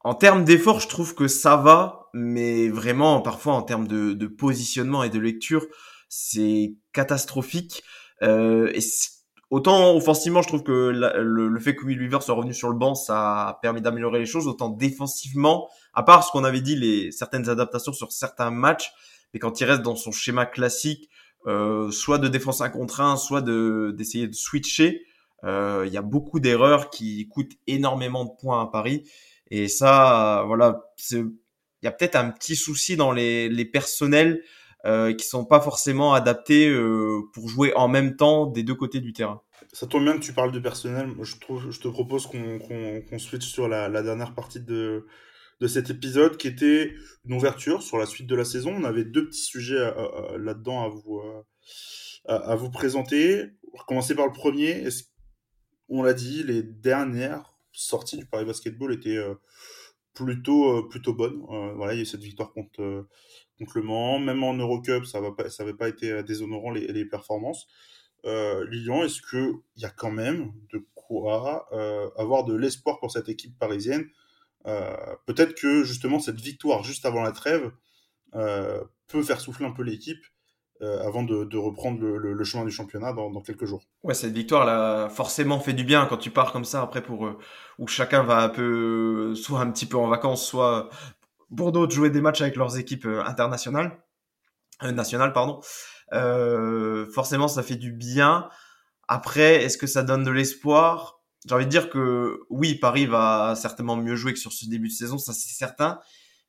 en 0.04 0.14
termes 0.14 0.44
d'effort, 0.44 0.80
je 0.80 0.88
trouve 0.88 1.16
que 1.16 1.28
ça 1.28 1.58
va, 1.58 2.10
mais 2.14 2.70
vraiment 2.70 3.20
parfois 3.22 3.54
en 3.54 3.64
termes 3.64 3.88
de, 3.88 4.14
de 4.14 4.28
positionnement 4.28 5.04
et 5.04 5.10
de 5.10 5.20
lecture, 5.20 5.66
c'est 6.08 6.76
catastrophique. 6.94 7.84
Euh, 8.22 8.72
et 8.76 8.82
autant 9.52 9.96
offensivement, 9.96 10.42
je 10.42 10.48
trouve 10.48 10.64
que 10.64 10.72
le, 10.72 11.60
fait 11.60 11.76
que 11.76 11.86
Will 11.86 12.00
Weaver 12.00 12.22
soit 12.22 12.34
revenu 12.34 12.54
sur 12.54 12.70
le 12.70 12.78
banc, 12.78 12.96
ça 12.96 13.50
a 13.50 13.54
permis 13.62 13.82
d'améliorer 13.82 14.20
les 14.20 14.26
choses. 14.26 14.48
Autant 14.48 14.70
défensivement, 14.70 15.70
à 15.94 16.04
part 16.04 16.24
ce 16.24 16.32
qu'on 16.32 16.46
avait 16.46 16.62
dit, 16.62 16.76
les 16.76 17.12
certaines 17.12 17.50
adaptations 17.50 17.94
sur 17.94 18.12
certains 18.12 18.50
matchs, 18.50 18.92
mais 19.34 19.40
quand 19.40 19.60
il 19.60 19.66
reste 19.66 19.82
dans 19.82 19.96
son 19.96 20.12
schéma 20.12 20.46
classique, 20.46 21.10
euh, 21.48 21.92
soit 21.92 22.18
de 22.18 22.28
défense 22.28 22.62
1 22.62 22.70
contre 22.70 23.02
1, 23.02 23.18
soit 23.18 23.42
de 23.42 23.94
d'essayer 23.96 24.28
de 24.28 24.34
switcher, 24.34 25.06
euh, 25.44 25.84
il 25.86 25.94
y 25.94 25.98
a 25.98 26.02
beaucoup 26.02 26.40
d'erreurs 26.40 26.90
qui 26.90 27.28
coûtent 27.28 27.58
énormément 27.68 28.26
de 28.26 28.32
points 28.40 28.62
à 28.62 28.68
Paris. 28.68 29.10
Et 29.50 29.68
ça, 29.68 30.44
voilà, 30.48 30.94
il 31.12 31.26
y 31.84 31.88
a 31.88 31.92
peut-être 31.92 32.16
un 32.16 32.30
petit 32.30 32.56
souci 32.56 32.96
dans 32.96 33.12
les, 33.12 33.50
les 33.50 33.66
personnels 33.66 34.44
euh, 34.86 35.14
qui 35.14 35.26
sont 35.26 35.46
pas 35.46 35.62
forcément 35.62 36.14
adaptés 36.14 36.70
euh, 36.70 37.22
pour 37.34 37.48
jouer 37.50 37.74
en 37.76 37.88
même 37.88 38.16
temps 38.16 38.46
des 38.46 38.64
deux 38.64 38.76
côtés 38.76 39.00
du 39.00 39.14
terrain. 39.14 39.42
Ça 39.74 39.88
tombe 39.88 40.04
bien 40.04 40.14
que 40.14 40.24
tu 40.24 40.34
parles 40.34 40.52
de 40.52 40.60
personnel. 40.60 41.10
Je, 41.22 41.36
te 41.80 41.88
propose 41.88 42.28
qu'on 42.28 42.60
qu'on 42.60 43.20
switch 43.20 43.46
sur 43.46 43.68
la, 43.68 43.90
dernière 44.02 44.34
partie 44.34 44.60
de, 44.60 45.06
de 45.60 45.68
cet 45.68 45.90
épisode 45.90 46.38
qui 46.38 46.48
était 46.48 46.94
une 47.26 47.36
ouverture 47.36 47.82
sur 47.82 47.98
la 47.98 48.06
suite 48.06 48.28
de 48.28 48.36
la 48.36 48.44
saison. 48.44 48.74
On 48.76 48.84
avait 48.84 49.06
deux 49.06 49.28
petits 49.28 49.44
sujets 49.44 49.94
là-dedans 50.38 50.84
à 50.84 50.90
vous, 50.90 51.22
à, 52.28 52.36
à, 52.36 52.56
vous 52.56 52.70
présenter. 52.70 53.46
On 53.72 53.78
va 53.78 53.84
commencer 53.86 54.16
par 54.16 54.26
le 54.26 54.34
premier. 54.34 54.88
On 55.88 56.04
l'a 56.04 56.14
dit, 56.14 56.44
les 56.44 56.64
dernières 56.64 57.52
sorties 57.72 58.18
du 58.18 58.26
Paris 58.26 58.46
Basketball 58.46 58.94
étaient 58.94 59.18
euh, 59.18 59.36
plutôt, 60.14 60.80
euh, 60.80 60.90
plutôt 60.90 61.14
bonnes. 61.14 61.42
Euh, 61.50 61.74
voilà, 61.74 61.94
il 61.94 61.98
y 61.98 62.00
a 62.00 62.04
eu 62.04 62.06
cette 62.06 62.22
victoire 62.22 62.52
contre, 62.52 63.08
contre 63.58 63.78
le 63.78 63.84
Mans. 63.84 64.20
Même 64.20 64.44
en 64.44 64.54
Eurocup, 64.54 65.06
ça 65.06 65.22
n'avait 65.22 65.74
pas 65.74 65.90
été 65.90 66.24
déshonorant 66.24 66.72
les, 66.72 67.06
performances. 67.06 67.68
Lyon, 68.24 69.04
est-ce 69.04 69.22
qu'il 69.22 69.54
y 69.78 69.86
a 69.86 69.90
quand 69.90 70.12
même 70.12 70.52
de 70.72 70.86
quoi 70.94 71.68
avoir 72.18 72.46
de 72.46 72.56
l'espoir 72.56 73.00
pour 73.00 73.12
cette 73.12 73.30
équipe 73.30 73.58
parisienne? 73.58 74.08
Peut-être 74.64 75.56
que 75.56 75.84
justement 75.84 76.20
cette 76.20 76.40
victoire 76.40 76.84
juste 76.84 77.06
avant 77.06 77.24
la 77.24 77.32
trêve 77.32 77.72
peut 78.32 79.24
faire 79.24 79.42
souffler 79.42 79.66
un 79.66 79.72
peu 79.72 79.82
l'équipe 79.82 80.24
euh, 80.82 81.06
avant 81.06 81.22
de, 81.22 81.58
reprendre 81.58 82.02
le, 82.04 82.44
chemin 82.44 82.66
du 82.66 82.72
championnat 82.72 83.14
dans, 83.14 83.40
quelques 83.42 83.66
jours. 83.66 83.84
Ouais, 84.02 84.16
cette 84.16 84.34
victoire 84.34 84.66
là 84.66 85.10
forcément 85.10 85.60
fait 85.60 85.74
du 85.74 85.84
bien 85.84 86.08
quand 86.08 86.18
tu 86.18 86.32
pars 86.32 86.52
comme 86.52 86.66
ça 86.66 86.82
après 86.82 87.04
pour 87.04 87.28
euh, 87.28 87.38
où 87.78 87.86
chacun 87.86 88.24
va 88.24 88.40
un 88.40 88.50
peu 88.50 89.36
soit 89.36 89.60
un 89.60 89.70
petit 89.70 89.86
peu 89.86 89.98
en 89.98 90.08
vacances, 90.08 90.44
soit 90.44 90.90
pour 91.56 91.72
d'autres 91.72 91.94
jouer 91.94 92.10
des 92.10 92.20
matchs 92.20 92.42
avec 92.42 92.56
leurs 92.56 92.80
équipes 92.80 93.06
euh, 93.06 93.24
internationales, 93.26 93.96
nationales 94.82 95.34
pardon. 95.34 95.62
forcément, 97.14 97.48
ça 97.48 97.62
fait 97.62 97.76
du 97.76 97.92
bien. 97.92 98.50
Après, 99.08 99.64
est-ce 99.64 99.78
que 99.78 99.86
ça 99.86 100.02
donne 100.02 100.24
de 100.24 100.32
l'espoir? 100.32 101.22
J'ai 101.48 101.54
envie 101.54 101.66
de 101.66 101.70
dire 101.70 101.92
que 101.92 102.40
oui, 102.50 102.74
Paris 102.74 103.06
va 103.06 103.54
certainement 103.56 103.98
mieux 103.98 104.16
jouer 104.16 104.34
que 104.34 104.40
sur 104.40 104.52
ce 104.52 104.66
début 104.66 104.88
de 104.88 104.94
saison, 104.94 105.20
ça 105.20 105.34
c'est 105.34 105.54
certain. 105.54 106.00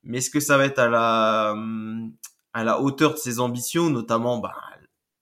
Mais 0.04 0.18
est-ce 0.18 0.30
que 0.30 0.40
ça 0.40 0.56
va 0.56 0.64
être 0.64 0.78
à 0.78 0.88
la 0.88 1.52
hum, 1.52 2.14
à 2.52 2.64
la 2.64 2.80
hauteur 2.80 3.12
de 3.14 3.18
ses 3.18 3.40
ambitions, 3.40 3.90
notamment 3.90 4.38
bah, 4.38 4.54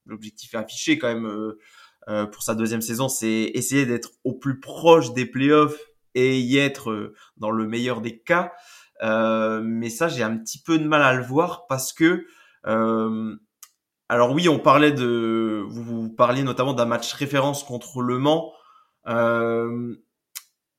l'objectif 0.06 0.54
affiché 0.54 0.98
quand 0.98 1.08
même 1.08 1.26
euh, 1.26 1.58
euh, 2.08 2.26
pour 2.26 2.42
sa 2.42 2.54
deuxième 2.54 2.82
saison, 2.82 3.08
c'est 3.08 3.50
essayer 3.54 3.86
d'être 3.86 4.10
au 4.24 4.34
plus 4.34 4.60
proche 4.60 5.12
des 5.12 5.26
playoffs 5.26 5.78
et 6.14 6.40
y 6.40 6.58
être 6.58 6.90
euh, 6.90 7.14
dans 7.36 7.50
le 7.50 7.66
meilleur 7.66 8.00
des 8.00 8.18
cas. 8.18 8.52
mais 9.02 9.90
ça, 9.90 10.08
j'ai 10.08 10.22
un 10.22 10.36
petit 10.36 10.60
peu 10.62 10.78
de 10.78 10.84
mal 10.84 11.02
à 11.02 11.14
le 11.14 11.22
voir 11.22 11.66
parce 11.66 11.92
que 11.92 12.26
alors 14.08 14.32
oui, 14.32 14.48
on 14.48 14.58
parlait 14.58 14.90
de, 14.90 15.64
vous, 15.68 15.84
vous 15.84 16.10
parliez 16.10 16.42
notamment 16.42 16.74
d'un 16.74 16.84
match 16.84 17.12
référence 17.12 17.62
contre 17.62 18.02
Le 18.02 18.18
Mans. 18.18 18.52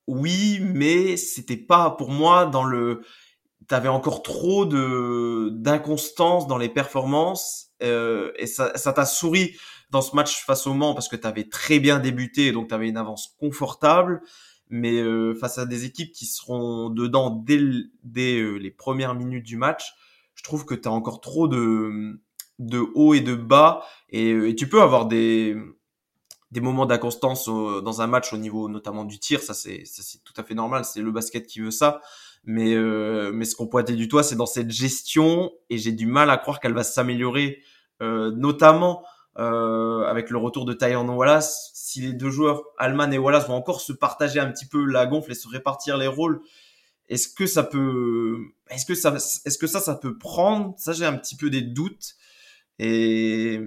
oui, 0.08 0.60
mais 0.62 1.16
c'était 1.18 1.58
pas 1.58 1.92
pour 1.92 2.12
moi 2.12 2.46
dans 2.46 2.66
le 2.66 3.02
t'avais 3.72 3.88
encore 3.88 4.22
trop 4.22 4.66
de 4.66 5.48
d'inconstance 5.54 6.46
dans 6.46 6.58
les 6.58 6.68
performances 6.68 7.70
euh, 7.82 8.34
et 8.36 8.46
ça 8.46 8.78
ça 8.78 8.92
t'a 8.92 9.06
souri 9.06 9.56
dans 9.92 10.02
ce 10.02 10.14
match 10.14 10.44
face 10.44 10.68
au 10.68 10.74
Mans 10.74 10.94
parce 10.94 11.08
que 11.08 11.16
t'avais 11.16 11.46
très 11.46 11.80
bien 11.80 12.00
débuté 12.00 12.52
donc 12.52 12.68
t'avais 12.68 12.90
une 12.90 12.98
avance 12.98 13.34
confortable. 13.40 14.24
Mais 14.74 15.00
euh, 15.00 15.36
face 15.36 15.58
à 15.58 15.66
des 15.66 15.86
équipes 15.86 16.12
qui 16.12 16.26
seront 16.26 16.90
dedans 16.90 17.30
dès, 17.30 17.60
dès 18.04 18.40
euh, 18.40 18.56
les 18.56 18.72
premières 18.72 19.16
minutes 19.16 19.46
du 19.46 19.56
match 19.56 19.94
je 20.36 20.44
trouve 20.44 20.66
que 20.66 20.76
t'as 20.76 20.90
encore 20.90 21.22
trop 21.22 21.48
de 21.48 22.20
de 22.60 22.86
haut 22.94 23.14
et 23.14 23.22
de 23.22 23.36
bas. 23.36 23.86
Et, 24.10 24.32
et 24.32 24.56
tu 24.56 24.68
peux 24.68 24.82
avoir 24.82 25.06
des 25.06 25.56
des 26.52 26.60
moments 26.60 26.86
d'inconstance 26.86 27.46
dans 27.48 28.02
un 28.02 28.08
match 28.08 28.34
au 28.34 28.38
niveau 28.38 28.68
notamment 28.68 29.06
du 29.06 29.18
tir 29.18 29.42
ça 29.42 29.54
c'est 29.54 29.84
c'est 29.86 30.22
tout 30.26 30.34
à 30.36 30.44
fait 30.44 30.56
normal 30.56 30.84
c'est 30.84 31.02
le 31.02 31.12
basket 31.14 31.48
qui 31.48 31.62
veut 31.62 31.72
ça 31.72 32.02
mais, 32.44 32.74
euh, 32.74 33.32
mais 33.34 33.46
ce 33.46 33.56
qu'on 33.56 33.68
pointait 33.68 33.96
du 33.96 34.08
doigt, 34.08 34.24
c'est 34.24 34.36
dans 34.36 34.46
cette 34.46 34.72
gestion, 34.72 35.52
et 35.70 35.78
j'ai 35.78 35.92
du 35.92 36.08
mal 36.08 36.30
à 36.30 36.38
croire 36.38 36.60
qu'elle 36.60 36.74
va 36.74 36.84
s'améliorer, 36.84 37.62
euh, 38.02 38.32
notamment 38.32 39.04
euh, 39.38 40.04
avec 40.06 40.30
le 40.30 40.38
retour 40.38 40.66
de 40.66 40.74
Tyron 40.74 41.08
Wallace. 41.10 41.72
Si 41.74 42.02
les 42.02 42.14
deux 42.14 42.30
joueurs, 42.30 42.64
Alman 42.78 43.12
et 43.14 43.18
Wallace, 43.18 43.48
vont 43.48 43.56
encore 43.56 43.82
se 43.82 43.94
partager 43.94 44.40
un 44.40 44.52
petit 44.52 44.66
peu 44.66 44.84
la 44.86 45.06
gonfle 45.06 45.32
et 45.32 45.36
se 45.36 45.48
répartir 45.48 45.98
les 45.98 46.08
rôles, 46.08 46.42
est-ce 47.10 47.28
que 47.28 47.46
ça 47.46 47.64
peut, 47.64 48.38
est-ce 48.70 48.86
que 48.86 48.96
ça, 48.96 49.14
est-ce 49.14 49.58
que 49.58 49.68
ça, 49.68 49.80
ça 49.80 49.96
peut 49.96 50.18
prendre? 50.18 50.74
Ça, 50.78 50.94
j'ai 50.94 51.06
un 51.06 51.18
petit 51.18 51.36
peu 51.36 51.50
des 51.50 51.62
doutes. 51.62 52.16
Et, 52.80 53.60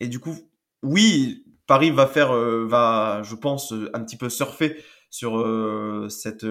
et 0.00 0.08
du 0.08 0.18
coup, 0.18 0.36
oui, 0.82 1.44
Paris 1.66 1.90
va 1.90 2.06
faire, 2.06 2.32
euh, 2.34 2.66
va, 2.66 3.22
je 3.22 3.34
pense, 3.36 3.72
un 3.94 4.04
petit 4.04 4.16
peu 4.16 4.28
surfer 4.28 4.76
sur 5.08 5.38
euh, 5.38 6.08
cette 6.08 6.44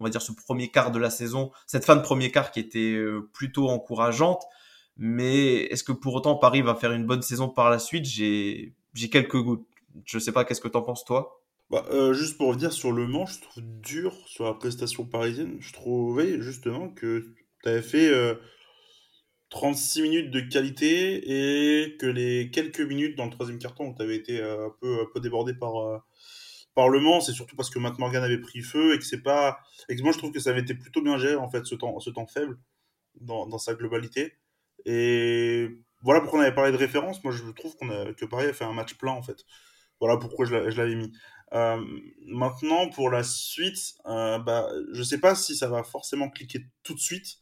on 0.00 0.04
va 0.04 0.10
dire 0.10 0.22
ce 0.22 0.32
premier 0.32 0.68
quart 0.68 0.90
de 0.90 0.98
la 0.98 1.10
saison, 1.10 1.50
cette 1.66 1.84
fin 1.84 1.96
de 1.96 2.02
premier 2.02 2.30
quart 2.30 2.50
qui 2.50 2.60
était 2.60 2.92
euh, 2.94 3.28
plutôt 3.32 3.68
encourageante. 3.68 4.42
Mais 4.96 5.64
est-ce 5.64 5.84
que 5.84 5.92
pour 5.92 6.14
autant 6.14 6.36
Paris 6.36 6.62
va 6.62 6.74
faire 6.74 6.92
une 6.92 7.06
bonne 7.06 7.22
saison 7.22 7.48
par 7.48 7.70
la 7.70 7.78
suite? 7.78 8.04
J'ai 8.04 8.74
j'ai 8.94 9.08
quelques 9.08 9.40
gouttes. 9.40 9.66
Je 10.04 10.18
sais 10.18 10.32
pas, 10.32 10.44
qu'est-ce 10.44 10.60
que 10.60 10.68
t'en 10.68 10.82
penses 10.82 11.04
toi? 11.04 11.42
Bah, 11.70 11.84
euh, 11.90 12.12
Juste 12.14 12.36
pour 12.36 12.48
revenir 12.48 12.72
sur 12.72 12.92
le 12.92 13.06
Mans, 13.06 13.26
je 13.26 13.40
trouve 13.40 13.62
dur 13.62 14.14
sur 14.26 14.44
la 14.44 14.54
prestation 14.54 15.04
parisienne. 15.04 15.56
Je 15.60 15.72
trouvais 15.72 16.40
justement 16.40 16.88
que 16.88 17.34
tu 17.62 17.68
avais 17.68 17.82
fait 17.82 18.10
36 19.50 20.00
euh, 20.00 20.02
minutes 20.02 20.30
de 20.30 20.40
qualité 20.40 21.82
et 21.84 21.96
que 21.96 22.06
les 22.06 22.50
quelques 22.50 22.80
minutes 22.80 23.16
dans 23.16 23.24
le 23.24 23.30
troisième 23.30 23.58
carton 23.58 23.88
où 23.88 23.94
tu 23.94 24.02
avais 24.02 24.16
été 24.16 24.42
un, 24.42 24.72
peu, 24.80 25.00
un 25.00 25.06
peu 25.12 25.20
débordé 25.20 25.54
par, 25.54 26.02
Parlement, 26.78 27.20
c'est 27.20 27.32
surtout 27.32 27.56
parce 27.56 27.70
que 27.70 27.80
Matt 27.80 27.98
Morgan 27.98 28.22
avait 28.22 28.38
pris 28.38 28.60
feu 28.60 28.94
et 28.94 28.98
que 29.00 29.04
c'est 29.04 29.20
pas. 29.20 29.58
Et 29.88 29.96
que 29.96 30.02
moi, 30.02 30.12
je 30.12 30.18
trouve 30.18 30.30
que 30.30 30.38
ça 30.38 30.50
avait 30.50 30.60
été 30.60 30.74
plutôt 30.74 31.02
bien 31.02 31.18
géré, 31.18 31.34
en 31.34 31.50
fait, 31.50 31.66
ce 31.66 31.74
temps, 31.74 31.98
ce 31.98 32.08
temps 32.08 32.28
faible, 32.28 32.56
dans, 33.20 33.58
sa 33.58 33.74
globalité. 33.74 34.34
Et 34.84 35.70
voilà 36.02 36.20
pourquoi 36.20 36.38
on 36.38 36.42
avait 36.42 36.54
parlé 36.54 36.70
de 36.70 36.76
référence. 36.76 37.24
Moi, 37.24 37.32
je 37.32 37.50
trouve 37.50 37.74
a, 37.80 38.14
que 38.14 38.24
Paris 38.26 38.46
a 38.46 38.52
fait 38.52 38.64
un 38.64 38.74
match 38.74 38.94
plein, 38.94 39.10
en 39.10 39.22
fait. 39.22 39.44
Voilà 39.98 40.18
pourquoi 40.18 40.46
je 40.46 40.54
l'avais 40.54 40.94
mis. 40.94 41.12
Euh, 41.52 41.84
maintenant, 42.28 42.88
pour 42.90 43.10
la 43.10 43.24
suite, 43.24 43.96
euh, 44.06 44.38
bah, 44.38 44.68
je 44.92 45.02
sais 45.02 45.18
pas 45.18 45.34
si 45.34 45.56
ça 45.56 45.66
va 45.66 45.82
forcément 45.82 46.30
cliquer 46.30 46.60
tout 46.84 46.94
de 46.94 47.00
suite. 47.00 47.38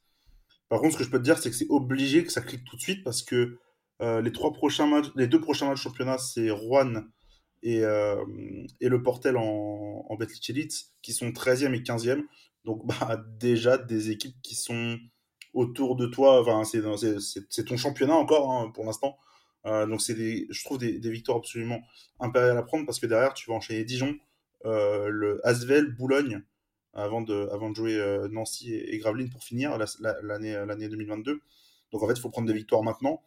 Par 0.71 0.81
contre, 0.81 0.95
ce 0.95 0.99
que 1.01 1.05
je 1.05 1.11
peux 1.11 1.19
te 1.19 1.25
dire, 1.25 1.37
c'est 1.37 1.51
que 1.51 1.57
c'est 1.57 1.69
obligé 1.69 2.25
que 2.25 2.33
ça 2.33 2.41
clique 2.41 2.65
tout 2.65 2.77
de 2.77 2.81
suite 2.81 3.05
parce 3.05 3.23
que 3.23 3.59
euh, 4.01 4.23
les 4.23 4.33
trois 4.33 4.55
prochains 4.55 4.87
matchs, 4.87 5.13
les 5.15 5.27
deux 5.27 5.43
prochains 5.43 5.69
matchs 5.69 5.83
championnat, 5.83 6.17
c'est 6.17 6.49
Rouen 6.49 7.05
et, 7.63 7.83
euh, 7.83 8.25
et 8.81 8.89
le 8.89 9.03
Portel 9.03 9.37
en, 9.37 10.07
en 10.09 10.19
qui 11.03 11.13
sont 11.13 11.29
13e 11.31 11.75
et 11.75 11.81
15e. 11.81 12.25
Donc, 12.65 12.87
bah, 12.87 13.25
déjà, 13.39 13.79
des 13.79 14.11
équipes 14.11 14.37
qui 14.43 14.55
sont 14.55 14.99
autour 15.55 15.97
de 15.97 16.07
toi. 16.07 16.45
C'est 16.65 17.65
ton 17.65 17.77
championnat 17.77 18.15
encore 18.15 18.51
hein, 18.51 18.71
pour 18.75 18.85
l'instant. 18.85 19.17
Euh, 19.67 19.87
donc, 19.87 20.01
c'est 20.01 20.15
je 20.49 20.65
trouve 20.65 20.79
des, 20.79 21.11
victoires 21.11 21.39
absolument 21.39 21.81
impériales 22.21 22.59
à 22.59 22.63
prendre 22.63 22.87
parce 22.87 23.01
que 23.01 23.07
derrière, 23.07 23.35
tu 23.35 23.51
vas 23.51 23.57
enchaîner 23.57 23.85
Dijon, 23.85 24.17
euh, 24.65 25.09
le 25.09 25.41
Asvel, 25.47 25.95
Boulogne, 25.95 26.43
avant 26.95 27.21
de, 27.21 27.49
avant 27.53 27.71
de 27.71 27.75
jouer 27.75 28.27
Nancy 28.31 28.73
et, 28.73 28.95
et, 28.95 28.99
Gravelines 28.99 29.31
pour 29.31 29.43
finir 29.43 29.77
l'année 30.23 30.53
l'année 30.53 30.89
2022. 30.89 31.41
Donc, 31.93 32.03
en 32.03 32.07
fait, 32.07 32.15
il 32.15 32.21
faut 32.21 32.31
prendre 32.31 32.49
des 32.49 32.55
victoires 32.55 32.83
maintenant 32.83 33.23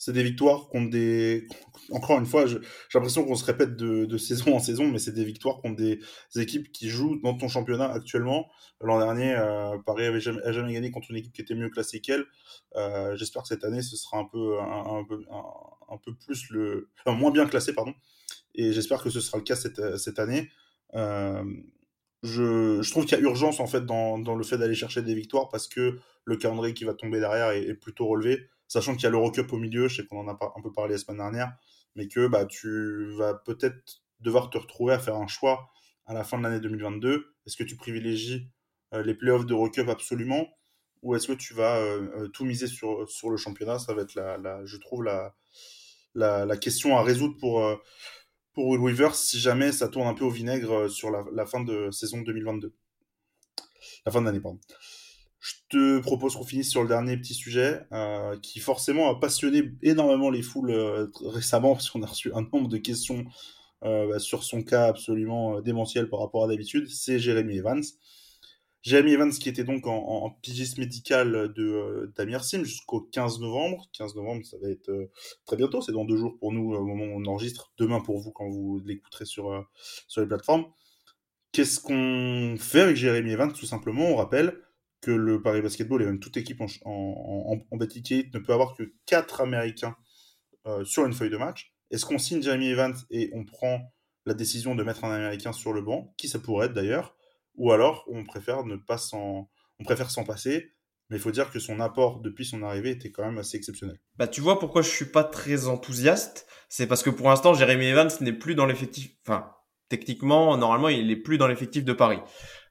c'est 0.00 0.14
des 0.14 0.22
victoires 0.22 0.68
contre 0.68 0.88
des. 0.88 1.46
Encore 1.90 2.18
une 2.18 2.24
fois, 2.24 2.46
j'ai 2.46 2.58
l'impression 2.94 3.22
qu'on 3.22 3.34
se 3.34 3.44
répète 3.44 3.76
de, 3.76 4.16
saison 4.16 4.56
en 4.56 4.58
saison, 4.58 4.88
mais 4.88 4.98
c'est 4.98 5.12
des 5.12 5.26
victoires 5.26 5.58
contre 5.58 5.76
des 5.76 6.00
équipes 6.36 6.72
qui 6.72 6.88
jouent 6.88 7.20
dans 7.22 7.34
ton 7.36 7.48
championnat 7.48 7.92
actuellement. 7.92 8.48
L'an 8.80 8.98
dernier, 8.98 9.34
euh, 9.36 9.76
Paris 9.84 10.06
avait 10.06 10.20
jamais, 10.20 10.72
gagné 10.72 10.90
contre 10.90 11.10
une 11.10 11.18
équipe 11.18 11.34
qui 11.34 11.42
était 11.42 11.54
mieux 11.54 11.68
classée 11.68 12.00
qu'elle. 12.00 12.24
Euh, 12.76 13.14
j'espère 13.16 13.42
que 13.42 13.48
cette 13.48 13.62
année, 13.62 13.82
ce 13.82 13.94
sera 13.98 14.16
un 14.16 14.24
peu, 14.24 14.58
un, 14.58 15.04
peu, 15.06 15.22
un, 15.90 15.98
peu 15.98 16.14
plus 16.14 16.48
le. 16.48 16.88
Moins 17.06 17.30
bien 17.30 17.46
classé, 17.46 17.74
pardon. 17.74 17.92
Et 18.54 18.72
j'espère 18.72 19.02
que 19.02 19.10
ce 19.10 19.20
sera 19.20 19.36
le 19.36 19.44
cas 19.44 19.54
cette, 19.54 19.98
cette 19.98 20.18
année. 20.18 20.48
Euh, 20.94 21.44
je, 22.22 22.80
je, 22.80 22.90
trouve 22.90 23.04
qu'il 23.04 23.18
y 23.18 23.20
a 23.20 23.24
urgence 23.24 23.60
en 23.60 23.66
fait 23.66 23.84
dans, 23.84 24.18
dans 24.18 24.34
le 24.34 24.44
fait 24.44 24.56
d'aller 24.56 24.74
chercher 24.74 25.02
des 25.02 25.14
victoires 25.14 25.50
parce 25.50 25.68
que 25.68 25.98
le 26.24 26.36
calendrier 26.36 26.72
qui 26.72 26.84
va 26.84 26.94
tomber 26.94 27.20
derrière 27.20 27.50
est 27.50 27.74
plutôt 27.74 28.06
relevé 28.06 28.48
sachant 28.70 28.94
qu'il 28.94 29.02
y 29.02 29.06
a 29.06 29.10
l'Eurocup 29.10 29.52
au 29.52 29.58
milieu, 29.58 29.88
je 29.88 29.96
sais 29.96 30.06
qu'on 30.06 30.20
en 30.20 30.28
a 30.28 30.38
un 30.56 30.62
peu 30.62 30.72
parlé 30.72 30.92
la 30.92 30.98
semaine 30.98 31.18
dernière, 31.18 31.52
mais 31.96 32.06
que 32.06 32.28
bah, 32.28 32.46
tu 32.46 33.12
vas 33.16 33.34
peut-être 33.34 34.00
devoir 34.20 34.48
te 34.48 34.58
retrouver 34.58 34.94
à 34.94 34.98
faire 35.00 35.16
un 35.16 35.26
choix 35.26 35.70
à 36.06 36.14
la 36.14 36.22
fin 36.22 36.38
de 36.38 36.44
l'année 36.44 36.60
2022. 36.60 37.34
Est-ce 37.46 37.56
que 37.56 37.64
tu 37.64 37.76
privilégies 37.76 38.48
euh, 38.94 39.02
les 39.02 39.14
playoffs 39.14 39.44
de 39.44 39.68
Cup 39.68 39.88
absolument 39.88 40.46
ou 41.02 41.16
est-ce 41.16 41.26
que 41.26 41.32
tu 41.32 41.52
vas 41.52 41.78
euh, 41.78 42.08
euh, 42.14 42.28
tout 42.28 42.44
miser 42.44 42.68
sur, 42.68 43.06
le 43.28 43.36
championnat? 43.36 43.80
Ça 43.80 43.92
va 43.92 44.02
être, 44.02 44.14
la, 44.14 44.64
je 44.64 44.76
trouve, 44.76 45.02
la, 45.02 46.56
question 46.58 46.96
à 46.96 47.02
résoudre 47.02 47.36
pour, 47.40 47.66
pour 48.52 48.68
Will 48.68 48.80
Weaver 48.80 49.14
si 49.14 49.40
jamais 49.40 49.72
ça 49.72 49.88
tourne 49.88 50.06
un 50.06 50.14
peu 50.14 50.24
au 50.24 50.30
vinaigre 50.30 50.88
sur 50.88 51.10
la, 51.10 51.24
la 51.32 51.44
fin 51.44 51.60
de 51.64 51.90
saison 51.90 52.20
2022. 52.20 52.72
La 54.06 54.12
fin 54.12 54.20
de 54.20 54.26
l'année, 54.26 54.40
pardon. 54.40 54.60
Je 55.40 55.54
te 55.70 56.00
propose 56.00 56.36
qu'on 56.36 56.44
finisse 56.44 56.70
sur 56.70 56.82
le 56.82 56.88
dernier 56.88 57.16
petit 57.16 57.32
sujet 57.32 57.80
euh, 57.92 58.38
qui 58.40 58.60
forcément 58.60 59.08
a 59.08 59.18
passionné 59.18 59.72
énormément 59.82 60.28
les 60.28 60.42
foules 60.42 60.70
euh, 60.70 61.06
récemment 61.24 61.72
parce 61.72 61.88
qu'on 61.88 62.02
a 62.02 62.06
reçu 62.06 62.30
un 62.34 62.42
nombre 62.42 62.68
de 62.68 62.76
questions 62.76 63.24
euh, 63.82 64.06
bah, 64.06 64.18
sur 64.18 64.44
son 64.44 64.62
cas 64.62 64.88
absolument 64.88 65.62
démentiel 65.62 66.10
par 66.10 66.20
rapport 66.20 66.44
à 66.44 66.48
d'habitude. 66.48 66.90
C'est 66.90 67.18
Jérémy 67.18 67.56
Evans. 67.56 67.82
Jérémy 68.82 69.12
Evans 69.12 69.30
qui 69.30 69.48
était 69.48 69.64
donc 69.64 69.86
en, 69.86 69.96
en 69.96 70.30
pigisme 70.30 70.82
médical 70.82 71.52
de 71.54 72.12
d'Amir 72.16 72.44
Sim 72.44 72.62
jusqu'au 72.62 73.00
15 73.00 73.40
novembre. 73.40 73.88
15 73.94 74.16
novembre, 74.16 74.44
ça 74.44 74.58
va 74.62 74.68
être 74.68 74.90
très 75.46 75.56
bientôt, 75.56 75.80
c'est 75.80 75.92
dans 75.92 76.04
deux 76.04 76.18
jours 76.18 76.36
pour 76.38 76.52
nous 76.52 76.74
au 76.74 76.84
moment 76.84 77.04
où 77.04 77.18
on 77.18 77.24
enregistre, 77.24 77.72
demain 77.78 78.00
pour 78.00 78.18
vous 78.18 78.30
quand 78.30 78.48
vous 78.48 78.82
l'écouterez 78.84 79.24
sur, 79.24 79.66
sur 80.06 80.20
les 80.20 80.26
plateformes. 80.26 80.66
Qu'est-ce 81.52 81.80
qu'on 81.80 82.56
fait 82.58 82.82
avec 82.82 82.96
Jérémy 82.96 83.32
Evans 83.32 83.52
Tout 83.52 83.66
simplement, 83.66 84.04
on 84.04 84.16
rappelle, 84.16 84.54
que 85.00 85.10
le 85.10 85.40
Paris 85.42 85.62
Basketball 85.62 86.02
et 86.02 86.06
même 86.06 86.20
toute 86.20 86.36
équipe 86.36 86.60
en, 86.60 86.66
en, 86.84 87.76
ne 87.76 88.38
peut 88.38 88.52
avoir 88.52 88.74
que 88.74 88.92
4 89.06 89.40
Américains 89.40 89.96
euh, 90.66 90.84
sur 90.84 91.06
une 91.06 91.12
feuille 91.12 91.30
de 91.30 91.36
match. 91.36 91.72
Est-ce 91.90 92.04
qu'on 92.04 92.18
signe 92.18 92.42
Jeremy 92.42 92.68
Evans 92.68 92.94
et 93.10 93.30
on 93.34 93.44
prend 93.44 93.92
la 94.26 94.34
décision 94.34 94.74
de 94.74 94.82
mettre 94.82 95.04
un 95.04 95.10
Américain 95.10 95.52
sur 95.52 95.72
le 95.72 95.82
banc, 95.82 96.14
qui 96.16 96.28
ça 96.28 96.38
pourrait 96.38 96.66
être 96.66 96.74
d'ailleurs, 96.74 97.16
ou 97.54 97.72
alors 97.72 98.04
on 98.08 98.24
préfère 98.24 98.64
ne 98.64 98.76
pas 98.76 98.98
s'en, 98.98 99.50
on 99.78 99.84
préfère 99.84 100.10
s'en 100.10 100.24
passer, 100.24 100.74
mais 101.08 101.16
il 101.16 101.20
faut 101.20 101.30
dire 101.30 101.50
que 101.50 101.58
son 101.58 101.80
apport 101.80 102.20
depuis 102.20 102.44
son 102.44 102.62
arrivée 102.62 102.90
était 102.90 103.10
quand 103.10 103.24
même 103.24 103.38
assez 103.38 103.56
exceptionnel. 103.56 103.98
Bah 104.16 104.28
tu 104.28 104.40
vois 104.40 104.58
pourquoi 104.58 104.82
je 104.82 104.90
suis 104.90 105.06
pas 105.06 105.24
très 105.24 105.66
enthousiaste, 105.66 106.46
c'est 106.68 106.86
parce 106.86 107.02
que 107.02 107.10
pour 107.10 107.28
l'instant 107.28 107.54
Jeremy 107.54 107.86
Evans 107.86 108.10
n'est 108.20 108.32
plus 108.32 108.54
dans 108.54 108.66
l'effectif, 108.66 109.10
enfin 109.26 109.52
techniquement 109.88 110.56
normalement 110.56 110.88
il 110.88 111.10
est 111.10 111.16
plus 111.16 111.38
dans 111.38 111.48
l'effectif 111.48 111.84
de 111.84 111.92
Paris. 111.92 112.20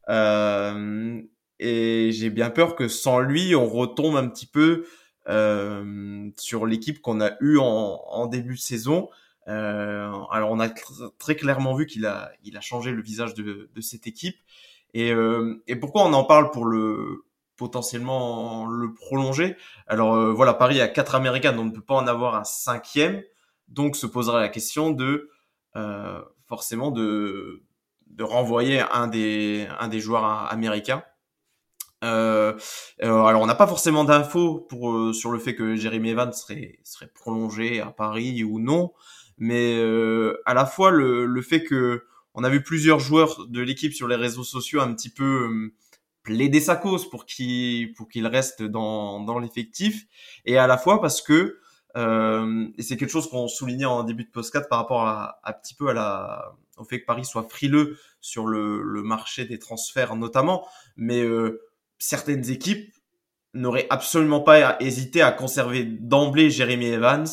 Euh, 0.10 1.22
et 1.60 2.12
j'ai 2.12 2.30
bien 2.30 2.50
peur 2.50 2.76
que 2.76 2.88
sans 2.88 3.20
lui, 3.20 3.56
on 3.56 3.68
retombe 3.68 4.16
un 4.16 4.28
petit 4.28 4.46
peu 4.46 4.86
euh, 5.28 6.30
sur 6.38 6.66
l'équipe 6.66 7.02
qu'on 7.02 7.22
a 7.22 7.32
eue 7.42 7.58
en, 7.58 8.02
en, 8.08 8.26
début 8.28 8.56
de 8.56 8.60
saison. 8.60 9.10
Euh, 9.48 10.12
alors 10.32 10.52
on 10.52 10.60
a 10.60 10.70
très 11.18 11.36
clairement 11.36 11.74
vu 11.74 11.86
qu'il 11.86 12.06
a, 12.06 12.32
il 12.44 12.56
a 12.58 12.62
changé 12.62 12.92
le 12.92 13.02
visage 13.02 13.34
de, 13.34 13.70
de 13.74 13.82
cette 13.82 14.08
équipe. 14.08 14.38
Et, 14.94 15.12
euh, 15.12 15.62
et 15.68 15.76
pourquoi 15.76 16.04
on 16.04 16.14
en 16.14 16.24
parle 16.24 16.52
pour 16.52 16.66
le 16.66 17.26
potentiellement 17.58 18.68
le 18.68 18.94
prolonger? 18.94 19.58
Alors 19.88 20.16
euh, 20.16 20.32
voilà, 20.32 20.54
Paris 20.54 20.82
a 20.82 20.88
quatre 20.88 21.16
Américains, 21.16 21.52
donc 21.52 21.62
on 21.62 21.66
ne 21.66 21.72
peut 21.72 21.82
pas 21.82 21.96
en 21.96 22.08
avoir 22.08 22.36
un 22.36 22.44
cinquième. 22.44 23.22
Donc 23.68 23.96
se 23.96 24.08
posera 24.08 24.40
la 24.40 24.50
question 24.50 24.90
de 24.92 25.30
euh, 25.76 26.22
forcément 26.48 26.90
de, 26.90 27.62
de 28.08 28.24
renvoyer 28.24 28.82
un 28.92 29.08
des, 29.08 29.68
un 29.80 29.88
des 29.90 30.00
joueurs 30.00 30.24
américains. 30.24 31.04
Euh, 32.04 32.54
euh, 33.04 33.24
alors 33.24 33.42
on 33.42 33.46
n'a 33.46 33.56
pas 33.56 33.68
forcément 33.68 34.06
d'infos 34.06 34.60
pour 34.70 34.92
euh, 34.92 35.12
sur 35.12 35.32
le 35.32 35.40
fait 35.40 35.54
que 35.54 35.76
Jeremy 35.76 36.12
Evans 36.12 36.32
serait 36.32 36.80
serait 36.84 37.08
prolongé 37.14 37.82
à 37.82 37.88
Paris 37.88 38.44
ou 38.44 38.60
non, 38.60 38.94
mais 39.38 39.78
euh, 39.78 40.42
à 40.46 40.54
la 40.54 40.66
fois 40.66 40.92
le, 40.92 41.26
le 41.26 41.42
fait 41.42 41.64
que 41.64 42.06
on 42.36 42.44
a 42.44 42.50
vu 42.50 42.64
plusieurs 42.64 43.00
joueurs 43.00 43.48
de 43.48 43.62
l'équipe 43.62 43.94
sur 43.94 44.08
les 44.08 44.16
réseaux 44.16 44.46
sociaux 44.46 44.80
un 44.80 44.94
petit 44.94 45.10
peu 45.10 45.72
plaider 46.24 46.62
sa 46.62 46.78
cause 46.78 47.10
pour 47.10 47.26
qu'il 47.26 47.94
pour 47.94 48.08
qu'il 48.08 48.28
reste 48.28 48.64
dans 48.64 49.20
dans 49.22 49.40
l'effectif 49.40 50.06
et 50.46 50.58
à 50.58 50.68
la 50.68 50.78
fois 50.78 51.02
parce 51.02 51.22
que 51.22 51.60
et 51.98 52.82
c'est 52.82 52.96
quelque 52.96 53.10
chose 53.10 53.30
qu'on 53.30 53.50
soulignait 53.50 53.84
en 53.84 54.04
début 54.04 54.24
de 54.24 54.30
post 54.30 54.58
par 54.70 54.80
rapport 54.80 55.06
à 55.06 55.42
un 55.44 55.52
petit 55.52 55.74
peu 55.74 55.90
à 55.90 55.94
la 55.94 56.54
au 56.80 56.86
fait 56.86 57.02
que 57.02 57.06
Paris 57.06 57.26
soit 57.26 57.44
frileux 57.44 57.98
sur 58.22 58.48
le, 58.48 58.82
le 58.82 59.04
marché 59.04 59.46
des 59.46 59.60
transferts 59.60 60.16
notamment, 60.16 60.68
mais 60.96 61.22
euh, 61.22 61.62
certaines 62.00 62.50
équipes 62.50 62.92
n'auraient 63.54 63.88
absolument 63.90 64.42
pas 64.42 64.78
hésité 64.80 65.22
à 65.22 65.32
conserver 65.32 65.84
d'emblée 65.84 66.50
Jeremy 66.50 66.88
Evans 66.88 67.28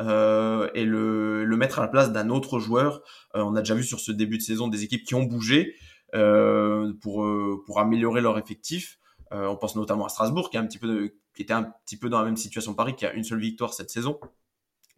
euh, 0.00 0.68
et 0.74 0.84
le, 0.84 1.44
le, 1.44 1.56
mettre 1.56 1.78
à 1.78 1.82
la 1.82 1.88
place 1.88 2.12
d'un 2.12 2.28
autre 2.28 2.58
joueur. 2.58 3.02
Euh, 3.34 3.42
on 3.42 3.54
a 3.54 3.60
déjà 3.60 3.74
vu 3.74 3.84
sur 3.84 4.00
ce 4.00 4.12
début 4.12 4.38
de 4.38 4.42
saison 4.42 4.68
des 4.68 4.84
équipes 4.84 5.04
qui 5.04 5.14
ont 5.14 5.22
bougé 5.22 5.74
euh, 6.14 6.92
pour 7.00 7.24
euh, 7.24 7.62
pour 7.66 7.80
améliorer 7.80 8.20
leur 8.20 8.38
effectif. 8.38 8.98
Euh, 9.32 9.46
on 9.46 9.56
pense 9.56 9.74
notamment 9.74 10.06
à 10.06 10.08
Strasbourg 10.08 10.50
qui 10.50 10.56
est 10.56 10.60
un 10.60 10.66
petit 10.66 10.78
peu 10.78 10.86
de, 10.86 11.16
qui 11.34 11.42
était 11.42 11.52
un 11.52 11.64
petit 11.84 11.96
peu 11.96 12.08
dans 12.08 12.18
la 12.18 12.24
même 12.24 12.36
situation 12.36 12.72
que 12.72 12.76
Paris, 12.76 12.94
qui 12.94 13.04
a 13.06 13.12
une 13.12 13.24
seule 13.24 13.40
victoire 13.40 13.74
cette 13.74 13.90
saison 13.90 14.20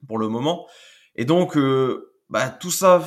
pour 0.07 0.19
le 0.19 0.29
moment. 0.29 0.66
Et 1.16 1.25
donc 1.25 1.57
bah, 2.29 2.51
tout 2.51 2.71
ça, 2.71 3.03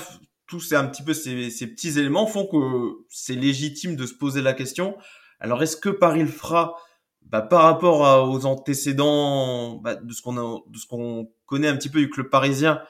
tous 0.47 0.59
ces 0.59 0.75
un 0.75 0.87
petit 0.87 1.03
peu 1.03 1.13
ces, 1.13 1.51
ces 1.51 1.67
petits 1.67 1.99
éléments 1.99 2.25
font 2.25 2.47
que 2.47 3.05
c'est 3.09 3.35
légitime 3.35 3.95
de 3.95 4.05
se 4.07 4.13
poser 4.15 4.41
la 4.41 4.53
question 4.53 4.97
alors, 5.41 5.63
est-ce 5.63 5.75
que 5.75 5.89
Paris 5.89 6.21
le 6.21 6.27
fera 6.27 6.77
bah, 7.23 7.41
par 7.41 7.63
rapport 7.63 8.29
aux 8.29 8.45
antécédents 8.45 9.77
bah, 9.77 9.95
de 9.95 10.13
ce 10.13 10.21
qu'on 10.21 10.63
de 10.67 10.77
ce 10.77 10.85
qu'on 10.85 11.31
connaît 11.45 11.67
un 11.67 11.75
petit 11.75 11.89
peu 11.89 11.99
du 11.99 12.09
club 12.09 12.29
parisien 12.29 12.81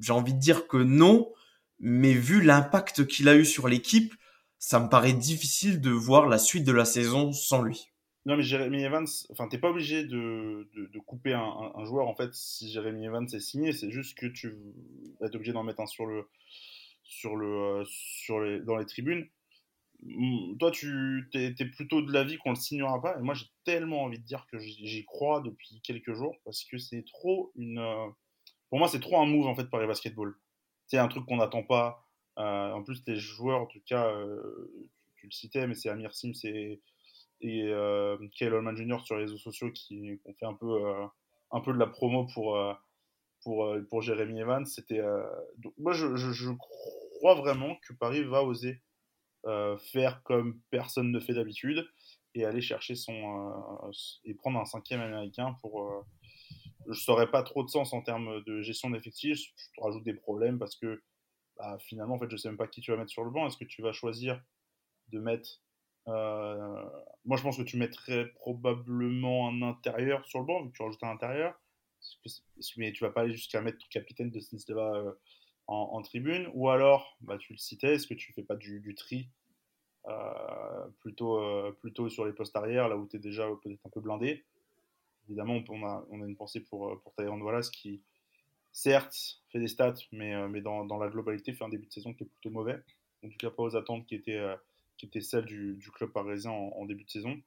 J'ai 0.00 0.12
envie 0.12 0.34
de 0.34 0.38
dire 0.40 0.66
que 0.66 0.76
non, 0.76 1.32
mais 1.78 2.12
vu 2.12 2.42
l'impact 2.42 3.06
qu'il 3.06 3.28
a 3.28 3.36
eu 3.36 3.44
sur 3.44 3.68
l'équipe, 3.68 4.14
ça 4.58 4.80
me 4.80 4.88
paraît 4.88 5.12
difficile 5.12 5.80
de 5.80 5.90
voir 5.90 6.26
la 6.26 6.38
suite 6.38 6.64
de 6.64 6.72
la 6.72 6.84
saison 6.84 7.32
sans 7.32 7.62
lui. 7.62 7.88
Non, 8.26 8.36
mais 8.36 8.42
Jérémy 8.42 8.82
Evans, 8.82 9.06
enfin, 9.30 9.48
t'es 9.48 9.58
pas 9.58 9.70
obligé 9.70 10.04
de, 10.04 10.68
de, 10.74 10.98
couper 11.00 11.34
un, 11.34 11.72
un, 11.74 11.84
joueur 11.84 12.06
en 12.06 12.14
fait 12.14 12.32
si 12.34 12.70
Jérémy 12.70 13.06
Evans 13.06 13.26
est 13.32 13.40
signé, 13.40 13.72
c'est 13.72 13.90
juste 13.90 14.16
que 14.16 14.26
tu 14.26 14.56
vas 15.20 15.26
être 15.26 15.34
obligé 15.34 15.52
d'en 15.52 15.64
mettre 15.64 15.80
un 15.80 15.86
sur 15.86 16.06
le, 16.06 16.28
sur 17.02 17.36
le, 17.36 17.80
euh, 17.80 17.84
sur 17.84 18.40
les, 18.40 18.60
dans 18.60 18.76
les 18.76 18.86
tribunes 18.86 19.26
toi, 20.58 20.70
tu 20.70 21.28
es, 21.34 21.64
plutôt 21.66 22.02
de 22.02 22.12
l'avis 22.12 22.36
qu'on 22.38 22.50
le 22.50 22.56
signera 22.56 23.00
pas. 23.00 23.18
Et 23.18 23.22
moi, 23.22 23.34
j'ai 23.34 23.46
tellement 23.64 24.04
envie 24.04 24.18
de 24.18 24.24
dire 24.24 24.46
que 24.50 24.58
j'y 24.58 25.04
crois 25.04 25.40
depuis 25.40 25.80
quelques 25.82 26.12
jours 26.14 26.36
parce 26.44 26.64
que 26.64 26.78
c'est 26.78 27.04
trop 27.04 27.52
une. 27.56 27.78
Euh, 27.78 28.08
pour 28.68 28.78
moi, 28.78 28.88
c'est 28.88 29.00
trop 29.00 29.20
un 29.20 29.26
move 29.26 29.46
en 29.46 29.54
fait 29.54 29.70
par 29.70 29.80
les 29.80 29.86
basketball. 29.86 30.34
C'est 30.86 30.98
un 30.98 31.08
truc 31.08 31.24
qu'on 31.26 31.36
n'attend 31.36 31.62
pas. 31.62 32.04
Euh, 32.38 32.72
en 32.72 32.82
plus, 32.82 33.02
les 33.06 33.16
joueurs, 33.16 33.60
en 33.60 33.66
tout 33.66 33.82
cas, 33.86 34.08
euh, 34.08 34.88
tu, 35.16 35.26
le 35.26 35.32
citais, 35.32 35.66
mais 35.66 35.74
c'est 35.74 35.88
Amir 35.88 36.14
Sims 36.14 36.32
et, 36.44 36.80
et 37.40 37.72
Kyle 38.32 38.54
Holman 38.54 38.76
Jr. 38.76 39.00
sur 39.04 39.16
les 39.16 39.22
réseaux 39.22 39.38
sociaux 39.38 39.70
qui, 39.70 40.18
ont 40.24 40.34
fait 40.34 40.46
un 40.46 40.54
peu, 40.54 40.82
un 41.50 41.60
peu 41.60 41.72
de 41.72 41.78
la 41.78 41.86
promo 41.86 42.26
pour, 42.34 42.58
pour, 43.42 43.76
pour 43.88 44.02
Jérémy 44.02 44.40
Evans. 44.40 44.66
C'était. 44.66 45.00
moi, 45.78 45.92
je, 45.92 46.50
crois 46.52 47.34
vraiment 47.34 47.76
que 47.86 47.92
Paris 47.92 48.24
va 48.24 48.42
oser 48.42 48.80
faire 49.78 50.22
comme 50.22 50.60
personne 50.70 51.10
ne 51.10 51.20
fait 51.20 51.34
d'habitude 51.34 51.84
et 52.34 52.44
aller 52.44 52.60
chercher 52.60 52.94
son 52.94 53.12
euh, 53.84 53.90
et 54.24 54.34
prendre 54.34 54.58
un 54.58 54.64
cinquième 54.64 55.00
américain 55.00 55.56
pour 55.60 55.82
euh, 55.82 56.00
je 56.88 56.98
saurais 56.98 57.30
pas 57.30 57.42
trop 57.42 57.62
de 57.62 57.68
sens 57.68 57.92
en 57.92 58.02
termes 58.02 58.42
de 58.44 58.62
gestion 58.62 58.90
d'effectifs 58.90 59.40
je 59.56 59.66
te 59.76 59.80
rajoute 59.80 60.04
des 60.04 60.14
problèmes 60.14 60.58
parce 60.58 60.76
que 60.76 61.02
bah, 61.56 61.78
finalement 61.80 62.14
en 62.14 62.18
fait 62.18 62.30
je 62.30 62.36
sais 62.36 62.48
même 62.48 62.56
pas 62.56 62.66
qui 62.66 62.80
tu 62.80 62.90
vas 62.90 62.96
mettre 62.96 63.10
sur 63.10 63.24
le 63.24 63.30
banc. 63.30 63.46
Est-ce 63.46 63.58
que 63.58 63.64
tu 63.64 63.82
vas 63.82 63.92
choisir 63.92 64.40
de 65.08 65.18
mettre 65.18 65.60
moi 66.06 67.36
je 67.36 67.42
pense 67.42 67.58
que 67.58 67.62
tu 67.62 67.76
mettrais 67.76 68.26
probablement 68.32 69.48
un 69.48 69.62
intérieur 69.62 70.26
sur 70.26 70.40
le 70.40 70.46
banc 70.46 70.62
vu 70.62 70.70
que 70.70 70.76
tu 70.76 70.82
rajoutes 70.82 71.04
un 71.04 71.10
intérieur. 71.10 71.54
Mais 72.76 72.92
tu 72.92 73.04
vas 73.04 73.10
pas 73.10 73.20
aller 73.20 73.34
jusqu'à 73.34 73.60
mettre 73.60 73.78
le 73.86 73.92
capitaine 73.92 74.30
de 74.30 74.40
Sinsteva 74.40 75.14
en, 75.66 76.02
tribune 76.02 76.48
Ou 76.54 76.68
alors, 76.68 77.16
bah, 77.20 77.38
tu 77.38 77.52
le 77.52 77.58
citais, 77.58 77.94
est-ce 77.94 78.06
que 78.06 78.14
tu 78.14 78.32
fais 78.32 78.42
pas 78.42 78.56
du, 78.56 78.94
tri 78.94 79.28
euh, 80.08 80.88
plutôt, 81.00 81.38
euh, 81.38 81.72
plutôt 81.80 82.08
sur 82.08 82.24
les 82.24 82.32
postes 82.32 82.56
arrière, 82.56 82.88
là 82.88 82.96
où 82.96 83.06
tu 83.06 83.16
es 83.16 83.18
déjà 83.18 83.48
peut-être 83.62 83.84
un 83.86 83.90
peu 83.90 84.00
blindé? 84.00 84.44
Évidemment, 85.28 85.62
on 85.68 85.86
a, 85.86 86.04
on 86.10 86.22
a 86.22 86.26
une 86.26 86.36
pensée 86.36 86.60
pour, 86.60 86.88
euh, 86.88 87.00
pour 87.02 87.14
Tyrone 87.14 87.42
Wallace 87.42 87.70
qui, 87.70 88.02
certes, 88.72 89.40
fait 89.50 89.60
des 89.60 89.68
stats, 89.68 89.94
mais, 90.10 90.48
mais 90.48 90.60
dans, 90.60 90.84
dans, 90.84 90.98
la 90.98 91.08
globalité, 91.08 91.52
fait 91.52 91.64
un 91.64 91.68
début 91.68 91.86
de 91.86 91.92
saison 91.92 92.12
qui 92.12 92.24
est 92.24 92.26
plutôt 92.26 92.50
mauvais. 92.50 92.82
En 93.24 93.28
tout 93.28 93.38
cas, 93.38 93.50
pas 93.50 93.62
aux 93.62 93.76
attentes 93.76 94.06
qui 94.06 94.16
étaient, 94.16 94.44
qui 94.96 95.06
étaient 95.06 95.20
celles 95.20 95.44
du, 95.44 95.74
du 95.74 95.90
club 95.90 96.10
parisien 96.10 96.50
en, 96.50 96.72
en 96.76 96.84
début 96.86 97.04
de 97.04 97.10
saison. 97.10 97.40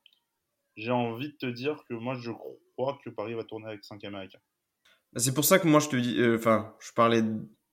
J'ai 0.77 0.91
envie 0.91 1.29
de 1.29 1.37
te 1.37 1.45
dire 1.45 1.83
que 1.89 1.93
moi, 1.93 2.15
je 2.15 2.31
crois 2.31 2.97
que 3.03 3.09
Paris 3.09 3.33
va 3.33 3.43
tourner 3.43 3.67
avec 3.67 3.83
5 3.83 4.03
Américains. 4.05 4.39
Bah, 5.11 5.19
c'est 5.19 5.33
pour 5.33 5.45
ça 5.45 5.59
que 5.59 5.67
moi, 5.67 5.81
je 5.81 5.89
te 5.89 5.95
dis, 5.97 6.17
enfin, 6.35 6.73
je 6.79 6.93
parlais 6.93 7.23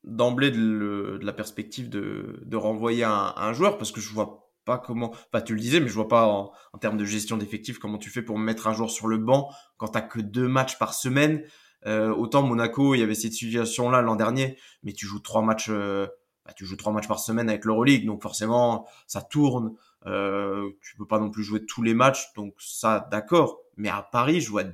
d'emblée 0.05 0.51
de, 0.51 1.19
de, 1.21 1.21
la 1.23 1.33
perspective 1.33 1.89
de, 1.89 2.41
de 2.45 2.57
renvoyer 2.57 3.05
un, 3.05 3.35
un, 3.37 3.53
joueur 3.53 3.79
parce 3.79 3.93
que 3.93 4.01
je 4.01 4.13
vois 4.13 4.51
pas 4.65 4.79
comment, 4.79 5.11
enfin 5.11 5.41
tu 5.43 5.55
le 5.55 5.61
disais, 5.61 5.81
mais 5.81 5.89
je 5.89 5.95
vois 5.95 6.09
pas 6.09 6.27
en, 6.27 6.53
en 6.73 6.79
termes 6.79 6.97
de 6.97 7.05
gestion 7.05 7.37
d'effectifs 7.37 7.79
comment 7.79 7.99
tu 7.99 8.11
fais 8.11 8.23
pour 8.23 8.39
mettre 8.39 8.67
un 8.67 8.73
joueur 8.73 8.91
sur 8.91 9.09
le 9.09 9.19
banc 9.19 9.51
quand 9.77 9.89
t'as 9.89 10.03
que 10.03 10.21
deux 10.21 10.49
matchs 10.49 10.79
par 10.79 10.95
semaine. 10.95 11.43
autant 11.87 12.43
Monaco, 12.43 12.95
il 12.95 13.01
y 13.01 13.03
avait 13.03 13.15
cette 13.15 13.33
situation-là 13.33 14.03
l'an 14.03 14.17
dernier, 14.17 14.57
mais 14.83 14.93
tu 14.93 15.07
joues 15.07 15.21
trois 15.21 15.43
matchs, 15.43 15.71
bah, 15.71 16.53
tu 16.55 16.65
joues 16.65 16.77
trois 16.77 16.93
matchs 16.93 17.09
par 17.09 17.19
semaine 17.19 17.49
avec 17.49 17.65
l'Euroleague, 17.65 18.07
donc 18.07 18.23
forcément 18.23 18.87
ça 19.07 19.23
tourne. 19.23 19.75
Euh, 20.07 20.71
tu 20.83 20.97
peux 20.97 21.07
pas 21.07 21.19
non 21.19 21.31
plus 21.31 21.45
jouer 21.45 21.65
tous 21.65 21.83
les 21.83 21.95
matchs, 21.95 22.33
donc 22.35 22.55
ça, 22.59 23.07
d'accord. 23.11 23.61
Mais 23.77 23.89
à 23.89 24.03
Paris, 24.03 24.41
je 24.41 24.51
vois. 24.51 24.65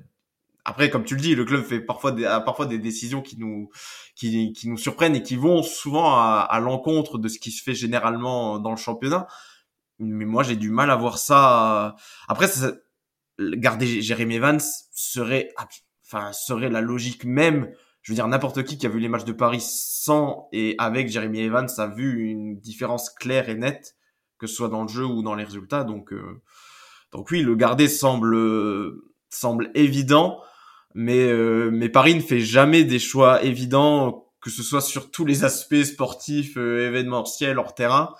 Après, 0.68 0.90
comme 0.90 1.04
tu 1.04 1.14
le 1.14 1.20
dis, 1.22 1.34
le 1.34 1.46
club 1.46 1.62
fait 1.64 1.80
parfois 1.80 2.12
des, 2.12 2.24
parfois 2.44 2.66
des 2.66 2.78
décisions 2.78 3.22
qui 3.22 3.38
nous, 3.38 3.70
qui, 4.14 4.52
qui 4.52 4.68
nous 4.68 4.76
surprennent 4.76 5.16
et 5.16 5.22
qui 5.22 5.36
vont 5.36 5.62
souvent 5.62 6.12
à, 6.14 6.46
à 6.48 6.60
l'encontre 6.60 7.16
de 7.16 7.26
ce 7.28 7.38
qui 7.38 7.50
se 7.50 7.62
fait 7.62 7.74
généralement 7.74 8.58
dans 8.58 8.72
le 8.72 8.76
championnat. 8.76 9.26
Mais 9.98 10.26
moi, 10.26 10.42
j'ai 10.42 10.56
du 10.56 10.70
mal 10.70 10.90
à 10.90 10.96
voir 10.96 11.16
ça. 11.16 11.96
Après, 12.28 12.48
ça, 12.48 12.72
garder 13.38 14.02
Jérémy 14.02 14.34
Evans 14.34 14.60
serait, 14.92 15.54
enfin, 16.04 16.34
serait 16.34 16.68
la 16.68 16.82
logique 16.82 17.24
même. 17.24 17.72
Je 18.02 18.12
veux 18.12 18.14
dire, 18.14 18.28
n'importe 18.28 18.62
qui 18.64 18.76
qui 18.76 18.84
a 18.84 18.90
vu 18.90 19.00
les 19.00 19.08
matchs 19.08 19.24
de 19.24 19.32
Paris 19.32 19.64
sans 19.66 20.50
et 20.52 20.74
avec 20.76 21.08
Jérémy 21.08 21.40
Evans 21.40 21.68
a 21.78 21.86
vu 21.86 22.28
une 22.28 22.58
différence 22.60 23.08
claire 23.08 23.48
et 23.48 23.54
nette 23.54 23.96
que 24.38 24.46
ce 24.46 24.54
soit 24.54 24.68
dans 24.68 24.82
le 24.82 24.88
jeu 24.88 25.06
ou 25.06 25.22
dans 25.22 25.34
les 25.34 25.44
résultats. 25.44 25.84
Donc, 25.84 26.12
euh, 26.12 26.42
donc 27.10 27.30
oui, 27.30 27.40
le 27.40 27.56
garder 27.56 27.88
semble 27.88 28.36
semble 29.30 29.70
évident, 29.74 30.40
mais 30.98 31.24
euh, 31.30 31.70
mais 31.72 31.88
Paris 31.88 32.14
ne 32.14 32.20
fait 32.20 32.40
jamais 32.40 32.84
des 32.84 32.98
choix 32.98 33.42
évidents, 33.42 34.26
que 34.40 34.50
ce 34.50 34.62
soit 34.62 34.80
sur 34.80 35.10
tous 35.10 35.24
les 35.24 35.44
aspects 35.44 35.82
sportifs, 35.82 36.56
euh, 36.56 36.86
événementiels, 36.88 37.58
hors 37.58 37.74
terrain. 37.74 38.14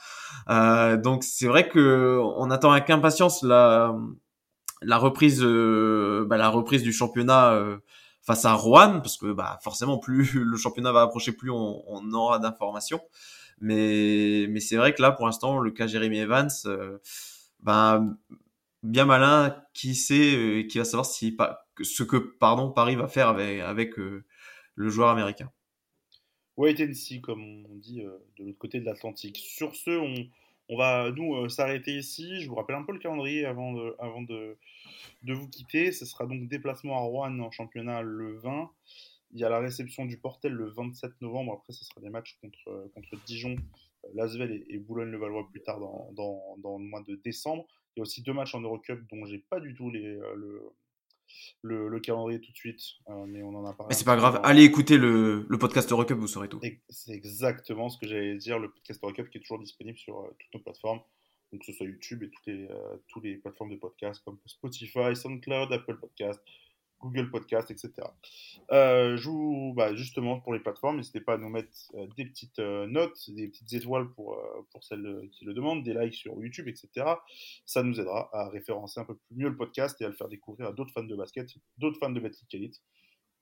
donc 0.49 1.24
c'est 1.24 1.47
vrai 1.47 1.68
que 1.68 2.18
on 2.37 2.51
attend 2.51 2.72
avec 2.72 2.91
impatience 2.91 3.43
la 3.43 3.97
la 4.83 4.99
reprise 4.99 5.43
bah, 5.43 6.37
la 6.37 6.49
reprise 6.49 6.83
du 6.83 6.93
championnat 6.93 7.59
face 8.22 8.45
à 8.45 8.53
Rouen 8.55 9.01
parce 9.01 9.16
que 9.16 9.33
bah 9.33 9.59
forcément 9.62 9.99
plus 9.99 10.35
le 10.45 10.57
championnat 10.57 10.93
va 10.93 11.03
approcher 11.03 11.33
plus 11.33 11.51
on, 11.51 11.83
on 11.87 12.12
aura 12.12 12.39
d'informations 12.39 13.01
mais, 13.61 14.47
mais 14.49 14.61
c'est 14.61 14.76
vrai 14.76 14.95
que 14.95 15.03
là, 15.03 15.12
pour 15.12 15.26
l'instant, 15.26 15.59
le 15.59 15.70
cas 15.70 15.87
Jeremy 15.87 16.18
Evans, 16.18 16.51
euh, 16.66 16.99
ben, 17.61 18.16
bien 18.83 19.05
malin, 19.05 19.57
qui 19.74 19.95
sait, 19.95 20.37
euh, 20.37 20.62
qui 20.68 20.79
va 20.79 20.85
savoir 20.85 21.07
si, 21.07 21.37
ce 21.85 22.03
que 22.03 22.16
pardon, 22.16 22.70
Paris 22.70 22.97
va 22.97 23.09
faire 23.09 23.29
avec, 23.29 23.61
avec 23.61 23.99
euh, 23.99 24.24
le 24.74 24.89
joueur 24.91 25.09
américain. 25.09 25.51
Wait 26.57 26.81
and 26.81 26.93
see, 26.95 27.20
comme 27.20 27.66
on 27.70 27.76
dit 27.76 28.03
de 28.03 28.45
l'autre 28.45 28.59
côté 28.59 28.81
de 28.81 28.85
l'Atlantique. 28.85 29.37
Sur 29.37 29.76
ce, 29.76 29.91
on, 29.91 30.29
on 30.68 30.76
va 30.76 31.11
nous 31.12 31.49
s'arrêter 31.49 31.97
ici. 31.97 32.41
Je 32.41 32.49
vous 32.49 32.57
rappelle 32.57 32.74
un 32.76 32.83
peu 32.83 32.93
le 32.93 32.99
calendrier 32.99 33.45
avant 33.45 33.72
de, 33.72 33.95
avant 34.01 34.22
de, 34.22 34.59
de 35.22 35.33
vous 35.35 35.49
quitter. 35.49 35.93
Ce 35.93 36.05
sera 36.05 36.26
donc 36.26 36.49
déplacement 36.49 36.97
à 36.97 37.01
Rouen 37.01 37.39
en 37.39 37.51
championnat 37.51 38.03
le 38.03 38.39
20. 38.39 38.70
Il 39.33 39.41
y 39.41 39.45
a 39.45 39.49
la 39.49 39.61
réception 39.61 40.07
du 40.07 40.18
Portel 40.18 40.53
le 40.53 40.70
27 40.70 41.20
novembre. 41.20 41.55
Après, 41.55 41.72
ce 41.72 41.85
sera 41.85 42.01
des 42.01 42.09
matchs 42.09 42.39
contre, 42.41 42.68
euh, 42.68 42.89
contre 42.95 43.11
Dijon, 43.26 43.57
euh, 44.05 44.09
Lasvel 44.14 44.64
et, 44.68 44.79
Boulogne-le-Valois 44.79 45.49
plus 45.51 45.61
tard 45.61 45.81
dans, 45.81 46.11
dans, 46.12 46.57
dans, 46.59 46.79
le 46.79 46.85
mois 46.85 47.03
de 47.03 47.16
décembre. 47.16 47.66
Il 47.95 48.01
y 48.01 48.01
a 48.01 48.03
aussi 48.03 48.22
deux 48.22 48.33
matchs 48.33 48.55
en 48.55 48.61
Eurocup 48.61 49.01
dont 49.11 49.26
j'ai 49.26 49.39
pas 49.39 49.61
du 49.61 49.74
tout 49.74 49.91
les, 49.91 50.07
euh, 50.07 50.35
le, 50.35 50.62
le, 51.62 51.89
le, 51.89 52.01
calendrier 52.01 52.41
tout 52.41 52.53
de 52.53 52.57
suite, 52.57 52.81
mais 53.26 53.43
on 53.43 53.55
en 53.55 53.64
a 53.64 53.72
parlé. 53.72 53.91
Mais 53.91 53.95
c'est 53.95 54.05
pas 54.05 54.16
grave, 54.16 54.41
allez 54.45 54.64
écouter 54.64 54.97
le, 54.97 55.47
le 55.49 55.59
podcast 55.59 55.91
Eurocup, 55.91 56.18
vous 56.18 56.29
saurez 56.29 56.49
tout. 56.49 56.61
C'est 56.89 57.12
exactement 57.12 57.89
ce 57.89 57.99
que 57.99 58.07
j'allais 58.07 58.37
dire, 58.37 58.59
le 58.59 58.70
podcast 58.70 59.01
Eurocup 59.03 59.31
qui 59.31 59.39
est 59.39 59.41
toujours 59.41 59.59
disponible 59.59 59.99
sur 59.99 60.31
toutes 60.39 60.55
nos 60.55 60.61
plateformes, 60.61 61.01
donc 61.53 61.61
que 61.61 61.66
ce 61.66 61.72
soit 61.72 61.87
YouTube 61.87 62.22
et 62.22 62.31
toutes 62.31 62.47
les, 62.47 62.68
toutes 63.09 63.24
les 63.24 63.37
plateformes 63.37 63.70
de 63.70 63.76
podcast 63.76 64.22
comme 64.24 64.39
Spotify, 64.47 65.14
SoundCloud, 65.14 65.72
Apple 65.72 65.99
Podcast, 65.99 66.41
Google 67.01 67.30
Podcast, 67.30 67.70
etc. 67.70 67.92
Euh, 68.72 69.16
je 69.16 69.28
vous, 69.28 69.72
bah, 69.76 69.94
justement, 69.94 70.40
pour 70.40 70.53
les 70.53 70.61
plateformes, 70.61 70.96
n'hésitez 70.96 71.20
pas 71.20 71.34
à 71.34 71.38
nous 71.38 71.49
mettre 71.49 71.70
euh, 71.94 72.07
des 72.16 72.24
petites 72.24 72.59
euh, 72.59 72.86
notes, 72.86 73.30
des 73.30 73.49
petites 73.49 73.72
étoiles 73.72 74.09
pour, 74.11 74.40
pour 74.70 74.82
celles 74.84 75.28
qui 75.32 75.44
le 75.44 75.55
demandent, 75.55 75.82
des 75.82 75.94
likes 75.94 76.14
sur 76.14 76.34
YouTube, 76.40 76.68
etc. 76.68 77.07
Ça 77.66 77.82
nous 77.82 78.01
aidera 78.01 78.28
à 78.32 78.49
référencer 78.49 79.01
un 79.01 79.05
peu 79.05 79.16
plus 79.16 79.36
mieux 79.36 79.49
le 79.49 79.57
podcast 79.57 80.01
et 80.01 80.05
à 80.05 80.09
le 80.09 80.14
faire 80.14 80.28
découvrir 80.28 80.68
à 80.68 80.72
d'autres 80.72 80.92
fans 80.92 81.05
de 81.05 81.16
basket, 81.16 81.49
d'autres 81.78 81.99
fans 81.99 82.11
de 82.11 82.20
Betclic 82.20 82.74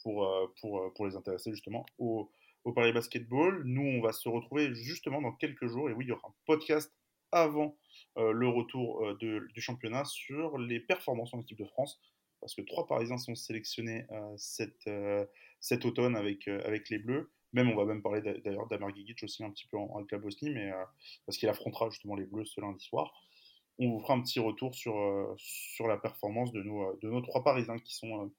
pour, 0.03 0.29
pour, 0.61 0.93
pour 0.95 1.07
les 1.07 1.17
intéresser 1.17 1.51
justement 1.51 1.87
au, 1.99 2.31
au 2.65 2.73
Paris 2.73 2.93
Basketball. 2.93 3.63
Nous, 3.65 3.83
on 3.83 4.01
va 4.03 4.13
se 4.13 4.29
retrouver 4.29 4.75
justement 4.75 5.23
dans 5.23 5.33
quelques 5.33 5.67
jours 5.67 5.89
et 5.89 5.95
oui, 5.95 6.05
il 6.05 6.09
y 6.09 6.13
aura 6.13 6.29
un 6.29 6.35
podcast 6.45 6.95
avant 7.33 7.77
le 8.17 8.49
retour 8.49 9.17
de, 9.17 9.49
du 9.53 9.61
championnat 9.61 10.05
sur 10.05 10.59
les 10.59 10.81
performances 10.81 11.35
en 11.35 11.41
équipe 11.41 11.59
de 11.59 11.65
France 11.65 12.01
parce 12.47 12.55
que 12.55 12.63
trois 12.63 12.87
Parisiens 12.87 13.19
sont 13.19 13.35
sélectionnés 13.35 14.07
euh, 14.13 14.35
cet, 14.37 14.87
euh, 14.87 15.27
cet, 15.59 15.85
automne 15.85 16.15
avec, 16.15 16.47
euh, 16.47 16.65
avec 16.65 16.91
les 16.91 16.99
Bleus. 16.99 17.33
Même, 17.53 17.69
on 17.71 17.75
va 17.75 17.85
même 17.85 18.03
parler 18.03 18.21
d'ailleurs 18.45 18.69
d'Amar 18.69 18.95
Gigic 18.95 19.21
aussi 19.25 19.43
un 19.43 19.51
petit 19.51 19.67
peu 19.67 19.77
en, 19.77 19.97
avec 19.97 20.15
Bosnie, 20.23 20.51
mais, 20.51 20.71
parce 21.25 21.39
qu'il 21.39 21.49
affrontera 21.49 21.91
justement 21.91 22.15
les 22.15 22.25
Bleus 22.25 22.45
ce 22.45 22.61
lundi 22.61 22.85
soir. 22.85 23.13
On 23.81 23.91
vous 23.91 24.01
fera 24.01 24.15
un 24.15 24.23
petit 24.23 24.39
retour 24.39 24.77
sur, 24.77 24.95
sur 25.39 25.89
la 25.89 25.97
performance 25.97 26.53
de 26.53 26.63
nos, 26.63 26.97
de 27.03 27.09
nos 27.09 27.21
trois 27.21 27.43
Parisiens 27.43 27.79
qui 27.79 27.97
sont, 27.97 28.31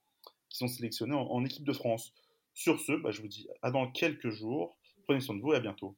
qui 0.49 0.57
sont 0.57 0.67
sélectionnés 0.69 1.15
en, 1.15 1.43
équipe 1.43 1.65
de 1.65 1.73
France. 1.73 2.13
Sur 2.53 2.79
ce, 2.79 2.93
bah, 2.93 3.11
je 3.11 3.21
vous 3.21 3.27
dis 3.27 3.47
à 3.61 3.71
dans 3.71 3.91
quelques 3.91 4.29
jours. 4.29 4.77
Prenez 5.03 5.19
soin 5.19 5.35
de 5.35 5.41
vous 5.41 5.51
et 5.51 5.57
à 5.57 5.59
bientôt. 5.59 5.97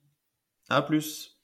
À 0.69 0.81
plus. 0.81 1.38